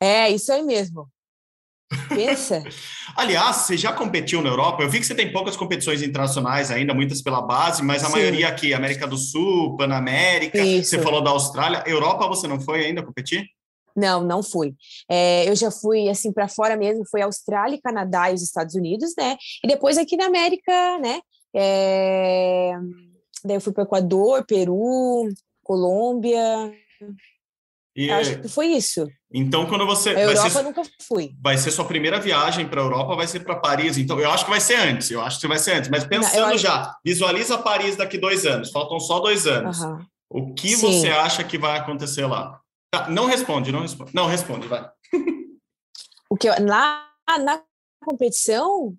É, 0.00 0.30
isso 0.30 0.52
aí 0.52 0.62
mesmo. 0.62 1.08
Pensa. 2.08 2.62
Aliás, 3.16 3.56
você 3.56 3.76
já 3.76 3.92
competiu 3.92 4.40
na 4.42 4.50
Europa? 4.50 4.82
Eu 4.82 4.90
vi 4.90 5.00
que 5.00 5.06
você 5.06 5.14
tem 5.14 5.32
poucas 5.32 5.56
competições 5.56 6.02
internacionais 6.02 6.70
ainda, 6.70 6.94
muitas 6.94 7.20
pela 7.20 7.42
base, 7.42 7.82
mas 7.82 8.04
a 8.04 8.06
Sim. 8.06 8.12
maioria 8.12 8.48
aqui, 8.48 8.72
América 8.72 9.06
do 9.06 9.16
Sul, 9.16 9.76
Panamérica, 9.76 10.58
Isso. 10.58 10.90
você 10.90 11.02
falou 11.02 11.22
da 11.22 11.30
Austrália. 11.30 11.82
Europa 11.86 12.28
você 12.28 12.46
não 12.46 12.60
foi 12.60 12.86
ainda 12.86 13.02
competir? 13.02 13.46
Não, 13.98 14.22
não 14.22 14.42
fui. 14.44 14.76
É, 15.10 15.48
eu 15.48 15.56
já 15.56 15.72
fui 15.72 16.08
assim 16.08 16.32
para 16.32 16.46
fora 16.46 16.76
mesmo, 16.76 17.04
foi 17.10 17.20
Austrália, 17.20 17.80
Canadá 17.82 18.30
e 18.30 18.34
os 18.34 18.42
Estados 18.42 18.76
Unidos, 18.76 19.12
né? 19.18 19.36
E 19.64 19.66
depois 19.66 19.98
aqui 19.98 20.16
na 20.16 20.26
América, 20.26 20.98
né? 20.98 21.20
É, 21.52 22.74
daí 23.44 23.56
eu 23.56 23.60
fui 23.60 23.72
para 23.72 23.82
Equador, 23.82 24.44
Peru, 24.46 25.28
Colômbia. 25.64 26.72
E, 27.96 28.08
acho 28.12 28.40
que 28.40 28.48
foi 28.48 28.68
isso. 28.68 29.08
Então, 29.34 29.66
quando 29.66 29.84
você. 29.84 30.10
A 30.10 30.20
Europa 30.20 30.50
ser, 30.50 30.62
nunca 30.62 30.82
fui. 31.02 31.32
Vai 31.42 31.58
ser 31.58 31.72
sua 31.72 31.84
primeira 31.84 32.20
viagem 32.20 32.68
para 32.68 32.80
a 32.80 32.84
Europa, 32.84 33.16
vai 33.16 33.26
ser 33.26 33.40
para 33.40 33.56
Paris. 33.56 33.98
Então, 33.98 34.20
eu 34.20 34.30
acho 34.30 34.44
que 34.44 34.50
vai 34.50 34.60
ser 34.60 34.76
antes. 34.76 35.10
Eu 35.10 35.20
acho 35.20 35.40
que 35.40 35.48
vai 35.48 35.58
ser 35.58 35.72
antes. 35.72 35.90
Mas 35.90 36.04
pensando 36.04 36.50
Não, 36.50 36.56
já, 36.56 36.94
visualiza 37.04 37.58
Paris 37.58 37.96
daqui 37.96 38.16
dois 38.16 38.46
anos. 38.46 38.70
Faltam 38.70 39.00
só 39.00 39.18
dois 39.18 39.48
anos. 39.48 39.80
Uhum. 39.80 40.06
O 40.30 40.54
que 40.54 40.76
Sim. 40.76 41.00
você 41.00 41.08
acha 41.08 41.42
que 41.42 41.58
vai 41.58 41.76
acontecer 41.76 42.24
lá? 42.26 42.60
Tá, 42.90 43.08
não 43.10 43.26
responde, 43.26 43.70
não 43.70 43.82
responde. 43.82 44.14
Não, 44.14 44.26
responde, 44.26 44.66
vai. 44.66 44.88
o 46.30 46.36
que 46.36 46.48
eu, 46.48 46.54
lá 46.64 47.06
na 47.40 47.62
competição, 48.04 48.96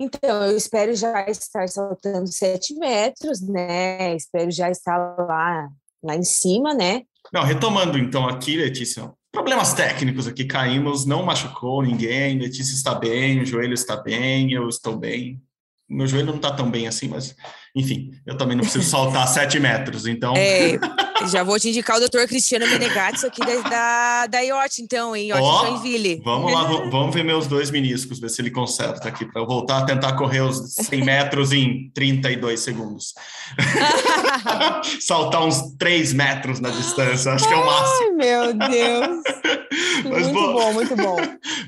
então, 0.00 0.42
eu 0.44 0.56
espero 0.56 0.94
já 0.94 1.28
estar 1.28 1.68
saltando 1.68 2.26
sete 2.26 2.74
metros, 2.74 3.40
né? 3.40 4.14
Espero 4.16 4.50
já 4.50 4.70
estar 4.70 4.96
lá, 4.98 5.68
lá 6.02 6.16
em 6.16 6.24
cima, 6.24 6.74
né? 6.74 7.02
Não, 7.32 7.42
retomando 7.42 7.96
então 7.96 8.28
aqui, 8.28 8.56
Letícia, 8.56 9.10
problemas 9.32 9.72
técnicos 9.72 10.26
aqui, 10.26 10.44
caímos, 10.44 11.06
não 11.06 11.22
machucou 11.24 11.82
ninguém, 11.82 12.38
Letícia 12.38 12.74
está 12.74 12.94
bem, 12.94 13.40
o 13.40 13.46
joelho 13.46 13.74
está 13.74 13.96
bem, 13.96 14.52
eu 14.52 14.68
estou 14.68 14.96
bem. 14.96 15.40
Meu 15.88 16.06
joelho 16.06 16.28
não 16.28 16.36
está 16.36 16.50
tão 16.50 16.70
bem 16.70 16.88
assim, 16.88 17.08
mas 17.08 17.36
enfim, 17.74 18.10
eu 18.26 18.36
também 18.36 18.56
não 18.56 18.62
preciso 18.62 18.88
saltar 18.88 19.26
sete 19.28 19.60
metros, 19.60 20.06
então. 20.06 20.34
É, 20.36 20.72
Já 21.30 21.42
vou 21.42 21.58
te 21.58 21.68
indicar 21.68 21.96
o 21.96 22.00
doutor 22.00 22.26
Cristiano 22.26 22.66
Menegatti 22.66 23.26
aqui 23.26 23.40
da, 23.40 23.68
da, 23.68 24.26
da 24.26 24.40
IOT, 24.40 24.82
então, 24.82 25.16
em 25.16 25.28
IOT 25.28 25.40
oh, 25.40 25.66
Joinville. 25.66 26.22
Vamos 26.24 26.52
lá, 26.52 26.64
vamos 26.64 27.14
ver 27.14 27.24
meus 27.24 27.46
dois 27.46 27.70
meniscos, 27.70 28.18
ver 28.18 28.30
se 28.30 28.40
ele 28.40 28.50
conserta 28.50 29.08
aqui, 29.08 29.24
para 29.24 29.40
eu 29.40 29.46
voltar 29.46 29.78
a 29.78 29.84
tentar 29.84 30.14
correr 30.14 30.40
os 30.40 30.74
100 30.74 31.02
metros 31.04 31.52
em 31.52 31.90
32 31.94 32.60
segundos. 32.60 33.14
Saltar 35.00 35.44
uns 35.44 35.74
3 35.78 36.12
metros 36.12 36.60
na 36.60 36.70
distância, 36.70 37.32
acho 37.32 37.46
que 37.46 37.54
é 37.54 37.56
o 37.56 37.66
máximo. 37.66 38.08
Ai, 38.10 38.10
meu 38.10 38.54
Deus! 38.54 39.22
Mas 40.04 40.28
muito 40.28 40.32
vou, 40.32 40.52
bom, 40.52 40.72
muito 40.72 40.96
bom. 40.96 41.16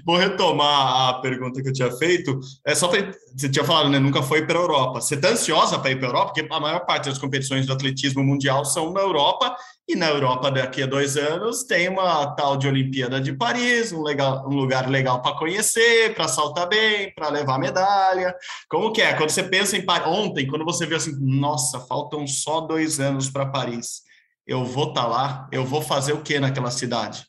Vou 0.04 0.16
retomar 0.16 1.09
a 1.09 1.14
pergunta 1.14 1.62
que 1.62 1.68
eu 1.68 1.72
tinha 1.72 1.90
feito. 1.92 2.38
É 2.64 2.74
só 2.74 2.88
pra, 2.88 3.12
você 3.34 3.48
tinha 3.48 3.64
falado, 3.64 3.88
né? 3.88 3.98
Nunca 3.98 4.22
foi 4.22 4.46
para 4.46 4.59
a 4.59 4.62
Europa. 4.62 5.00
Você 5.00 5.14
está 5.14 5.30
ansiosa 5.30 5.78
para 5.78 5.90
ir 5.90 5.96
para 5.96 6.09
a 6.09 6.11
Europa? 6.11 6.32
Porque 6.32 6.46
a 6.52 6.61
maior 6.61 6.80
parte 6.80 7.09
das 7.09 7.18
competições 7.18 7.66
do 7.66 7.72
atletismo 7.72 8.22
mundial 8.22 8.64
são 8.64 8.92
na 8.92 9.00
Europa. 9.00 9.45
E 9.88 9.94
na 9.94 10.09
Europa, 10.09 10.51
daqui 10.51 10.82
a 10.82 10.86
dois 10.86 11.16
anos, 11.16 11.64
tem 11.64 11.88
uma 11.88 12.34
tal 12.34 12.57
de 12.57 12.66
Olimpíada 12.66 13.20
de 13.20 13.32
Paris, 13.32 13.92
um, 13.92 14.03
legal, 14.03 14.44
um 14.49 14.55
lugar 14.55 14.88
legal 14.88 15.20
para 15.20 15.36
conhecer, 15.36 16.14
para 16.14 16.26
saltar 16.26 16.68
bem, 16.68 17.12
para 17.14 17.28
levar 17.28 17.59
medalha. 17.59 18.34
Como 18.68 18.92
que 18.92 19.03
é? 19.03 19.14
Quando 19.14 19.30
você 19.30 19.42
pensa 19.42 19.76
em 19.76 19.84
Paris, 19.84 20.09
ontem, 20.09 20.47
quando 20.47 20.64
você 20.64 20.86
viu 20.86 20.97
assim, 20.97 21.14
nossa, 21.20 21.80
faltam 21.80 22.26
só 22.26 22.61
dois 22.61 22.99
anos 22.99 23.30
para 23.30 23.47
Paris, 23.47 24.03
eu 24.47 24.64
vou 24.64 24.88
estar 24.88 25.03
tá 25.03 25.07
lá, 25.07 25.49
eu 25.53 25.64
vou 25.64 25.82
fazer 25.82 26.12
o 26.12 26.22
que 26.22 26.38
naquela 26.38 26.70
cidade? 26.70 27.26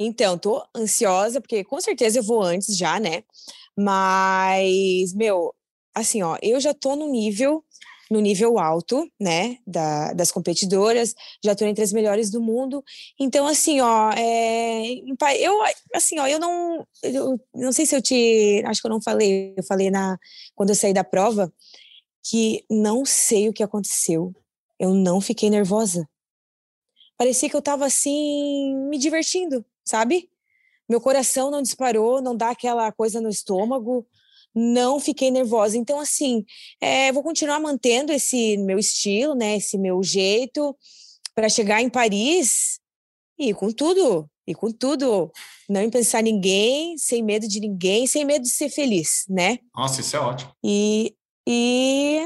Então, 0.00 0.38
tô 0.38 0.64
ansiosa, 0.76 1.40
porque 1.40 1.64
com 1.64 1.80
certeza 1.80 2.18
eu 2.18 2.22
vou 2.22 2.42
antes 2.42 2.76
já, 2.76 3.00
né? 3.00 3.24
Mas, 3.76 5.12
meu, 5.12 5.54
assim, 5.94 6.22
ó, 6.22 6.38
eu 6.40 6.60
já 6.60 6.72
tô 6.72 6.94
no 6.94 7.08
nível, 7.08 7.64
no 8.10 8.20
nível 8.20 8.58
alto, 8.58 9.10
né, 9.20 9.58
da, 9.66 10.12
das 10.12 10.30
competidoras, 10.30 11.14
já 11.44 11.54
tô 11.54 11.64
entre 11.64 11.84
as 11.84 11.92
melhores 11.92 12.30
do 12.30 12.40
mundo. 12.40 12.82
Então, 13.18 13.46
assim, 13.46 13.80
ó, 13.80 14.10
é, 14.12 14.82
eu, 15.38 15.54
assim, 15.94 16.18
ó, 16.18 16.26
eu 16.26 16.38
não, 16.38 16.86
eu 17.02 17.40
não 17.54 17.72
sei 17.72 17.86
se 17.86 17.94
eu 17.94 18.02
te, 18.02 18.62
acho 18.66 18.80
que 18.80 18.86
eu 18.86 18.90
não 18.90 19.02
falei, 19.02 19.54
eu 19.56 19.64
falei 19.64 19.90
na, 19.90 20.18
quando 20.54 20.70
eu 20.70 20.76
saí 20.76 20.92
da 20.92 21.04
prova, 21.04 21.52
que 22.24 22.64
não 22.70 23.04
sei 23.04 23.48
o 23.48 23.52
que 23.52 23.62
aconteceu. 23.62 24.34
Eu 24.78 24.94
não 24.94 25.20
fiquei 25.20 25.50
nervosa. 25.50 26.08
Parecia 27.16 27.50
que 27.50 27.56
eu 27.56 27.62
tava 27.62 27.86
assim, 27.86 28.74
me 28.88 28.98
divertindo 28.98 29.64
sabe? 29.88 30.30
Meu 30.88 31.00
coração 31.00 31.50
não 31.50 31.62
disparou, 31.62 32.20
não 32.20 32.36
dá 32.36 32.50
aquela 32.50 32.92
coisa 32.92 33.20
no 33.20 33.28
estômago, 33.28 34.06
não 34.54 34.98
fiquei 35.00 35.30
nervosa. 35.30 35.76
Então, 35.76 36.00
assim, 36.00 36.44
é, 36.80 37.12
vou 37.12 37.22
continuar 37.22 37.60
mantendo 37.60 38.12
esse 38.12 38.56
meu 38.58 38.78
estilo, 38.78 39.34
né? 39.34 39.56
Esse 39.56 39.78
meu 39.78 40.02
jeito 40.02 40.76
para 41.34 41.48
chegar 41.48 41.80
em 41.80 41.88
Paris 41.88 42.80
e 43.38 43.54
com 43.54 43.70
tudo, 43.70 44.28
e 44.46 44.54
com 44.54 44.72
tudo, 44.72 45.30
não 45.68 45.80
em 45.80 45.90
pensar 45.90 46.22
ninguém, 46.22 46.98
sem 46.98 47.22
medo 47.22 47.46
de 47.46 47.60
ninguém, 47.60 48.06
sem 48.06 48.24
medo 48.24 48.42
de 48.42 48.50
ser 48.50 48.68
feliz, 48.68 49.24
né? 49.28 49.58
Nossa, 49.76 50.00
isso 50.00 50.16
é 50.16 50.20
ótimo. 50.20 50.50
E, 50.64 51.14
e 51.46 52.20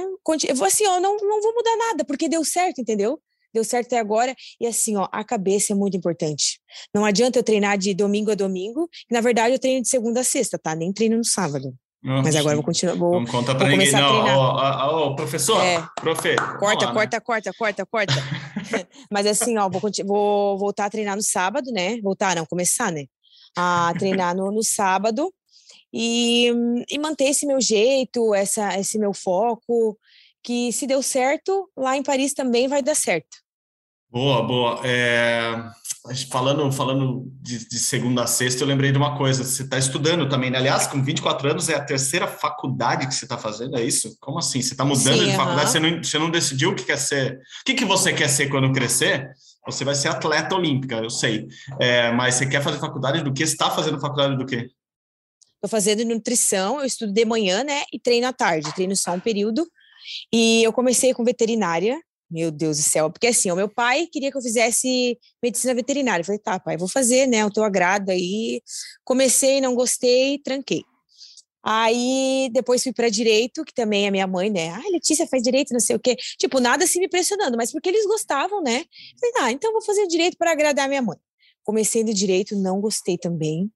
assim, 0.64 0.86
ó, 0.86 0.98
não, 0.98 1.16
não 1.18 1.42
vou 1.42 1.54
mudar 1.54 1.76
nada, 1.76 2.04
porque 2.04 2.28
deu 2.28 2.42
certo, 2.44 2.80
entendeu? 2.80 3.20
deu 3.52 3.64
certo 3.64 3.86
até 3.86 3.98
agora. 3.98 4.34
E 4.60 4.66
assim, 4.66 4.96
ó, 4.96 5.08
a 5.12 5.22
cabeça 5.22 5.72
é 5.72 5.76
muito 5.76 5.96
importante. 5.96 6.60
Não 6.94 7.04
adianta 7.04 7.38
eu 7.38 7.42
treinar 7.42 7.76
de 7.76 7.94
domingo 7.94 8.30
a 8.30 8.34
domingo, 8.34 8.88
na 9.10 9.20
verdade 9.20 9.54
eu 9.54 9.58
treino 9.58 9.82
de 9.82 9.88
segunda 9.88 10.20
a 10.20 10.24
sexta, 10.24 10.58
tá? 10.58 10.74
Nem 10.74 10.92
treino 10.92 11.16
no 11.16 11.24
sábado. 11.24 11.74
Mas 12.03 12.34
agora 12.34 12.55
eu 12.55 12.57
vou 12.57 12.64
continuar. 12.64 12.96
Vou, 12.96 13.20
não 13.20 13.26
conta 13.26 13.55
pra 13.55 13.68
ninguém, 13.68 13.92
não. 13.92 15.07
Ô, 15.07 15.14
professor, 15.14 15.62
é. 15.62 15.86
profe. 16.00 16.34
Corta, 16.59 16.86
lá, 16.86 16.92
corta, 16.92 17.16
né? 17.16 17.20
corta, 17.20 17.53
corta, 17.57 17.86
corta, 17.86 18.14
Mas 19.11 19.26
assim, 19.26 19.57
ó, 19.57 19.68
vou, 19.68 19.80
vou 20.05 20.59
voltar 20.59 20.86
a 20.86 20.90
treinar 20.90 21.14
no 21.14 21.22
sábado, 21.22 21.70
né? 21.70 22.00
Voltar, 22.00 22.34
não, 22.34 22.44
começar, 22.44 22.90
né? 22.90 23.05
A 23.57 23.94
treinar 23.96 24.34
no, 24.34 24.50
no 24.50 24.64
sábado 24.64 25.32
e, 25.92 26.50
e 26.90 26.98
manter 26.98 27.26
esse 27.26 27.46
meu 27.46 27.61
jeito, 27.61 28.34
essa, 28.34 28.78
esse 28.78 28.98
meu 28.98 29.12
foco, 29.12 29.96
que 30.42 30.72
se 30.72 30.86
deu 30.86 31.03
certo, 31.03 31.70
lá 31.76 31.96
em 31.96 32.03
Paris 32.03 32.34
também 32.34 32.66
vai 32.66 32.82
dar 32.82 32.96
certo. 32.96 33.41
Boa, 34.12 34.42
boa. 34.42 34.80
É, 34.84 35.70
falando 36.30 36.70
falando 36.70 37.32
de, 37.40 37.66
de, 37.66 37.78
segunda 37.78 38.24
a 38.24 38.26
sexta, 38.26 38.62
eu 38.62 38.68
lembrei 38.68 38.92
de 38.92 38.98
uma 38.98 39.16
coisa. 39.16 39.42
Você 39.42 39.62
está 39.62 39.78
estudando 39.78 40.28
também, 40.28 40.50
né? 40.50 40.58
Aliás, 40.58 40.86
com 40.86 41.02
24 41.02 41.48
anos 41.48 41.70
é 41.70 41.76
a 41.76 41.82
terceira 41.82 42.26
faculdade 42.26 43.06
que 43.06 43.14
você 43.14 43.24
está 43.24 43.38
fazendo, 43.38 43.74
é 43.74 43.82
isso? 43.82 44.14
Como 44.20 44.38
assim? 44.38 44.60
Você 44.60 44.74
está 44.74 44.84
mudando 44.84 45.18
Sim, 45.18 45.30
de 45.30 45.34
faculdade? 45.34 45.70
Você, 45.70 45.80
não, 45.80 46.04
você 46.04 46.18
não 46.18 46.30
decidiu 46.30 46.72
o 46.72 46.74
que 46.74 46.84
quer 46.84 46.98
ser? 46.98 47.36
O 47.36 47.64
que, 47.64 47.72
que 47.72 47.86
você 47.86 48.12
quer 48.12 48.28
ser 48.28 48.50
quando 48.50 48.70
crescer? 48.70 49.30
Você 49.64 49.82
vai 49.82 49.94
ser 49.94 50.08
atleta 50.08 50.54
olímpica, 50.54 50.96
eu 50.96 51.08
sei. 51.08 51.48
É, 51.80 52.12
mas 52.12 52.34
você 52.34 52.46
quer 52.46 52.62
fazer 52.62 52.78
faculdade 52.78 53.24
do 53.24 53.32
que? 53.32 53.46
Você 53.46 53.54
está 53.54 53.70
fazendo 53.70 53.98
faculdade 53.98 54.36
do 54.36 54.44
quê? 54.44 54.68
Estou 55.54 55.70
fazendo 55.70 56.04
nutrição, 56.04 56.80
eu 56.80 56.84
estudo 56.84 57.14
de 57.14 57.24
manhã, 57.24 57.64
né? 57.64 57.84
E 57.90 57.98
treino 57.98 58.26
à 58.26 58.32
tarde, 58.32 58.74
treino 58.74 58.94
só 58.94 59.12
um 59.12 59.20
período. 59.20 59.66
E 60.30 60.62
eu 60.62 60.72
comecei 60.72 61.14
com 61.14 61.24
veterinária, 61.24 61.98
meu 62.33 62.51
Deus 62.51 62.78
do 62.78 62.83
céu, 62.83 63.11
porque 63.11 63.26
assim, 63.28 63.51
o 63.51 63.57
meu 63.57 63.68
pai 63.68 64.07
queria 64.07 64.30
que 64.30 64.37
eu 64.37 64.43
fizesse 64.43 65.18
medicina 65.43 65.74
veterinária. 65.74 66.22
Eu 66.22 66.26
falei, 66.26 66.39
tá, 66.41 66.59
pai, 66.59 66.76
vou 66.76 66.89
fazer, 66.89 67.26
né? 67.26 67.45
O 67.45 67.51
teu 67.51 67.62
agrado 67.64 68.11
aí. 68.11 68.62
Comecei, 69.05 69.61
não 69.61 69.74
gostei, 69.74 70.39
tranquei. 70.39 70.83
Aí 71.64 72.51
depois 72.53 72.83
fui 72.83 72.93
para 72.93 73.09
direito, 73.09 73.64
que 73.64 73.72
também 73.72 74.07
é 74.07 74.11
minha 74.11 74.26
mãe, 74.26 74.51
né? 74.51 74.70
Ah, 74.70 74.83
Letícia 74.91 75.26
faz 75.28 75.43
direito, 75.43 75.72
não 75.72 75.78
sei 75.80 75.95
o 75.95 76.01
quê. 76.01 76.16
Tipo, 76.39 76.59
nada 76.59 76.85
assim 76.85 76.99
me 76.99 77.09
pressionando, 77.09 77.57
mas 77.57 77.70
porque 77.70 77.89
eles 77.89 78.05
gostavam, 78.07 78.62
né? 78.62 78.85
Falei, 79.20 79.35
ah, 79.41 79.53
então 79.53 79.72
vou 79.72 79.83
fazer 79.83 80.07
direito 80.09 80.37
para 80.37 80.51
agradar 80.51 80.89
minha 80.89 81.03
mãe. 81.03 81.16
Comecei 81.62 82.03
no 82.03 82.12
direito, 82.12 82.57
não 82.57 82.80
gostei 82.80 83.16
também. 83.16 83.70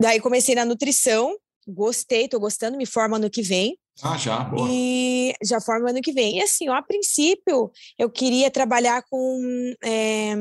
Daí 0.00 0.18
comecei 0.20 0.54
na 0.54 0.64
nutrição, 0.64 1.36
gostei, 1.68 2.26
tô 2.26 2.40
gostando, 2.40 2.78
me 2.78 2.86
formo 2.86 3.16
ano 3.16 3.28
que 3.28 3.42
vem. 3.42 3.78
Ah, 4.02 4.18
já, 4.18 4.40
boa. 4.40 4.68
E 4.70 5.32
já 5.42 5.60
forma 5.60 5.90
ano 5.90 6.00
que 6.00 6.12
vem. 6.12 6.38
E 6.38 6.42
assim, 6.42 6.68
ó, 6.68 6.74
a 6.74 6.82
princípio, 6.82 7.70
eu 7.98 8.10
queria 8.10 8.50
trabalhar 8.50 9.02
com 9.08 9.74
é, 9.82 10.34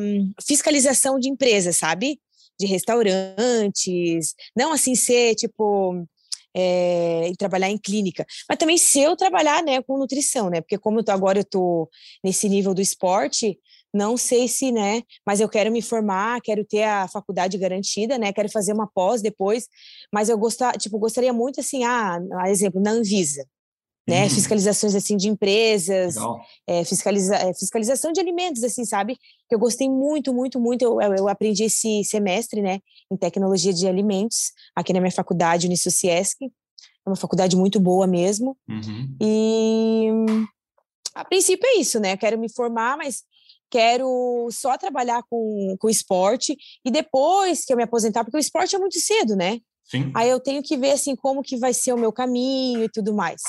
fiscalização 0.45 1.19
de 1.19 1.29
empresas, 1.29 1.77
sabe? 1.77 2.19
De 2.59 2.65
restaurantes, 2.65 4.33
não 4.55 4.71
assim 4.71 4.95
ser 4.95 5.35
tipo 5.35 6.05
é, 6.55 7.29
e 7.29 7.35
trabalhar 7.35 7.69
em 7.69 7.77
clínica, 7.77 8.25
mas 8.47 8.57
também 8.57 8.77
se 8.77 8.99
eu 8.99 9.15
trabalhar 9.15 9.63
né, 9.63 9.81
com 9.81 9.97
nutrição, 9.97 10.49
né? 10.49 10.61
Porque 10.61 10.77
como 10.77 10.99
eu 10.99 11.03
tô, 11.03 11.11
agora 11.11 11.39
eu 11.39 11.43
tô 11.43 11.89
nesse 12.23 12.47
nível 12.47 12.73
do 12.73 12.81
esporte, 12.81 13.57
não 13.93 14.17
sei 14.17 14.47
se, 14.47 14.71
né, 14.71 15.03
mas 15.25 15.39
eu 15.39 15.47
quero 15.47 15.71
me 15.71 15.81
formar, 15.81 16.41
quero 16.41 16.65
ter 16.65 16.83
a 16.83 17.07
faculdade 17.07 17.57
garantida, 17.57 18.17
né, 18.17 18.33
quero 18.33 18.49
fazer 18.49 18.73
uma 18.73 18.87
pós 18.87 19.21
depois, 19.21 19.67
mas 20.11 20.29
eu 20.29 20.37
gostar, 20.37 20.77
tipo, 20.77 20.97
gostaria 20.97 21.31
muito 21.31 21.59
assim, 21.59 21.83
ah, 21.83 22.19
exemplo, 22.47 22.81
na 22.81 22.91
Anvisa, 22.91 23.45
né, 24.07 24.23
uhum. 24.23 24.29
fiscalizações 24.31 24.95
assim 24.95 25.15
de 25.15 25.29
empresas, 25.29 26.15
é, 26.67 26.83
fiscaliza, 26.83 27.35
é, 27.35 27.53
fiscalização 27.53 28.11
de 28.11 28.19
alimentos, 28.19 28.63
assim, 28.63 28.83
sabe? 28.83 29.15
Que 29.47 29.55
eu 29.55 29.59
gostei 29.59 29.89
muito, 29.89 30.33
muito, 30.33 30.59
muito. 30.59 30.81
Eu, 30.83 30.99
eu, 31.01 31.29
aprendi 31.29 31.63
esse 31.63 32.03
semestre, 32.03 32.61
né, 32.61 32.79
em 33.09 33.15
tecnologia 33.15 33.71
de 33.71 33.87
alimentos 33.87 34.51
aqui 34.75 34.91
na 34.91 34.99
minha 34.99 35.11
faculdade 35.11 35.67
Unisociesc, 35.67 36.43
é 37.05 37.09
uma 37.09 37.15
faculdade 37.15 37.55
muito 37.55 37.79
boa 37.79 38.07
mesmo. 38.07 38.57
Uhum. 38.67 39.15
E 39.21 40.09
a 41.13 41.23
princípio 41.23 41.67
é 41.67 41.79
isso, 41.79 41.99
né? 41.99 42.13
Eu 42.13 42.17
quero 42.17 42.39
me 42.39 42.51
formar, 42.51 42.97
mas 42.97 43.23
quero 43.73 44.47
só 44.51 44.77
trabalhar 44.77 45.23
com, 45.27 45.75
com 45.79 45.89
esporte 45.89 46.55
e 46.85 46.91
depois 46.91 47.65
que 47.65 47.73
eu 47.73 47.77
me 47.77 47.81
aposentar, 47.81 48.23
porque 48.23 48.37
o 48.37 48.39
esporte 48.39 48.75
é 48.75 48.79
muito 48.79 48.99
cedo, 48.99 49.35
né? 49.35 49.57
Sim. 49.83 50.11
Aí 50.13 50.29
eu 50.29 50.39
tenho 50.39 50.61
que 50.61 50.77
ver 50.77 50.91
assim 50.91 51.15
como 51.15 51.41
que 51.41 51.57
vai 51.57 51.73
ser 51.73 51.91
o 51.91 51.97
meu 51.97 52.13
caminho 52.13 52.83
e 52.83 52.89
tudo 52.89 53.15
mais. 53.15 53.41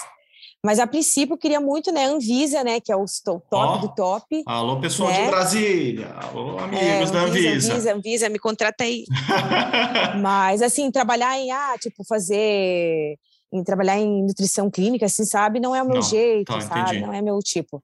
Mas 0.64 0.78
a 0.78 0.86
princípio 0.86 1.34
eu 1.34 1.38
queria 1.38 1.60
muito, 1.60 1.92
né, 1.92 2.06
Anvisa, 2.06 2.64
né, 2.64 2.80
que 2.80 2.90
é 2.90 2.96
o 2.96 3.04
top 3.26 3.44
oh, 3.52 3.78
do 3.86 3.94
top. 3.94 4.42
Alô, 4.46 4.80
pessoal 4.80 5.10
né? 5.10 5.24
de 5.24 5.30
Brasília. 5.30 6.08
Alô, 6.14 6.58
amigos 6.58 7.10
é, 7.10 7.12
da 7.12 7.20
Anvisa. 7.20 7.72
Anvisa, 7.74 7.94
Anvisa, 7.94 8.28
me 8.30 8.38
contrata 8.38 8.82
aí. 8.82 9.04
Mas 10.22 10.62
assim, 10.62 10.90
trabalhar 10.90 11.38
em 11.38 11.50
ah, 11.50 11.76
tipo 11.78 12.02
fazer 12.02 13.18
em 13.52 13.62
trabalhar 13.62 13.98
em 13.98 14.24
nutrição 14.24 14.68
clínica, 14.68 15.06
assim, 15.06 15.24
sabe, 15.24 15.60
não 15.60 15.76
é 15.76 15.82
o 15.82 15.86
meu 15.86 15.96
não, 15.96 16.02
jeito, 16.02 16.52
tá, 16.52 16.60
sabe? 16.62 16.80
Entendi. 16.80 17.00
Não 17.02 17.12
é 17.12 17.22
meu 17.22 17.38
tipo. 17.38 17.80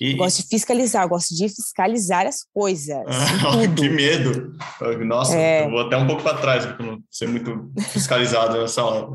E... 0.00 0.14
Gosto 0.14 0.42
de 0.42 0.48
fiscalizar, 0.48 1.08
gosto 1.08 1.34
de 1.34 1.48
fiscalizar 1.48 2.26
as 2.26 2.44
coisas. 2.52 2.98
que 3.76 3.88
medo! 3.88 4.52
Nossa, 5.04 5.36
é... 5.36 5.64
eu 5.64 5.70
vou 5.70 5.80
até 5.80 5.96
um 5.96 6.06
pouco 6.06 6.22
para 6.22 6.38
trás, 6.38 6.66
porque 6.66 6.82
não 6.82 6.98
ser 7.10 7.28
muito 7.28 7.70
fiscalizado 7.90 8.60
nessa 8.60 8.82
hora. 8.84 9.08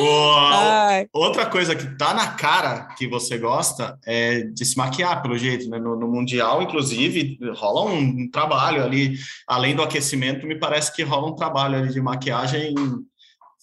O, 0.00 1.20
outra 1.20 1.46
coisa 1.46 1.74
que 1.74 1.96
tá 1.96 2.14
na 2.14 2.28
cara 2.28 2.88
que 2.96 3.08
você 3.08 3.38
gosta 3.38 3.98
é 4.06 4.42
de 4.42 4.64
se 4.64 4.76
maquiar, 4.76 5.20
pelo 5.22 5.36
jeito, 5.36 5.68
né? 5.68 5.78
No, 5.78 5.96
no 5.96 6.08
Mundial, 6.08 6.62
inclusive, 6.62 7.38
rola 7.54 7.90
um, 7.90 7.98
um, 7.98 8.30
trabalho 8.30 8.82
ali, 8.82 9.16
além 9.46 9.74
do 9.74 9.82
aquecimento, 9.82 10.46
me 10.46 10.58
parece 10.58 10.94
que 10.94 11.02
rola 11.02 11.28
um 11.28 11.34
trabalho 11.34 11.76
ali 11.76 11.92
de 11.92 12.00
maquiagem 12.00 12.74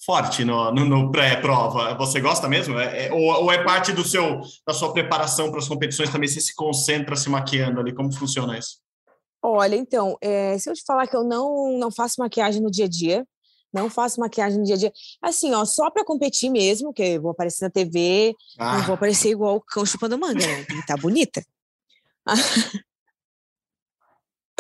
forte 0.06 0.46
no, 0.46 0.72
no, 0.72 0.86
no 0.86 1.12
pré-prova. 1.12 1.96
Você 1.96 2.22
gosta 2.22 2.48
mesmo? 2.48 2.78
É, 2.80 3.08
é, 3.08 3.14
ou, 3.14 3.44
ou, 3.44 3.52
é 3.52 3.64
parte 3.64 3.92
do 3.92 4.04
seu 4.04 4.42
da 4.66 4.74
sua 4.74 4.94
preparação 4.94 5.50
para 5.50 5.60
as 5.60 5.68
competições 5.68 6.10
também? 6.10 6.28
Você 6.28 6.40
se 6.40 6.54
concentra 6.54 7.16
se 7.16 7.30
maquiando 7.30 7.80
ali? 7.80 7.94
Como 7.94 8.14
funciona 8.14 8.58
isso? 8.58 8.78
Olha, 9.42 9.76
então, 9.76 10.18
é, 10.22 10.58
se 10.58 10.70
eu 10.70 10.74
te 10.74 10.84
falar 10.86 11.08
que 11.08 11.16
eu 11.16 11.24
não, 11.24 11.78
não 11.78 11.92
faço 11.92 12.16
maquiagem 12.20 12.62
no 12.62 12.72
dia 12.72 12.86
a 12.86 12.90
dia, 12.90 13.26
não 13.72 13.90
faço 13.90 14.20
maquiagem 14.20 14.58
no 14.58 14.66
dia 14.66 14.76
a 14.76 14.78
dia. 14.78 14.94
Assim, 15.22 15.54
ó, 15.54 15.66
só 15.66 15.92
para 15.92 16.06
competir 16.06 16.50
mesmo, 16.50 16.94
que 16.94 17.04
eu 17.04 17.22
vou 17.22 17.32
aparecer 17.32 17.66
na 17.66 17.70
TV, 17.70 18.34
ah. 18.58 18.78
não 18.78 18.86
vou 18.86 18.96
aparecer 18.96 19.30
igual 19.30 19.58
o 19.58 19.62
cão 19.62 19.86
chupando 19.86 20.18
manga, 20.18 20.46
né? 20.46 20.64
Tem 20.64 20.78
que 20.78 20.82
estar 20.82 20.96
tá 20.96 21.02
bonita. 21.02 21.44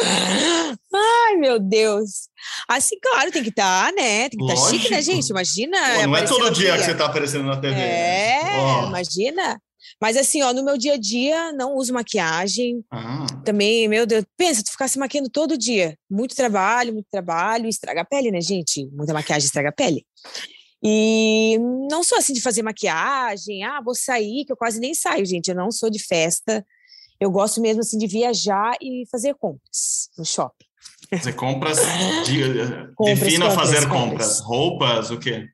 Ai, 0.01 1.35
meu 1.37 1.59
Deus. 1.59 2.29
Assim, 2.67 2.97
claro, 3.01 3.31
tem 3.31 3.43
que 3.43 3.49
estar, 3.49 3.87
tá, 3.87 3.91
né? 3.95 4.29
Tem 4.29 4.37
que 4.37 4.45
estar 4.45 4.61
tá 4.61 4.69
chique, 4.69 4.89
né, 4.89 5.01
gente? 5.01 5.29
Imagina. 5.29 5.77
Pô, 5.95 6.07
não 6.07 6.17
é 6.17 6.23
todo 6.23 6.51
dia 6.51 6.77
que 6.77 6.83
você 6.83 6.91
está 6.91 7.05
aparecendo 7.05 7.45
na 7.45 7.57
TV. 7.57 7.79
É, 7.79 8.41
oh. 8.57 8.87
imagina. 8.87 9.59
Mas 10.01 10.17
assim, 10.17 10.41
ó, 10.41 10.51
no 10.51 10.63
meu 10.63 10.77
dia 10.77 10.93
a 10.93 10.97
dia, 10.97 11.53
não 11.53 11.75
uso 11.75 11.93
maquiagem. 11.93 12.83
Ah. 12.91 13.25
Também, 13.45 13.87
meu 13.87 14.05
Deus, 14.05 14.25
pensa, 14.37 14.63
tu 14.63 14.71
ficar 14.71 14.87
se 14.87 14.99
maquiando 14.99 15.29
todo 15.29 15.57
dia. 15.57 15.97
Muito 16.09 16.35
trabalho, 16.35 16.93
muito 16.93 17.07
trabalho, 17.09 17.67
estraga 17.67 18.01
a 18.01 18.05
pele, 18.05 18.31
né, 18.31 18.41
gente? 18.41 18.89
Muita 18.91 19.13
maquiagem 19.13 19.45
estraga 19.45 19.69
a 19.69 19.73
pele. 19.73 20.05
E 20.83 21.57
não 21.89 22.03
sou 22.03 22.17
assim 22.17 22.33
de 22.33 22.41
fazer 22.41 22.61
maquiagem, 22.61 23.63
ah, 23.63 23.81
vou 23.81 23.95
sair, 23.95 24.45
que 24.45 24.51
eu 24.51 24.57
quase 24.57 24.79
nem 24.79 24.93
saio, 24.93 25.25
gente. 25.25 25.47
Eu 25.47 25.55
não 25.55 25.71
sou 25.71 25.89
de 25.89 25.99
festa. 25.99 26.65
Eu 27.19 27.31
gosto 27.31 27.61
mesmo 27.61 27.81
assim 27.81 27.97
de 27.97 28.07
viajar 28.07 28.75
e 28.81 29.05
fazer 29.09 29.35
compras 29.35 30.09
no 30.17 30.25
shopping. 30.25 30.65
Fazer 31.09 31.33
compras, 31.33 31.77
de, 32.25 32.93
compras 32.95 33.19
defina 33.19 33.49
compras, 33.49 33.69
fazer 33.69 33.89
compras. 33.89 33.91
compras. 33.91 34.39
Roupas, 34.39 35.11
o 35.11 35.19
quê? 35.19 35.47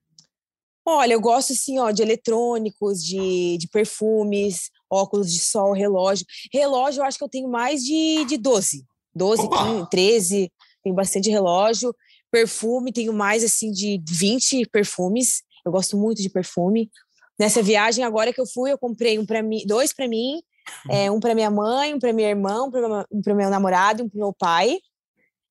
Olha, 0.85 1.13
eu 1.13 1.21
gosto 1.21 1.53
assim, 1.53 1.77
ó, 1.77 1.91
de 1.91 2.01
eletrônicos, 2.01 3.03
de, 3.03 3.57
de 3.57 3.67
perfumes, 3.67 4.71
óculos 4.89 5.31
de 5.31 5.39
sol, 5.39 5.73
relógio. 5.73 6.25
Relógio, 6.51 7.01
eu 7.01 7.05
acho 7.05 7.17
que 7.17 7.23
eu 7.23 7.29
tenho 7.29 7.47
mais 7.47 7.83
de, 7.83 8.25
de 8.25 8.37
12. 8.37 8.83
12, 9.13 9.47
15, 9.47 9.89
13, 9.89 10.51
tenho 10.83 10.95
bastante 10.95 11.29
relógio. 11.29 11.93
Perfume, 12.31 12.91
tenho 12.91 13.13
mais 13.13 13.43
assim 13.43 13.71
de 13.71 14.01
20 14.09 14.65
perfumes. 14.71 15.43
Eu 15.65 15.71
gosto 15.71 15.97
muito 15.97 16.21
de 16.21 16.29
perfume. 16.29 16.89
Nessa 17.37 17.61
viagem 17.61 18.03
agora 18.03 18.33
que 18.33 18.41
eu 18.41 18.47
fui, 18.47 18.71
eu 18.71 18.77
comprei 18.77 19.19
um 19.19 19.25
para 19.25 19.43
mim, 19.43 19.63
dois 19.67 19.93
para 19.93 20.07
mim, 20.07 20.41
é, 20.89 21.09
um 21.11 21.19
para 21.19 21.35
minha 21.35 21.51
mãe, 21.51 21.93
um 21.93 21.99
para 21.99 22.13
minha 22.13 22.29
irmã, 22.29 22.63
um 22.63 22.71
para 22.71 23.35
meu 23.35 23.49
namorado, 23.49 24.03
um 24.03 24.09
para 24.09 24.19
meu 24.19 24.33
pai. 24.33 24.77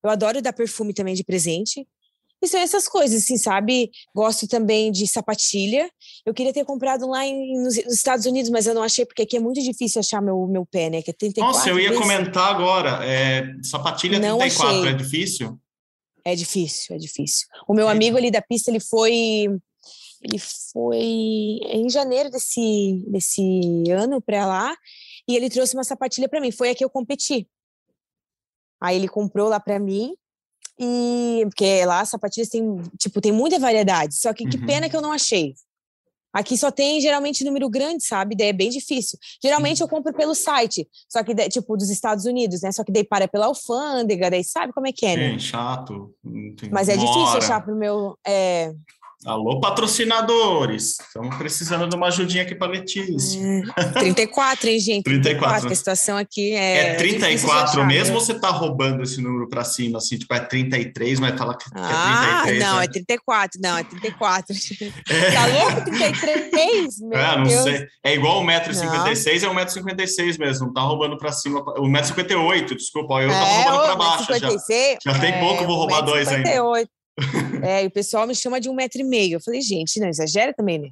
Eu 0.03 0.09
adoro 0.09 0.41
dar 0.41 0.53
perfume 0.53 0.93
também 0.93 1.13
de 1.13 1.23
presente. 1.23 1.87
E 2.43 2.47
são 2.47 2.59
essas 2.59 2.87
coisas, 2.87 3.21
assim, 3.21 3.37
sabe? 3.37 3.91
Gosto 4.15 4.47
também 4.47 4.91
de 4.91 5.05
sapatilha. 5.07 5.87
Eu 6.25 6.33
queria 6.33 6.51
ter 6.51 6.65
comprado 6.65 7.07
lá 7.07 7.23
em, 7.23 7.61
nos, 7.61 7.75
nos, 7.85 7.93
Estados 7.93 8.25
Unidos, 8.25 8.49
mas 8.49 8.65
eu 8.65 8.73
não 8.73 8.81
achei, 8.81 9.05
porque 9.05 9.21
aqui 9.21 9.37
é 9.37 9.39
muito 9.39 9.61
difícil 9.61 9.99
achar 9.99 10.21
meu, 10.21 10.47
meu 10.47 10.65
pé, 10.65 10.89
né? 10.89 11.03
Que 11.03 11.11
é 11.11 11.13
34 11.13 11.55
Nossa, 11.55 11.69
eu 11.69 11.79
ia 11.79 11.89
vezes. 11.89 12.01
comentar 12.01 12.49
agora. 12.49 13.05
É, 13.05 13.53
sapatilha 13.61 14.17
não 14.17 14.39
34 14.39 14.79
achei. 14.79 14.89
é 14.89 14.93
difícil? 14.93 15.59
É 16.25 16.35
difícil, 16.35 16.95
é 16.95 16.99
difícil. 16.99 17.47
O 17.67 17.75
meu 17.75 17.87
amigo 17.87 18.17
ali 18.17 18.31
da 18.31 18.41
pista, 18.41 18.71
ele 18.71 18.79
foi. 18.79 19.47
Ele 20.21 20.39
foi 20.71 20.97
em 20.97 21.89
janeiro 21.89 22.29
desse, 22.29 23.03
desse 23.07 23.83
ano 23.91 24.21
para 24.21 24.45
lá 24.45 24.75
e 25.27 25.35
ele 25.35 25.49
trouxe 25.49 25.75
uma 25.75 25.83
sapatilha 25.83 26.29
para 26.29 26.39
mim. 26.39 26.51
Foi 26.51 26.69
a 26.69 26.75
que 26.75 26.83
eu 26.83 26.89
competi. 26.89 27.47
Aí 28.79 28.95
ele 28.95 29.07
comprou 29.07 29.47
lá 29.47 29.59
para 29.59 29.79
mim 29.79 30.15
e 30.79 31.43
porque 31.45 31.85
lá 31.85 32.01
as 32.01 32.09
sapatilhas 32.09 32.49
tem, 32.49 32.63
tipo, 32.97 33.21
tem 33.21 33.31
muita 33.31 33.59
variedade. 33.59 34.15
Só 34.15 34.33
que 34.33 34.47
que 34.47 34.57
uhum. 34.57 34.65
pena 34.65 34.89
que 34.89 34.95
eu 34.95 35.01
não 35.01 35.11
achei. 35.11 35.53
Aqui 36.33 36.57
só 36.57 36.71
tem 36.71 37.01
geralmente 37.01 37.43
número 37.43 37.69
grande, 37.69 38.05
sabe? 38.05 38.35
Daí 38.35 38.47
é 38.47 38.53
bem 38.53 38.69
difícil. 38.69 39.19
Geralmente 39.43 39.81
eu 39.81 39.87
compro 39.87 40.13
pelo 40.13 40.33
site, 40.33 40.87
só 41.09 41.21
que 41.23 41.35
tipo 41.49 41.75
dos 41.75 41.89
Estados 41.89 42.25
Unidos, 42.25 42.61
né? 42.61 42.71
Só 42.71 42.83
que 42.83 42.91
daí 42.91 43.03
para 43.03 43.27
pela 43.27 43.47
alfândega, 43.47 44.31
daí 44.31 44.43
sabe 44.43 44.71
como 44.71 44.87
é 44.87 44.93
que 44.93 45.05
é, 45.05 45.15
né? 45.17 45.35
É 45.35 45.39
chato. 45.39 46.15
Mas 46.71 46.87
é 46.87 46.95
difícil 46.95 47.37
achar 47.37 47.61
pro 47.63 47.75
meu. 47.75 48.17
É... 48.25 48.73
Alô, 49.23 49.59
patrocinadores. 49.59 50.97
Estamos 50.99 51.35
precisando 51.35 51.87
de 51.87 51.95
uma 51.95 52.07
ajudinha 52.07 52.41
aqui 52.41 52.55
para 52.55 52.71
Letícia. 52.71 53.39
É, 53.77 53.99
34, 53.99 54.67
hein, 54.67 54.79
gente? 54.79 55.03
34. 55.03 55.61
34 55.61 55.71
a 55.71 55.75
situação 55.75 56.17
aqui 56.17 56.53
é. 56.53 56.93
É 56.93 56.95
34 56.95 57.63
achar, 57.63 57.87
mesmo 57.87 58.13
né? 58.13 58.19
ou 58.19 58.19
você 58.19 58.33
tá 58.33 58.49
roubando 58.49 59.03
esse 59.03 59.21
número 59.21 59.47
para 59.47 59.63
cima, 59.63 59.99
assim? 59.99 60.17
Tipo, 60.17 60.33
é 60.33 60.39
33, 60.39 61.19
mas 61.19 61.37
fala 61.37 61.55
que 61.55 61.65
ah, 61.75 62.45
é 62.47 62.57
33. 62.57 62.59
Não, 62.63 62.77
né? 62.77 62.83
é 62.83 62.87
34, 62.87 63.61
não, 63.61 63.77
é 63.77 63.83
34. 63.83 64.55
É. 65.07 65.31
Tá 65.31 65.45
louco? 65.45 65.83
33? 65.83 66.99
Meu 67.01 67.19
é, 67.19 67.37
não 67.37 67.43
Deus. 67.43 67.63
sei. 67.63 67.87
É 68.03 68.13
igual 68.15 68.43
1,56m, 68.43 69.43
é 69.43 69.65
1,56m 69.65 70.39
mesmo. 70.39 70.65
Não 70.65 70.73
tá 70.73 70.81
roubando 70.81 71.15
para 71.17 71.31
cima. 71.31 71.63
1,58m, 71.63 72.75
desculpa. 72.75 73.21
Eu 73.21 73.29
é, 73.29 73.63
roubando 73.63 73.83
para 73.83 73.95
baixo. 73.95 74.33
56, 74.33 74.97
já, 75.05 75.13
já 75.13 75.19
tem 75.19 75.39
pouco, 75.39 75.63
vou 75.65 75.77
roubar 75.77 76.01
dois 76.01 76.27
ainda. 76.27 76.49
É, 77.63 77.83
e 77.83 77.87
o 77.87 77.91
pessoal 77.91 78.25
me 78.25 78.33
chama 78.33 78.59
de 78.59 78.67
um 78.69 78.73
metro 78.73 79.01
e 79.01 79.03
meio. 79.03 79.35
Eu 79.35 79.39
falei, 79.39 79.61
gente, 79.61 79.99
não 79.99 80.07
exagera 80.07 80.51
também, 80.51 80.79
né? 80.79 80.89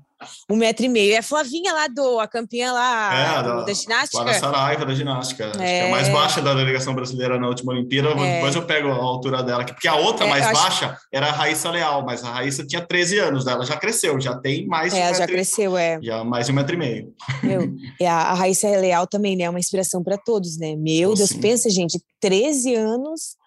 Um 0.51 0.55
metro 0.55 0.85
e 0.85 0.89
meio. 0.89 1.15
É 1.15 1.17
a 1.17 1.23
Flavinha 1.23 1.73
lá 1.73 1.87
do, 1.87 2.19
a 2.19 2.27
campeã 2.27 2.71
lá 2.71 3.39
é, 3.39 3.43
da, 3.43 3.61
da 3.61 3.73
ginástica. 3.73 4.23
Clara 4.23 4.39
Saraiva 4.39 4.85
da 4.85 4.93
ginástica. 4.93 5.45
É. 5.45 5.47
Acho 5.47 5.57
que 5.57 5.63
é 5.63 5.87
a 5.87 5.91
mais 5.91 6.07
é. 6.09 6.11
baixa 6.11 6.41
da 6.41 6.53
delegação 6.53 6.93
brasileira 6.93 7.39
na 7.39 7.47
última 7.47 7.71
Olimpíada. 7.71 8.09
É. 8.09 8.35
Depois 8.35 8.53
eu 8.55 8.65
pego 8.65 8.89
a 8.89 8.95
altura 8.95 9.41
dela 9.41 9.63
aqui. 9.63 9.73
Porque 9.73 9.87
a 9.87 9.95
outra 9.95 10.25
é, 10.25 10.29
mais 10.29 10.45
baixa 10.45 10.87
acho... 10.87 10.97
era 11.11 11.27
a 11.27 11.31
Raíssa 11.31 11.71
Leal, 11.71 12.05
mas 12.05 12.23
a 12.23 12.31
Raíssa 12.31 12.63
tinha 12.65 12.81
13 12.81 13.17
anos, 13.17 13.47
ela 13.47 13.65
já 13.65 13.77
cresceu, 13.77 14.19
já 14.19 14.35
tem 14.37 14.67
mais 14.67 14.93
de 14.93 14.99
um 14.99 15.13
já 15.15 15.25
cresceu, 15.25 15.75
é. 15.75 15.99
Já 16.01 16.23
mais 16.23 16.45
de 16.45 16.51
um 16.51 16.55
metro 16.55 16.75
e 16.75 16.77
meio. 16.77 17.13
Meu, 17.41 17.73
e 17.99 18.05
a, 18.05 18.15
a 18.15 18.33
Raíssa 18.33 18.67
Leal 18.67 19.07
também, 19.07 19.35
né? 19.35 19.45
É 19.45 19.49
uma 19.49 19.59
inspiração 19.59 20.03
para 20.03 20.17
todos, 20.17 20.57
né? 20.57 20.75
Meu 20.75 21.11
oh, 21.11 21.15
Deus, 21.15 21.29
sim. 21.29 21.39
pensa, 21.39 21.69
gente, 21.69 21.99
13 22.19 22.75
anos 22.75 23.38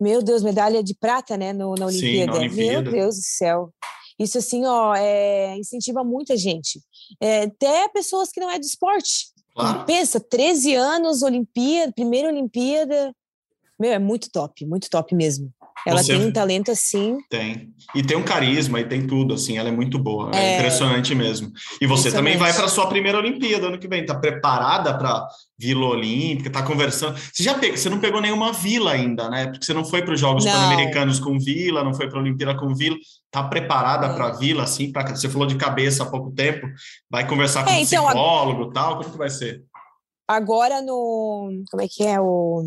meu 0.00 0.22
Deus, 0.22 0.42
medalha 0.42 0.82
de 0.82 0.94
prata, 0.94 1.36
né, 1.36 1.52
no, 1.52 1.74
na 1.74 1.86
Olimpíada. 1.86 2.32
Sim, 2.32 2.38
na 2.38 2.44
Olimpíada. 2.46 2.90
Meu 2.90 2.92
Deus 2.92 3.16
do 3.16 3.22
céu. 3.22 3.72
Isso, 4.18 4.38
assim, 4.38 4.64
ó, 4.64 4.94
é, 4.94 5.56
incentiva 5.56 6.02
muita 6.02 6.36
gente. 6.36 6.80
É, 7.20 7.42
até 7.42 7.88
pessoas 7.88 8.30
que 8.30 8.40
não 8.40 8.50
é 8.50 8.58
de 8.58 8.66
esporte. 8.66 9.28
Claro. 9.54 9.84
Pensa, 9.84 10.20
13 10.20 10.74
anos, 10.74 11.22
Olimpíada, 11.22 11.92
primeira 11.92 12.28
Olimpíada. 12.28 13.14
Meu, 13.78 13.92
é 13.92 13.98
muito 13.98 14.30
top, 14.30 14.64
muito 14.64 14.88
top 14.88 15.14
mesmo. 15.14 15.52
Ela 15.86 16.02
Você 16.02 16.12
tem 16.12 16.26
um 16.26 16.32
talento 16.32 16.70
assim. 16.70 17.18
Tem. 17.28 17.68
E 17.94 18.02
tem 18.02 18.16
um 18.16 18.22
carisma 18.22 18.80
e 18.80 18.84
tem 18.84 19.06
tudo, 19.06 19.34
assim, 19.34 19.56
ela 19.56 19.68
é 19.68 19.72
muito 19.72 19.98
boa. 19.98 20.30
É, 20.34 20.54
é 20.54 20.58
impressionante 20.58 21.14
mesmo. 21.14 21.52
E 21.80 21.86
você 21.86 22.10
também 22.10 22.36
vai 22.36 22.52
para 22.52 22.64
a 22.64 22.68
sua 22.68 22.88
primeira 22.88 23.18
Olimpíada 23.18 23.68
ano 23.68 23.78
que 23.78 23.86
vem. 23.86 24.04
Tá 24.04 24.14
preparada 24.14 24.96
para 24.98 25.26
Vila 25.58 25.86
Olímpica? 25.86 26.50
Tá 26.50 26.62
conversando? 26.62 27.16
Você 27.16 27.42
já 27.42 27.54
pegou, 27.54 27.76
você 27.76 27.88
não 27.88 28.00
pegou 28.00 28.20
nenhuma 28.20 28.52
vila 28.52 28.92
ainda, 28.92 29.28
né? 29.30 29.46
Porque 29.46 29.64
você 29.64 29.72
não 29.72 29.84
foi 29.84 30.02
para 30.02 30.14
os 30.14 30.20
Jogos 30.20 30.44
Pan-Americanos 30.44 31.20
com 31.20 31.38
vila, 31.38 31.84
não 31.84 31.94
foi 31.94 32.08
para 32.08 32.18
a 32.18 32.22
Olimpíada 32.22 32.58
com 32.58 32.74
vila. 32.74 32.96
Tá 33.30 33.44
preparada 33.44 34.06
é. 34.06 34.14
para 34.14 34.32
vila, 34.32 34.64
assim? 34.64 34.90
Pra, 34.90 35.06
você 35.14 35.28
falou 35.28 35.46
de 35.46 35.56
cabeça 35.56 36.02
há 36.02 36.06
pouco 36.06 36.32
tempo. 36.32 36.66
Vai 37.08 37.28
conversar 37.28 37.64
com 37.64 37.70
é, 37.70 37.74
um 37.74 37.78
então, 37.78 38.04
psicólogo 38.04 38.70
e 38.70 38.72
tal? 38.72 38.98
Como 38.98 39.10
que 39.10 39.18
vai 39.18 39.30
ser? 39.30 39.62
Agora 40.26 40.82
no. 40.82 41.62
Como 41.70 41.82
é 41.82 41.86
que 41.88 42.02
é 42.02 42.20
o 42.20 42.64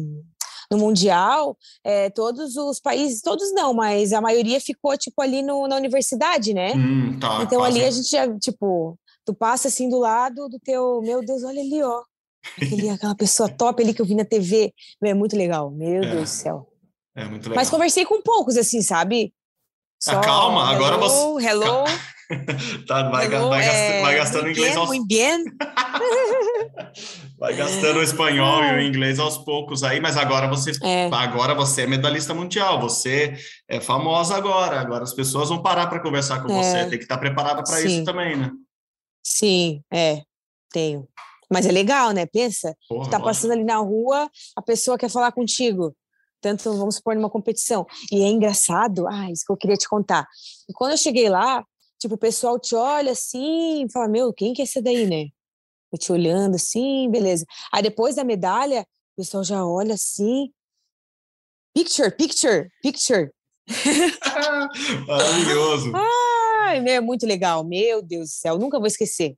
no 0.72 0.78
Mundial, 0.78 1.58
é, 1.84 2.10
todos 2.10 2.56
os 2.56 2.80
países, 2.80 3.22
todos 3.22 3.52
não, 3.54 3.74
mas 3.74 4.14
a 4.14 4.22
maioria 4.22 4.62
ficou, 4.62 4.96
tipo, 4.98 5.22
ali 5.22 5.42
no, 5.42 5.68
na 5.68 5.76
universidade, 5.76 6.54
né? 6.54 6.74
Hum, 6.74 7.18
tá, 7.20 7.42
então 7.42 7.64
ali 7.64 7.84
a 7.84 7.90
gente 7.90 8.10
já, 8.10 8.28
tipo, 8.38 8.98
tu 9.26 9.34
passa 9.34 9.68
assim 9.68 9.90
do 9.90 10.00
lado 10.00 10.48
do 10.48 10.60
teu, 10.60 11.02
meu 11.02 11.26
Deus, 11.26 11.44
olha 11.44 11.62
ali, 11.62 11.82
ó. 11.82 12.04
Aquele, 12.62 12.90
aquela 12.90 13.16
pessoa 13.16 13.50
top 13.50 13.82
ali 13.82 13.94
que 13.94 14.02
eu 14.02 14.06
vi 14.06 14.16
na 14.16 14.26
TV. 14.26 14.74
Meu, 15.02 15.12
é 15.12 15.14
muito 15.14 15.36
legal, 15.36 15.72
meu 15.72 16.04
é, 16.04 16.10
Deus 16.10 16.22
do 16.22 16.28
céu. 16.28 16.68
É 17.16 17.26
muito 17.26 17.44
legal. 17.44 17.56
Mas 17.56 17.70
conversei 17.70 18.06
com 18.06 18.22
poucos, 18.22 18.58
assim, 18.58 18.82
sabe? 18.82 19.34
Ah, 20.08 20.12
Só, 20.12 20.18
ah, 20.18 20.22
calma, 20.22 20.74
hello, 20.74 20.86
agora 20.86 20.98
você. 20.98 21.48
Hello. 21.48 21.84
tá, 22.88 23.10
vai, 23.10 23.26
hello, 23.26 23.50
vai, 23.50 23.66
é, 23.66 24.02
vai 24.02 24.16
gastando 24.16 24.50
inglês 24.50 24.76
bien, 25.08 25.46
aos... 25.46 25.50
Vai 27.40 27.56
gastando 27.56 28.00
o 28.00 28.04
espanhol 28.04 28.64
e 28.66 28.74
o 28.74 28.82
inglês 28.82 29.18
aos 29.18 29.38
poucos 29.38 29.82
aí, 29.82 30.02
mas 30.02 30.18
agora 30.18 30.48
você, 30.48 30.72
é. 30.84 31.10
agora 31.14 31.56
você 31.56 31.84
é 31.84 31.88
medalhista 31.88 32.34
mundial, 32.34 32.82
você 32.82 33.34
é 33.66 33.80
famosa 33.80 34.36
agora, 34.36 34.80
agora 34.80 35.04
as 35.04 35.14
pessoas 35.14 35.48
vão 35.48 35.62
parar 35.62 35.88
para 35.88 36.02
conversar 36.02 36.44
com 36.44 36.52
é. 36.52 36.62
você, 36.62 36.90
tem 36.90 36.98
que 36.98 37.06
estar 37.06 37.18
preparada 37.18 37.64
para 37.64 37.82
isso 37.82 38.04
também, 38.04 38.36
né? 38.36 38.52
Sim, 39.24 39.82
é, 39.90 40.22
tenho. 40.70 41.08
Mas 41.50 41.66
é 41.66 41.72
legal, 41.72 42.12
né? 42.12 42.26
Pensa, 42.26 42.76
Porra, 42.90 43.10
tá 43.10 43.20
passando 43.20 43.52
ali 43.52 43.64
na 43.64 43.78
rua, 43.78 44.30
a 44.56 44.62
pessoa 44.62 44.98
quer 44.98 45.10
falar 45.10 45.32
contigo 45.32 45.96
tanto 46.42 46.72
vamos 46.74 46.96
supor 46.96 47.16
numa 47.16 47.30
competição. 47.30 47.86
E 48.12 48.22
é 48.22 48.28
engraçado, 48.28 49.08
ah, 49.08 49.30
isso 49.30 49.44
que 49.46 49.52
eu 49.52 49.58
queria 49.58 49.76
te 49.76 49.88
contar. 49.88 50.28
E 50.70 50.74
quando 50.74 50.92
eu 50.92 50.98
cheguei 50.98 51.30
lá, 51.30 51.66
tipo, 52.00 52.16
o 52.16 52.18
pessoal 52.18 52.58
te 52.58 52.76
olha 52.76 53.12
assim, 53.12 53.86
fala, 53.92 54.08
meu, 54.08 54.34
quem 54.34 54.54
que 54.54 54.62
é 54.62 54.66
esse 54.66 54.82
daí, 54.82 55.06
né? 55.06 55.28
Eu 55.92 55.98
te 55.98 56.12
olhando 56.12 56.56
assim, 56.56 57.10
beleza. 57.10 57.46
Aí 57.72 57.82
depois 57.82 58.16
da 58.16 58.24
medalha, 58.24 58.82
o 58.82 59.22
pessoal 59.22 59.44
já 59.44 59.66
olha 59.66 59.96
assim, 59.96 60.52
picture, 61.74 62.12
picture, 62.16 62.70
picture. 62.82 63.32
Maravilhoso. 65.08 65.92
Ai, 65.96 66.88
é 66.88 67.02
muito 67.02 67.26
legal, 67.26 67.64
meu 67.64 68.02
Deus 68.02 68.30
do 68.30 68.34
céu, 68.34 68.58
nunca 68.58 68.78
vou 68.78 68.88
esquecer. 68.88 69.36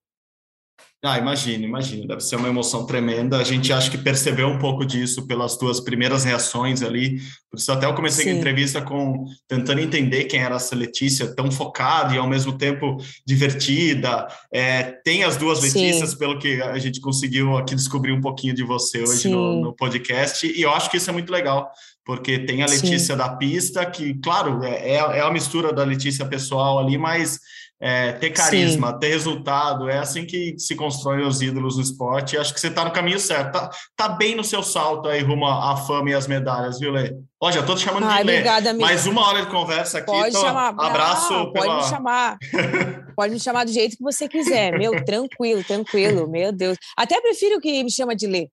Ah, 1.04 1.18
imagino, 1.18 1.66
imagino. 1.66 2.08
Deve 2.08 2.22
ser 2.22 2.36
uma 2.36 2.48
emoção 2.48 2.86
tremenda. 2.86 3.38
A 3.38 3.44
gente 3.44 3.74
acha 3.74 3.90
que 3.90 3.98
percebeu 3.98 4.48
um 4.48 4.60
pouco 4.60 4.86
disso 4.86 5.26
pelas 5.26 5.58
tuas 5.58 5.80
primeiras 5.80 6.24
reações 6.24 6.84
ali. 6.84 7.20
Por 7.50 7.58
isso 7.58 7.72
até 7.72 7.88
eu 7.88 7.96
comecei 7.96 8.26
Sim. 8.26 8.32
a 8.32 8.34
entrevista 8.36 8.82
com 8.84 9.26
tentando 9.48 9.82
entender 9.82 10.26
quem 10.26 10.40
era 10.40 10.58
essa 10.58 10.76
Letícia, 10.76 11.36
tão 11.36 11.52
focada 11.52 12.14
e 12.14 12.20
ao 12.20 12.28
mesmo 12.28 12.56
tempo 12.56 12.98
divertida. 13.26 14.28
É, 14.54 14.84
tem 15.04 15.24
as 15.24 15.38
duas 15.38 15.62
Letícias, 15.62 16.12
Sim. 16.12 16.18
pelo 16.20 16.38
que 16.38 16.62
a 16.62 16.78
gente 16.78 17.02
conseguiu 17.02 17.58
aqui 17.58 17.74
descobrir 17.74 18.12
um 18.12 18.22
pouquinho 18.22 18.54
de 18.54 18.64
você 18.64 19.02
hoje 19.02 19.28
no, 19.28 19.60
no, 19.60 19.76
podcast. 19.76 20.46
E 20.46 20.62
eu 20.62 20.70
acho 20.72 20.92
que 20.92 20.98
isso 20.98 21.10
é 21.10 21.14
muito 21.14 21.32
legal, 21.32 21.68
porque 22.06 22.38
tem 22.38 22.62
a 22.62 22.68
Letícia 22.68 23.16
Sim. 23.16 23.18
da 23.18 23.30
pista, 23.38 23.84
que, 23.88 24.14
claro, 24.22 24.64
é, 24.64 24.92
é, 24.92 24.96
é 24.98 25.22
a 25.22 25.32
mistura 25.32 25.74
da 25.74 25.84
Letícia 25.84 26.28
pessoal 26.28 26.78
ali, 26.78 26.96
mas 26.96 27.40
é, 27.84 28.12
ter 28.12 28.30
carisma, 28.30 28.92
Sim. 28.92 29.00
ter 29.00 29.08
resultado, 29.08 29.90
é 29.90 29.98
assim 29.98 30.24
que 30.24 30.54
se 30.60 30.76
constroem 30.76 31.26
os 31.26 31.42
ídolos 31.42 31.78
do 31.78 31.82
esporte. 31.82 32.36
E 32.36 32.38
acho 32.38 32.54
que 32.54 32.60
você 32.60 32.68
está 32.68 32.86
no 32.86 32.92
caminho 32.92 33.20
certo. 33.20 33.54
Tá, 33.54 33.72
tá, 33.96 34.10
bem 34.10 34.36
no 34.36 34.44
seu 34.44 34.62
salto 34.62 35.10
aí 35.10 35.24
rumo 35.24 35.48
à 35.48 35.76
fama 35.76 36.12
e 36.12 36.14
às 36.14 36.28
medalhas, 36.28 36.80
viu, 36.80 36.92
Lê? 36.92 37.12
Ó, 37.42 37.52
já 37.52 37.64
tô 37.64 37.74
te 37.74 37.82
chamando 37.82 38.06
Ai, 38.06 38.22
de 38.22 38.28
Lê. 38.28 38.34
Obrigada, 38.34 38.70
amiga. 38.70 38.86
Mais 38.86 39.08
uma 39.08 39.28
hora 39.28 39.42
de 39.44 39.50
conversa 39.50 39.98
aqui. 39.98 40.06
Pode 40.06 40.30
então, 40.30 40.42
chamar. 40.42 40.76
Abraço. 40.78 41.34
Não, 41.34 41.52
pela... 41.52 41.66
Pode 41.66 41.84
me 41.84 41.90
chamar. 41.90 42.38
pode 43.18 43.34
me 43.34 43.40
chamar 43.40 43.66
do 43.66 43.72
jeito 43.72 43.98
que 43.98 44.04
você 44.04 44.30
quiser. 44.30 44.78
Meu, 44.78 45.04
tranquilo, 45.04 45.64
tranquilo. 45.64 46.30
Meu 46.30 46.52
Deus. 46.52 46.78
Até 46.96 47.20
prefiro 47.20 47.60
que 47.60 47.84
me 47.84 47.92
chama 47.92 48.16
de 48.16 48.28
Lê. 48.28 48.48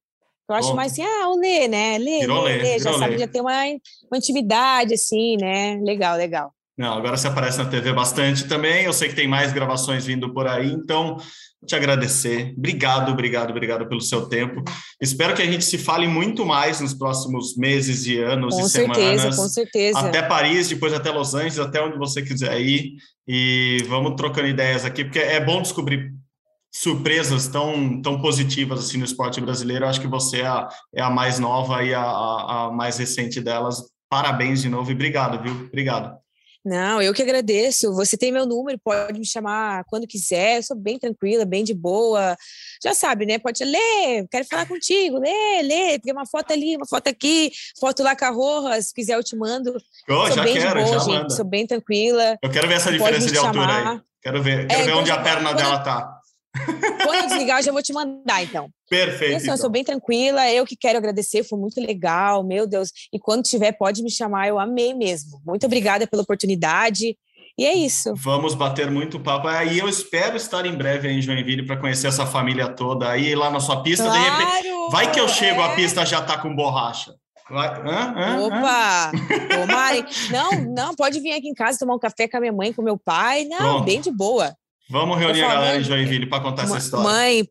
Eu 0.49 0.55
acho 0.55 0.71
Bom. 0.71 0.77
mais 0.77 0.93
assim, 0.93 1.03
ah, 1.03 1.29
o 1.29 1.39
Lê, 1.39 1.69
né? 1.69 1.99
Lê, 1.99 2.27
Lê, 2.27 2.27
Lê, 2.27 2.57
Lê. 2.63 2.79
Já 2.79 2.95
sabe, 2.95 3.19
já 3.19 3.29
tem 3.29 3.43
uma, 3.43 3.53
uma 4.11 4.17
intimidade, 4.17 4.95
assim, 4.95 5.37
né? 5.37 5.79
Legal, 5.83 6.17
legal. 6.17 6.51
Não, 6.79 6.95
agora 6.97 7.17
você 7.17 7.27
aparece 7.27 7.59
na 7.59 7.65
TV 7.65 7.93
bastante 7.93 8.47
também. 8.47 8.85
Eu 8.85 8.93
sei 8.93 9.09
que 9.09 9.17
tem 9.17 9.27
mais 9.27 9.53
gravações 9.53 10.07
vindo 10.07 10.33
por 10.33 10.47
aí, 10.47 10.71
então 10.71 11.17
te 11.67 11.75
agradecer. 11.75 12.55
Obrigado, 12.57 13.11
obrigado, 13.11 13.51
obrigado 13.51 13.89
pelo 13.89 14.01
seu 14.01 14.29
tempo. 14.29 14.63
Espero 15.03 15.35
que 15.35 15.43
a 15.43 15.45
gente 15.45 15.65
se 15.65 15.77
fale 15.77 16.07
muito 16.07 16.47
mais 16.47 16.81
nos 16.81 16.95
próximos 16.95 17.57
meses 17.57 18.07
e 18.07 18.21
anos 18.21 18.55
com 18.55 18.61
e 18.61 18.69
certeza, 18.69 19.17
semanas. 19.19 19.37
Com 19.37 19.49
certeza, 19.49 19.99
Até 19.99 20.23
Paris, 20.23 20.69
depois 20.69 20.93
até 20.93 21.11
Los 21.11 21.35
Angeles, 21.35 21.59
até 21.59 21.83
onde 21.83 21.99
você 21.99 22.23
quiser 22.23 22.61
ir. 22.61 22.93
E 23.27 23.79
vamos 23.89 24.15
trocando 24.15 24.47
ideias 24.47 24.85
aqui, 24.85 25.05
porque 25.05 25.19
é 25.19 25.45
bom 25.45 25.61
descobrir 25.61 26.15
surpresas 26.71 27.49
tão, 27.49 28.01
tão 28.01 28.23
positivas 28.23 28.79
assim 28.79 28.99
no 28.99 29.05
esporte 29.05 29.41
brasileiro. 29.41 29.85
Eu 29.85 29.89
acho 29.89 30.01
que 30.01 30.07
você 30.07 30.43
é 30.43 30.47
a, 30.47 30.69
é 30.95 31.03
a 31.03 31.11
mais 31.11 31.41
nova 31.41 31.83
e 31.83 31.93
a, 31.93 32.03
a, 32.03 32.67
a 32.67 32.73
mais 32.73 32.99
recente 32.99 33.41
delas. 33.41 33.83
Parabéns 34.09 34.63
de 34.63 34.69
novo 34.69 34.93
e 34.93 34.95
obrigado, 34.95 35.43
viu? 35.43 35.67
Obrigado. 35.67 36.17
Não, 36.65 37.01
eu 37.01 37.15
que 37.15 37.23
agradeço. 37.23 37.95
Você 37.95 38.17
tem 38.17 38.33
meu 38.33 38.45
número, 38.45 38.79
pode 38.79 39.19
me 39.19 39.27
chamar 39.27 39.85
quando 39.85 40.07
quiser. 40.07 40.59
Eu 40.59 40.63
sou 40.63 40.77
bem 40.77 40.99
tranquila, 40.99 41.45
bem 41.45 41.65
de 41.65 41.73
boa. 41.73 42.37
Já 42.83 42.95
sabe, 42.95 43.25
né? 43.27 43.39
Pode 43.39 43.65
ler, 43.65 44.27
quero 44.31 44.45
falar 44.45 44.67
contigo. 44.67 45.19
Lê, 45.19 45.63
lê, 45.63 45.99
tem 45.99 46.13
uma 46.13 46.27
foto 46.27 46.53
ali, 46.53 46.77
uma 46.77 46.87
foto 46.87 47.09
aqui, 47.09 47.51
foto 47.79 48.03
lá 48.03 48.15
com 48.15 48.25
a 48.25 48.31
Roja, 48.31 48.83
se 48.83 48.93
quiser 48.93 49.17
eu 49.17 49.25
te 49.25 49.37
mando. 49.37 49.77
Oh, 50.09 50.27
sou 50.27 50.43
bem 50.43 50.55
quero, 50.55 50.79
de 50.79 50.85
boa, 50.85 50.99
gente. 50.99 51.09
Manda. 51.09 51.31
Sou 51.31 51.45
bem 51.45 51.67
tranquila. 51.67 52.39
Eu 52.43 52.51
quero 52.51 52.69
ver 52.69 52.75
essa 52.75 52.93
diferença 52.93 53.31
de 53.31 53.39
altura 53.39 53.91
aí. 53.93 54.01
Quero 54.21 54.43
ver, 54.43 54.67
quero 54.67 54.83
é, 54.83 54.85
ver 54.85 54.93
onde 54.95 55.11
a 55.11 55.19
perna 55.23 55.55
dela 55.55 55.79
tá. 55.79 56.18
Quando 57.05 57.15
eu 57.15 57.27
desligar, 57.27 57.59
eu 57.59 57.63
já 57.63 57.73
vou 57.73 57.83
te 57.83 57.93
mandar, 57.93 58.43
então. 58.43 58.69
Perfeito. 58.89 59.37
Isso, 59.37 59.45
então. 59.45 59.55
Eu 59.55 59.59
sou 59.59 59.71
bem 59.71 59.85
tranquila, 59.85 60.51
eu 60.51 60.65
que 60.65 60.77
quero 60.77 60.99
agradecer, 60.99 61.45
foi 61.45 61.59
muito 61.59 61.81
legal, 61.81 62.43
meu 62.43 62.67
Deus. 62.67 62.91
E 63.13 63.19
quando 63.19 63.43
tiver, 63.43 63.73
pode 63.73 64.03
me 64.03 64.11
chamar, 64.11 64.49
eu 64.49 64.59
amei 64.59 64.95
mesmo. 64.95 65.41
Muito 65.45 65.67
obrigada 65.67 66.07
pela 66.07 66.23
oportunidade. 66.23 67.17
E 67.59 67.67
é 67.67 67.75
isso. 67.75 68.15
Vamos 68.15 68.55
bater 68.55 68.89
muito 68.89 69.19
papo. 69.19 69.49
E 69.51 69.79
eu 69.79 69.89
espero 69.89 70.37
estar 70.37 70.65
em 70.65 70.77
breve 70.77 71.09
em 71.09 71.21
Joinville 71.21 71.67
para 71.67 71.77
conhecer 71.77 72.07
essa 72.07 72.25
família 72.25 72.69
toda 72.69 73.11
aí 73.11 73.35
lá 73.35 73.51
na 73.51 73.59
sua 73.59 73.83
pista. 73.83 74.05
Claro, 74.05 74.21
de 74.21 74.31
repente, 74.31 74.91
vai 74.93 75.11
que 75.11 75.19
eu 75.19 75.29
chego, 75.29 75.61
é. 75.61 75.65
a 75.65 75.75
pista 75.75 76.07
já 76.07 76.23
tá 76.23 76.39
com 76.39 76.55
borracha. 76.55 77.13
Vai. 77.51 77.69
Hã? 77.81 78.15
Hã? 78.17 78.41
Opa! 78.43 79.13
Tomarem. 79.51 80.05
Não, 80.31 80.51
não, 80.73 80.95
pode 80.95 81.19
vir 81.19 81.33
aqui 81.33 81.49
em 81.49 81.55
casa 81.55 81.79
tomar 81.81 81.95
um 81.95 81.99
café 81.99 82.29
com 82.29 82.37
a 82.37 82.41
minha 82.41 82.53
mãe, 82.53 82.73
com 82.73 82.83
meu 82.83 82.97
pai. 82.97 83.45
Não, 83.45 83.57
Pronto. 83.57 83.85
bem 83.85 84.01
de 84.01 84.13
boa. 84.13 84.55
Vamos 84.91 85.19
reunir 85.19 85.43
a 85.43 85.49
galera 85.49 85.81
em 85.81 85.85
Joinville 85.85 86.27
para 86.27 86.43
contar 86.43 86.65
essa 86.65 86.79
história. 86.79 87.05
Mãe, 87.05 87.49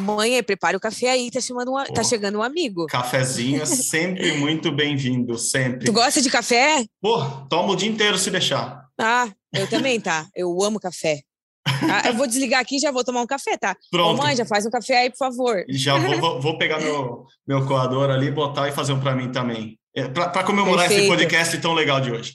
mãe, 0.00 0.42
prepare 0.42 0.76
o 0.76 0.80
café 0.80 1.10
aí, 1.10 1.30
tá, 1.30 1.40
chamando 1.40 1.72
um, 1.72 1.84
tá 1.84 2.04
chegando 2.04 2.38
um 2.38 2.42
amigo. 2.42 2.86
Cafezinho 2.86 3.62
é 3.62 3.64
sempre 3.66 4.32
muito 4.36 4.70
bem-vindo, 4.70 5.38
sempre. 5.38 5.86
Tu 5.86 5.92
gosta 5.92 6.20
de 6.20 6.30
café? 6.30 6.84
Pô, 7.00 7.24
tomo 7.48 7.72
o 7.72 7.76
dia 7.76 7.88
inteiro 7.88 8.18
se 8.18 8.30
deixar. 8.30 8.84
Ah, 9.00 9.28
eu 9.52 9.66
também, 9.68 9.98
tá? 9.98 10.26
Eu 10.34 10.62
amo 10.62 10.78
café. 10.78 11.22
Ah, 11.66 12.08
eu 12.08 12.14
vou 12.14 12.26
desligar 12.26 12.60
aqui 12.60 12.76
e 12.76 12.78
já 12.78 12.92
vou 12.92 13.02
tomar 13.02 13.22
um 13.22 13.26
café, 13.26 13.56
tá? 13.56 13.74
Pronto. 13.90 14.20
Ô, 14.20 14.22
mãe, 14.22 14.36
já 14.36 14.44
faz 14.44 14.66
um 14.66 14.70
café 14.70 14.98
aí, 14.98 15.10
por 15.10 15.16
favor. 15.16 15.64
Já 15.68 15.96
vou, 15.96 16.40
vou 16.40 16.58
pegar 16.58 16.80
meu, 16.80 17.24
meu 17.48 17.66
coador 17.66 18.10
ali, 18.10 18.30
botar 18.30 18.68
e 18.68 18.72
fazer 18.72 18.92
um 18.92 19.00
para 19.00 19.14
mim 19.14 19.32
também. 19.32 19.78
É, 19.96 20.08
para 20.08 20.44
comemorar 20.44 20.88
Perfeito. 20.88 21.02
esse 21.02 21.08
podcast 21.08 21.58
tão 21.58 21.72
legal 21.72 22.00
de 22.00 22.10
hoje. 22.12 22.34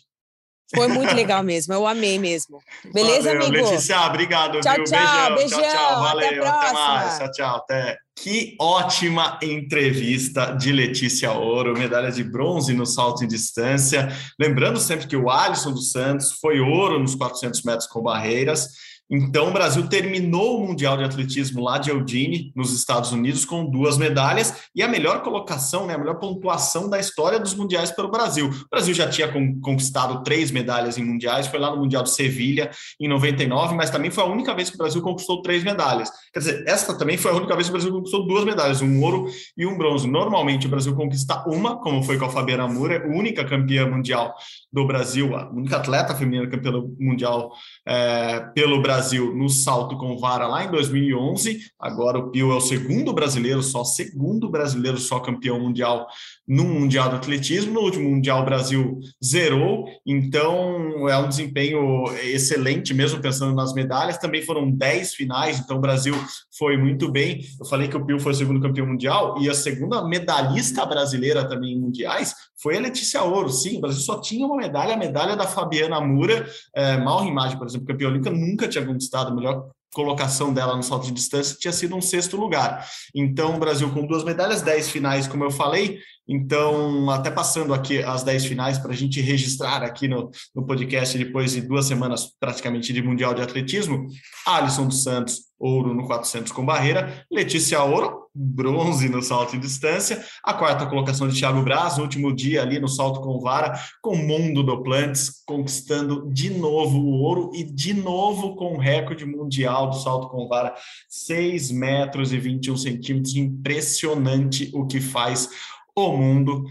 Foi 0.74 0.88
muito 0.88 1.16
legal 1.16 1.44
mesmo, 1.44 1.74
eu 1.74 1.88
amei 1.88 2.20
mesmo. 2.20 2.62
Beleza, 2.94 3.34
Valeu, 3.34 3.48
amigo? 3.48 3.70
Letícia, 3.70 4.02
obrigado. 4.06 4.60
Tchau, 4.60 4.76
viu? 4.76 4.84
tchau, 4.84 5.00
beijão, 5.00 5.36
beijão. 5.36 5.62
Tchau, 5.62 5.72
tchau. 5.72 6.02
Valeu, 6.02 6.28
até, 6.28 6.48
até 6.48 6.74
mais. 6.74 7.18
Tchau, 7.18 7.32
tchau. 7.32 7.56
Até. 7.58 7.98
Que 8.16 8.56
ótima 8.60 9.40
entrevista 9.42 10.52
de 10.52 10.72
Letícia 10.72 11.32
Ouro, 11.32 11.74
medalha 11.74 12.12
de 12.12 12.24
bronze 12.24 12.74
no 12.74 12.86
salto 12.86 13.24
em 13.24 13.28
distância. 13.28 14.10
Lembrando 14.38 14.80
sempre 14.80 15.08
que 15.08 15.16
o 15.16 15.30
Alisson 15.30 15.72
dos 15.72 15.92
Santos 15.92 16.34
foi 16.34 16.60
ouro 16.60 17.00
nos 17.00 17.16
400 17.16 17.64
metros 17.64 17.88
com 17.88 18.02
barreiras 18.02 18.68
então, 19.10 19.50
o 19.50 19.52
Brasil 19.52 19.88
terminou 19.90 20.60
o 20.62 20.68
Mundial 20.68 20.96
de 20.96 21.04
Atletismo 21.04 21.64
lá 21.64 21.80
de 21.80 21.90
Eugene, 21.90 22.52
nos 22.56 22.72
Estados 22.72 23.12
Unidos, 23.12 23.44
com 23.44 23.66
duas 23.66 23.98
medalhas 23.98 24.70
e 24.76 24.84
a 24.84 24.88
melhor 24.88 25.24
colocação, 25.24 25.88
né, 25.88 25.96
a 25.96 25.98
melhor 25.98 26.20
pontuação 26.20 26.88
da 26.88 27.00
história 27.00 27.40
dos 27.40 27.56
mundiais 27.56 27.90
para 27.90 28.06
o 28.06 28.12
Brasil. 28.12 28.48
O 28.48 28.70
Brasil 28.70 28.94
já 28.94 29.10
tinha 29.10 29.28
conquistado 29.62 30.24
três 30.24 30.52
medalhas 30.52 31.00
em 31.00 31.04
mundiais, 31.04 31.48
foi 31.48 31.60
lá 31.60 31.72
no 31.72 31.78
Mundial 31.78 32.04
de 32.04 32.12
Sevilha 32.12 32.70
em 33.00 33.08
99, 33.08 33.74
mas 33.74 33.90
também 33.90 34.12
foi 34.12 34.24
a 34.24 34.28
única 34.28 34.54
vez 34.54 34.70
que 34.70 34.76
o 34.76 34.78
Brasil 34.78 35.02
conquistou 35.02 35.42
três 35.42 35.64
medalhas. 35.64 36.12
Quer 36.32 36.40
dizer, 36.40 36.64
essa 36.68 36.96
também 36.96 37.18
foi 37.18 37.32
a 37.32 37.36
única 37.36 37.56
vez 37.56 37.68
que 37.68 37.72
o 37.72 37.78
Brasil 37.78 37.92
conquistou 37.92 38.28
duas 38.28 38.46
medalhas, 38.46 38.80
um 38.80 39.02
ouro 39.02 39.26
e 39.58 39.66
um 39.66 39.76
bronze. 39.76 40.08
Normalmente 40.08 40.68
o 40.68 40.70
Brasil 40.70 40.96
conquista 40.96 41.44
uma, 41.48 41.78
como 41.78 42.04
foi 42.04 42.20
com 42.20 42.26
a 42.26 42.30
Fabiana 42.30 42.68
Moura, 42.68 43.08
única 43.08 43.44
campeã 43.44 43.88
mundial 43.88 44.36
do 44.72 44.86
Brasil, 44.86 45.36
a 45.36 45.50
única 45.50 45.78
atleta 45.78 46.14
feminina 46.14 46.48
campeã 46.48 46.74
mundial 47.00 47.52
é, 47.88 48.42
pelo 48.54 48.80
Brasil 48.80 48.99
no 49.36 49.50
salto 49.50 49.98
com 49.98 50.18
vara 50.18 50.48
lá 50.48 50.64
em 50.64 50.72
2011. 50.72 51.60
Agora 51.80 52.18
o 52.18 52.30
Pio 52.30 52.52
é 52.52 52.56
o 52.56 52.62
segundo 52.62 53.14
brasileiro, 53.14 53.62
só 53.64 53.84
segundo 53.84 54.50
brasileiro 54.50 54.98
só 54.98 55.20
campeão 55.20 55.60
mundial 55.60 56.08
no 56.48 56.64
Mundial 56.64 57.10
do 57.10 57.16
Atletismo. 57.16 57.74
No 57.74 57.82
último 57.82 58.10
Mundial 58.10 58.42
o 58.42 58.46
Brasil 58.46 59.00
zerou, 59.24 59.86
então 60.06 61.08
é 61.08 61.18
um 61.18 61.30
desempenho 61.30 62.06
excelente, 62.24 62.94
mesmo 62.94 63.22
pensando 63.22 63.56
nas 63.56 63.74
medalhas. 63.74 64.18
Também 64.18 64.42
foram 64.42 64.70
10 64.70 65.14
finais, 65.14 65.60
então 65.60 65.78
o 65.78 65.82
Brasil 65.82 66.16
foi 66.58 66.76
muito 66.78 67.12
bem. 67.12 67.42
Eu 67.60 67.66
falei 67.66 67.88
que 67.88 67.96
o 67.96 68.06
Pio 68.06 68.20
foi 68.20 68.32
o 68.32 68.36
segundo 68.36 68.60
campeão 68.60 68.88
mundial 68.88 69.40
e 69.40 69.50
a 69.50 69.54
segunda 69.54 70.04
medalhista 70.08 70.86
brasileira 70.86 71.48
também 71.48 71.74
em 71.74 71.80
mundiais 71.80 72.34
foi 72.62 72.78
a 72.78 72.82
Letícia 72.82 73.24
Ouro. 73.24 73.50
Sim, 73.50 73.78
o 73.78 73.82
Brasil 73.82 74.02
só 74.02 74.20
tinha 74.20 74.46
uma 74.46 74.58
medalha, 74.58 74.94
a 74.94 74.98
medalha 74.98 75.36
da 75.36 75.48
Fabiana 75.48 76.00
Mura, 76.02 76.46
é, 76.76 76.98
mal 76.98 77.26
imagem, 77.26 77.58
por 77.58 77.68
exemplo, 77.68 77.88
campeã 77.88 78.10
olímpica, 78.10 78.36
nunca 78.36 78.68
tinha 78.68 78.84
conquistado 78.90 79.32
a 79.32 79.36
melhor 79.36 79.70
colocação 79.94 80.54
dela 80.54 80.76
no 80.76 80.84
salto 80.84 81.06
de 81.06 81.12
distância 81.12 81.58
tinha 81.60 81.74
sido 81.74 81.96
um 81.96 82.02
sexto 82.02 82.38
lugar. 82.38 82.88
Então, 83.16 83.56
o 83.56 83.60
Brasil 83.60 83.90
com 83.92 84.06
duas 84.06 84.24
medalhas, 84.24 84.62
dez 84.62 84.90
finais, 84.90 85.28
como 85.28 85.44
eu 85.44 85.52
falei. 85.52 86.00
Então, 86.28 87.10
até 87.10 87.32
passando 87.32 87.74
aqui 87.74 88.04
as 88.04 88.24
dez 88.24 88.46
finais 88.46 88.78
para 88.78 88.92
a 88.92 88.96
gente 88.96 89.20
registrar 89.20 89.82
aqui 89.82 90.08
no, 90.08 90.30
no 90.54 90.66
podcast 90.66 91.18
depois 91.18 91.54
de 91.54 91.62
duas 91.62 91.86
semanas 91.86 92.32
praticamente 92.40 92.94
de 92.94 93.02
Mundial 93.02 93.34
de 93.34 93.42
Atletismo, 93.42 94.08
Alisson 94.46 94.88
dos 94.88 95.02
Santos, 95.02 95.49
ouro 95.60 95.94
no 95.94 96.08
400 96.08 96.52
com 96.52 96.66
barreira, 96.66 97.26
Letícia 97.30 97.84
Ouro, 97.84 98.28
bronze 98.34 99.10
no 99.10 99.22
salto 99.22 99.56
em 99.56 99.60
distância, 99.60 100.24
a 100.44 100.54
quarta 100.54 100.86
colocação 100.86 101.28
de 101.28 101.38
Thiago 101.38 101.62
Braz, 101.62 101.98
no 101.98 102.04
último 102.04 102.34
dia 102.34 102.62
ali 102.62 102.80
no 102.80 102.88
salto 102.88 103.20
com 103.22 103.40
vara, 103.40 103.78
com 104.02 104.16
Mundo 104.16 104.64
Doplantes, 104.64 105.44
conquistando 105.46 106.32
de 106.32 106.50
novo 106.50 107.00
o 107.00 107.20
ouro 107.22 107.52
e 107.54 107.64
de 107.64 107.94
novo 107.94 108.56
com 108.56 108.76
o 108.76 108.80
recorde 108.80 109.26
mundial 109.26 109.90
do 109.90 109.98
salto 109.98 110.30
com 110.30 110.48
vara, 110.48 110.74
6 111.10 111.72
metros 111.72 112.32
e 112.32 112.40
21 112.40 112.78
centímetros, 112.78 113.36
impressionante 113.36 114.72
o 114.74 114.86
que 114.86 115.02
faz 115.02 115.50
o 115.96 116.16
mundo. 116.16 116.66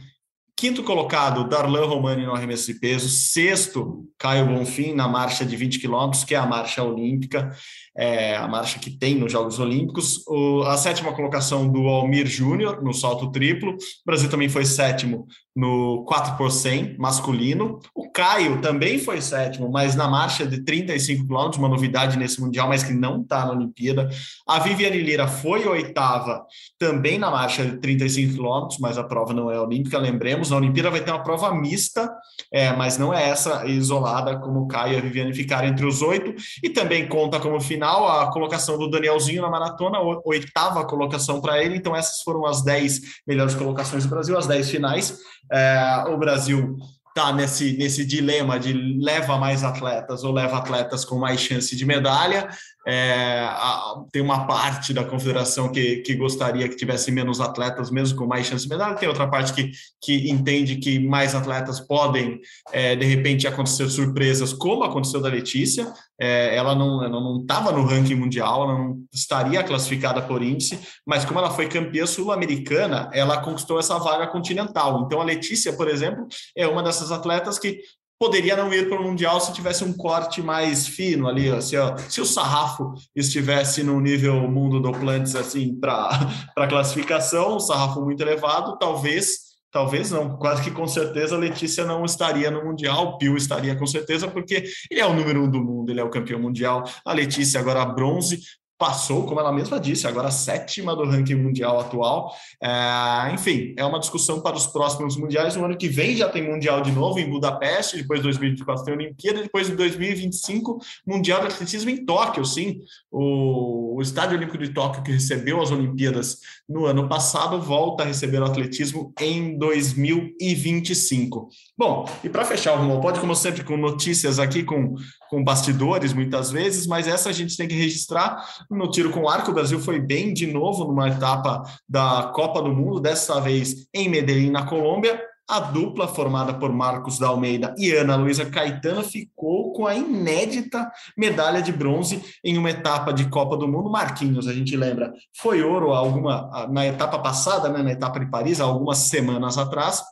Quinto 0.58 0.82
colocado, 0.82 1.48
Darlan 1.48 1.86
Romani 1.86 2.26
no 2.26 2.34
arremesso 2.34 2.66
de 2.66 2.80
peso. 2.80 3.08
Sexto, 3.08 4.04
Caio 4.18 4.46
Bonfim 4.46 4.92
na 4.92 5.06
marcha 5.06 5.46
de 5.46 5.54
20 5.54 5.78
quilômetros, 5.78 6.24
que 6.24 6.34
é 6.34 6.38
a 6.38 6.46
marcha 6.46 6.82
olímpica, 6.82 7.56
é 7.98 8.36
a 8.36 8.46
marcha 8.46 8.78
que 8.78 8.90
tem 8.90 9.16
nos 9.16 9.32
Jogos 9.32 9.58
Olímpicos. 9.58 10.22
O, 10.28 10.62
a 10.62 10.76
sétima 10.76 11.12
colocação 11.12 11.68
do 11.68 11.88
Almir 11.88 12.26
Júnior 12.26 12.80
no 12.80 12.94
salto 12.94 13.32
triplo. 13.32 13.72
O 13.72 13.76
Brasil 14.06 14.30
também 14.30 14.48
foi 14.48 14.64
sétimo 14.64 15.26
no 15.56 16.04
4 16.04 16.36
por 16.36 16.52
100 16.52 16.96
masculino. 16.96 17.80
O 17.92 18.08
Caio 18.12 18.60
também 18.60 19.00
foi 19.00 19.20
sétimo, 19.20 19.68
mas 19.68 19.96
na 19.96 20.06
marcha 20.06 20.46
de 20.46 20.62
35 20.62 21.26
quilômetros, 21.26 21.58
uma 21.58 21.68
novidade 21.68 22.16
nesse 22.16 22.40
Mundial, 22.40 22.68
mas 22.68 22.84
que 22.84 22.92
não 22.92 23.22
está 23.22 23.44
na 23.44 23.52
Olimpíada. 23.52 24.08
A 24.46 24.60
Viviane 24.60 25.00
Lira 25.00 25.26
foi 25.26 25.66
oitava 25.66 26.44
também 26.78 27.18
na 27.18 27.28
marcha 27.28 27.64
de 27.64 27.78
35 27.78 28.34
quilômetros, 28.34 28.78
mas 28.78 28.96
a 28.96 29.02
prova 29.02 29.34
não 29.34 29.50
é 29.50 29.60
olímpica, 29.60 29.98
lembremos. 29.98 30.50
Na 30.50 30.56
Olimpíada 30.56 30.90
vai 30.90 31.00
ter 31.00 31.10
uma 31.10 31.24
prova 31.24 31.52
mista, 31.52 32.08
é, 32.52 32.72
mas 32.76 32.96
não 32.96 33.12
é 33.12 33.28
essa 33.28 33.66
isolada, 33.66 34.38
como 34.38 34.60
o 34.60 34.68
Caio 34.68 34.94
e 34.94 34.96
a 34.98 35.00
Viviane 35.00 35.34
ficaram 35.34 35.66
entre 35.66 35.84
os 35.84 36.00
oito. 36.02 36.32
E 36.62 36.70
também 36.70 37.08
conta 37.08 37.40
como 37.40 37.60
final 37.60 37.87
a 37.96 38.30
colocação 38.30 38.78
do 38.78 38.90
Danielzinho 38.90 39.42
na 39.42 39.50
maratona, 39.50 39.98
oitava 40.24 40.84
colocação 40.84 41.40
para 41.40 41.62
ele. 41.62 41.76
Então, 41.76 41.94
essas 41.96 42.22
foram 42.22 42.44
as 42.46 42.62
10 42.62 43.22
melhores 43.26 43.54
colocações 43.54 44.04
do 44.04 44.10
Brasil, 44.10 44.36
as 44.36 44.46
10 44.46 44.70
finais. 44.70 45.18
É, 45.50 46.04
o 46.08 46.16
Brasil 46.16 46.76
está 47.08 47.32
nesse, 47.32 47.76
nesse 47.76 48.04
dilema 48.04 48.60
de 48.60 48.72
leva 48.72 49.36
mais 49.36 49.64
atletas 49.64 50.22
ou 50.22 50.32
leva 50.32 50.58
atletas 50.58 51.04
com 51.04 51.18
mais 51.18 51.40
chance 51.40 51.74
de 51.74 51.84
medalha. 51.84 52.48
É, 52.90 53.40
a, 53.42 54.02
tem 54.10 54.22
uma 54.22 54.46
parte 54.46 54.94
da 54.94 55.04
confederação 55.04 55.70
que, 55.70 55.96
que 55.96 56.14
gostaria 56.14 56.66
que 56.66 56.74
tivesse 56.74 57.12
menos 57.12 57.38
atletas, 57.38 57.90
mesmo 57.90 58.16
com 58.16 58.26
mais 58.26 58.46
chance 58.46 58.64
de 58.64 58.70
medalha, 58.70 58.96
tem 58.96 59.06
outra 59.06 59.28
parte 59.28 59.52
que, 59.52 59.70
que 60.00 60.30
entende 60.30 60.76
que 60.76 60.98
mais 60.98 61.34
atletas 61.34 61.80
podem, 61.80 62.40
é, 62.72 62.96
de 62.96 63.04
repente, 63.04 63.46
acontecer 63.46 63.90
surpresas, 63.90 64.54
como 64.54 64.84
aconteceu 64.84 65.20
da 65.20 65.28
Letícia. 65.28 65.92
É, 66.18 66.56
ela 66.56 66.74
não 66.74 67.42
estava 67.42 67.70
no 67.70 67.84
ranking 67.84 68.14
mundial, 68.14 68.64
ela 68.64 68.78
não 68.78 69.04
estaria 69.12 69.62
classificada 69.62 70.22
por 70.22 70.42
índice, 70.42 70.80
mas 71.06 71.26
como 71.26 71.38
ela 71.38 71.50
foi 71.50 71.68
campeã 71.68 72.06
sul-americana, 72.06 73.10
ela 73.12 73.40
conquistou 73.42 73.78
essa 73.78 73.98
vaga 73.98 74.26
continental. 74.26 75.02
Então, 75.04 75.20
a 75.20 75.24
Letícia, 75.24 75.74
por 75.74 75.88
exemplo, 75.88 76.26
é 76.56 76.66
uma 76.66 76.82
dessas 76.82 77.12
atletas 77.12 77.58
que 77.58 77.80
poderia 78.18 78.56
não 78.56 78.72
ir 78.72 78.88
para 78.88 79.00
o 79.00 79.02
Mundial 79.02 79.40
se 79.40 79.52
tivesse 79.52 79.84
um 79.84 79.92
corte 79.92 80.42
mais 80.42 80.86
fino 80.86 81.28
ali, 81.28 81.50
se, 81.62 81.76
se 82.08 82.20
o 82.20 82.24
sarrafo 82.24 82.94
estivesse 83.14 83.82
no 83.82 84.00
nível 84.00 84.34
mundo 84.48 84.80
do 84.80 84.90
Plantes, 84.90 85.36
assim, 85.36 85.78
para 85.78 86.10
classificação, 86.68 87.56
um 87.56 87.60
sarrafo 87.60 88.00
muito 88.00 88.20
elevado, 88.20 88.76
talvez, 88.76 89.38
talvez 89.70 90.10
não, 90.10 90.36
quase 90.36 90.62
que 90.62 90.70
com 90.70 90.88
certeza 90.88 91.36
a 91.36 91.38
Letícia 91.38 91.84
não 91.84 92.04
estaria 92.04 92.50
no 92.50 92.64
Mundial, 92.64 93.06
o 93.06 93.18
Pio 93.18 93.36
estaria 93.36 93.76
com 93.76 93.86
certeza, 93.86 94.26
porque 94.26 94.64
ele 94.90 95.00
é 95.00 95.06
o 95.06 95.14
número 95.14 95.44
um 95.44 95.50
do 95.50 95.62
mundo, 95.62 95.90
ele 95.90 96.00
é 96.00 96.04
o 96.04 96.10
campeão 96.10 96.40
mundial, 96.40 96.84
a 97.04 97.12
Letícia 97.12 97.60
agora 97.60 97.84
bronze, 97.84 98.40
passou, 98.78 99.24
como 99.26 99.40
ela 99.40 99.52
mesma 99.52 99.80
disse, 99.80 100.06
agora 100.06 100.30
sétima 100.30 100.94
do 100.94 101.04
ranking 101.04 101.34
mundial 101.34 101.80
atual. 101.80 102.32
É, 102.62 103.32
enfim, 103.34 103.74
é 103.76 103.84
uma 103.84 103.98
discussão 103.98 104.40
para 104.40 104.56
os 104.56 104.68
próximos 104.68 105.16
mundiais. 105.16 105.56
O 105.56 105.64
ano 105.64 105.76
que 105.76 105.88
vem 105.88 106.16
já 106.16 106.28
tem 106.28 106.48
mundial 106.48 106.80
de 106.80 106.92
novo 106.92 107.18
em 107.18 107.28
Budapeste, 107.28 107.96
depois 107.96 108.20
de 108.20 108.24
2024 108.24 108.84
tem 108.84 108.94
Olimpíada, 108.94 109.42
depois 109.42 109.66
de 109.66 109.74
2025 109.74 110.78
mundial 111.04 111.40
de 111.40 111.48
atletismo 111.48 111.90
em 111.90 112.04
Tóquio, 112.04 112.44
sim. 112.44 112.80
O, 113.10 113.96
o 113.96 114.02
Estádio 114.02 114.36
Olímpico 114.36 114.58
de 114.58 114.68
Tóquio 114.68 115.02
que 115.02 115.10
recebeu 115.10 115.60
as 115.60 115.72
Olimpíadas 115.72 116.38
no 116.68 116.86
ano 116.86 117.08
passado 117.08 117.60
volta 117.60 118.04
a 118.04 118.06
receber 118.06 118.40
o 118.40 118.44
atletismo 118.44 119.12
em 119.20 119.58
2025. 119.58 121.48
Bom, 121.78 122.06
e 122.24 122.28
para 122.28 122.44
fechar 122.44 122.72
o 122.72 122.78
Rumo 122.78 123.00
Pode, 123.00 123.20
como 123.20 123.36
sempre, 123.36 123.62
com 123.62 123.76
notícias 123.76 124.40
aqui, 124.40 124.64
com, 124.64 124.96
com 125.30 125.44
bastidores 125.44 126.12
muitas 126.12 126.50
vezes, 126.50 126.88
mas 126.88 127.06
essa 127.06 127.28
a 127.28 127.32
gente 127.32 127.56
tem 127.56 127.68
que 127.68 127.74
registrar 127.76 128.44
no 128.68 128.90
tiro 128.90 129.10
com 129.10 129.28
arco, 129.28 129.52
o 129.52 129.54
Brasil 129.54 129.78
foi 129.78 130.00
bem 130.00 130.34
de 130.34 130.48
novo 130.48 130.84
numa 130.84 131.08
etapa 131.08 131.62
da 131.88 132.32
Copa 132.34 132.60
do 132.60 132.74
Mundo, 132.74 132.98
dessa 132.98 133.40
vez 133.40 133.86
em 133.94 134.08
Medellín, 134.08 134.50
na 134.50 134.66
Colômbia. 134.66 135.22
A 135.48 135.60
dupla 135.60 136.08
formada 136.08 136.52
por 136.52 136.72
Marcos 136.72 137.16
da 137.18 137.28
Almeida 137.28 137.72
e 137.78 137.92
Ana 137.92 138.16
Luísa 138.16 138.44
Caetano 138.44 139.04
ficou 139.04 139.72
com 139.72 139.86
a 139.86 139.94
inédita 139.94 140.90
medalha 141.16 141.62
de 141.62 141.72
bronze 141.72 142.22
em 142.44 142.58
uma 142.58 142.70
etapa 142.70 143.12
de 143.12 143.30
Copa 143.30 143.56
do 143.56 143.68
Mundo. 143.68 143.88
Marquinhos, 143.88 144.48
a 144.48 144.52
gente 144.52 144.76
lembra, 144.76 145.12
foi 145.40 145.62
ouro 145.62 145.92
alguma 145.92 146.68
na 146.70 146.84
etapa 146.86 147.20
passada, 147.20 147.68
né, 147.68 147.82
na 147.82 147.92
etapa 147.92 148.18
de 148.18 148.28
Paris, 148.28 148.60
algumas 148.60 148.98
semanas 148.98 149.56
atrás 149.56 150.02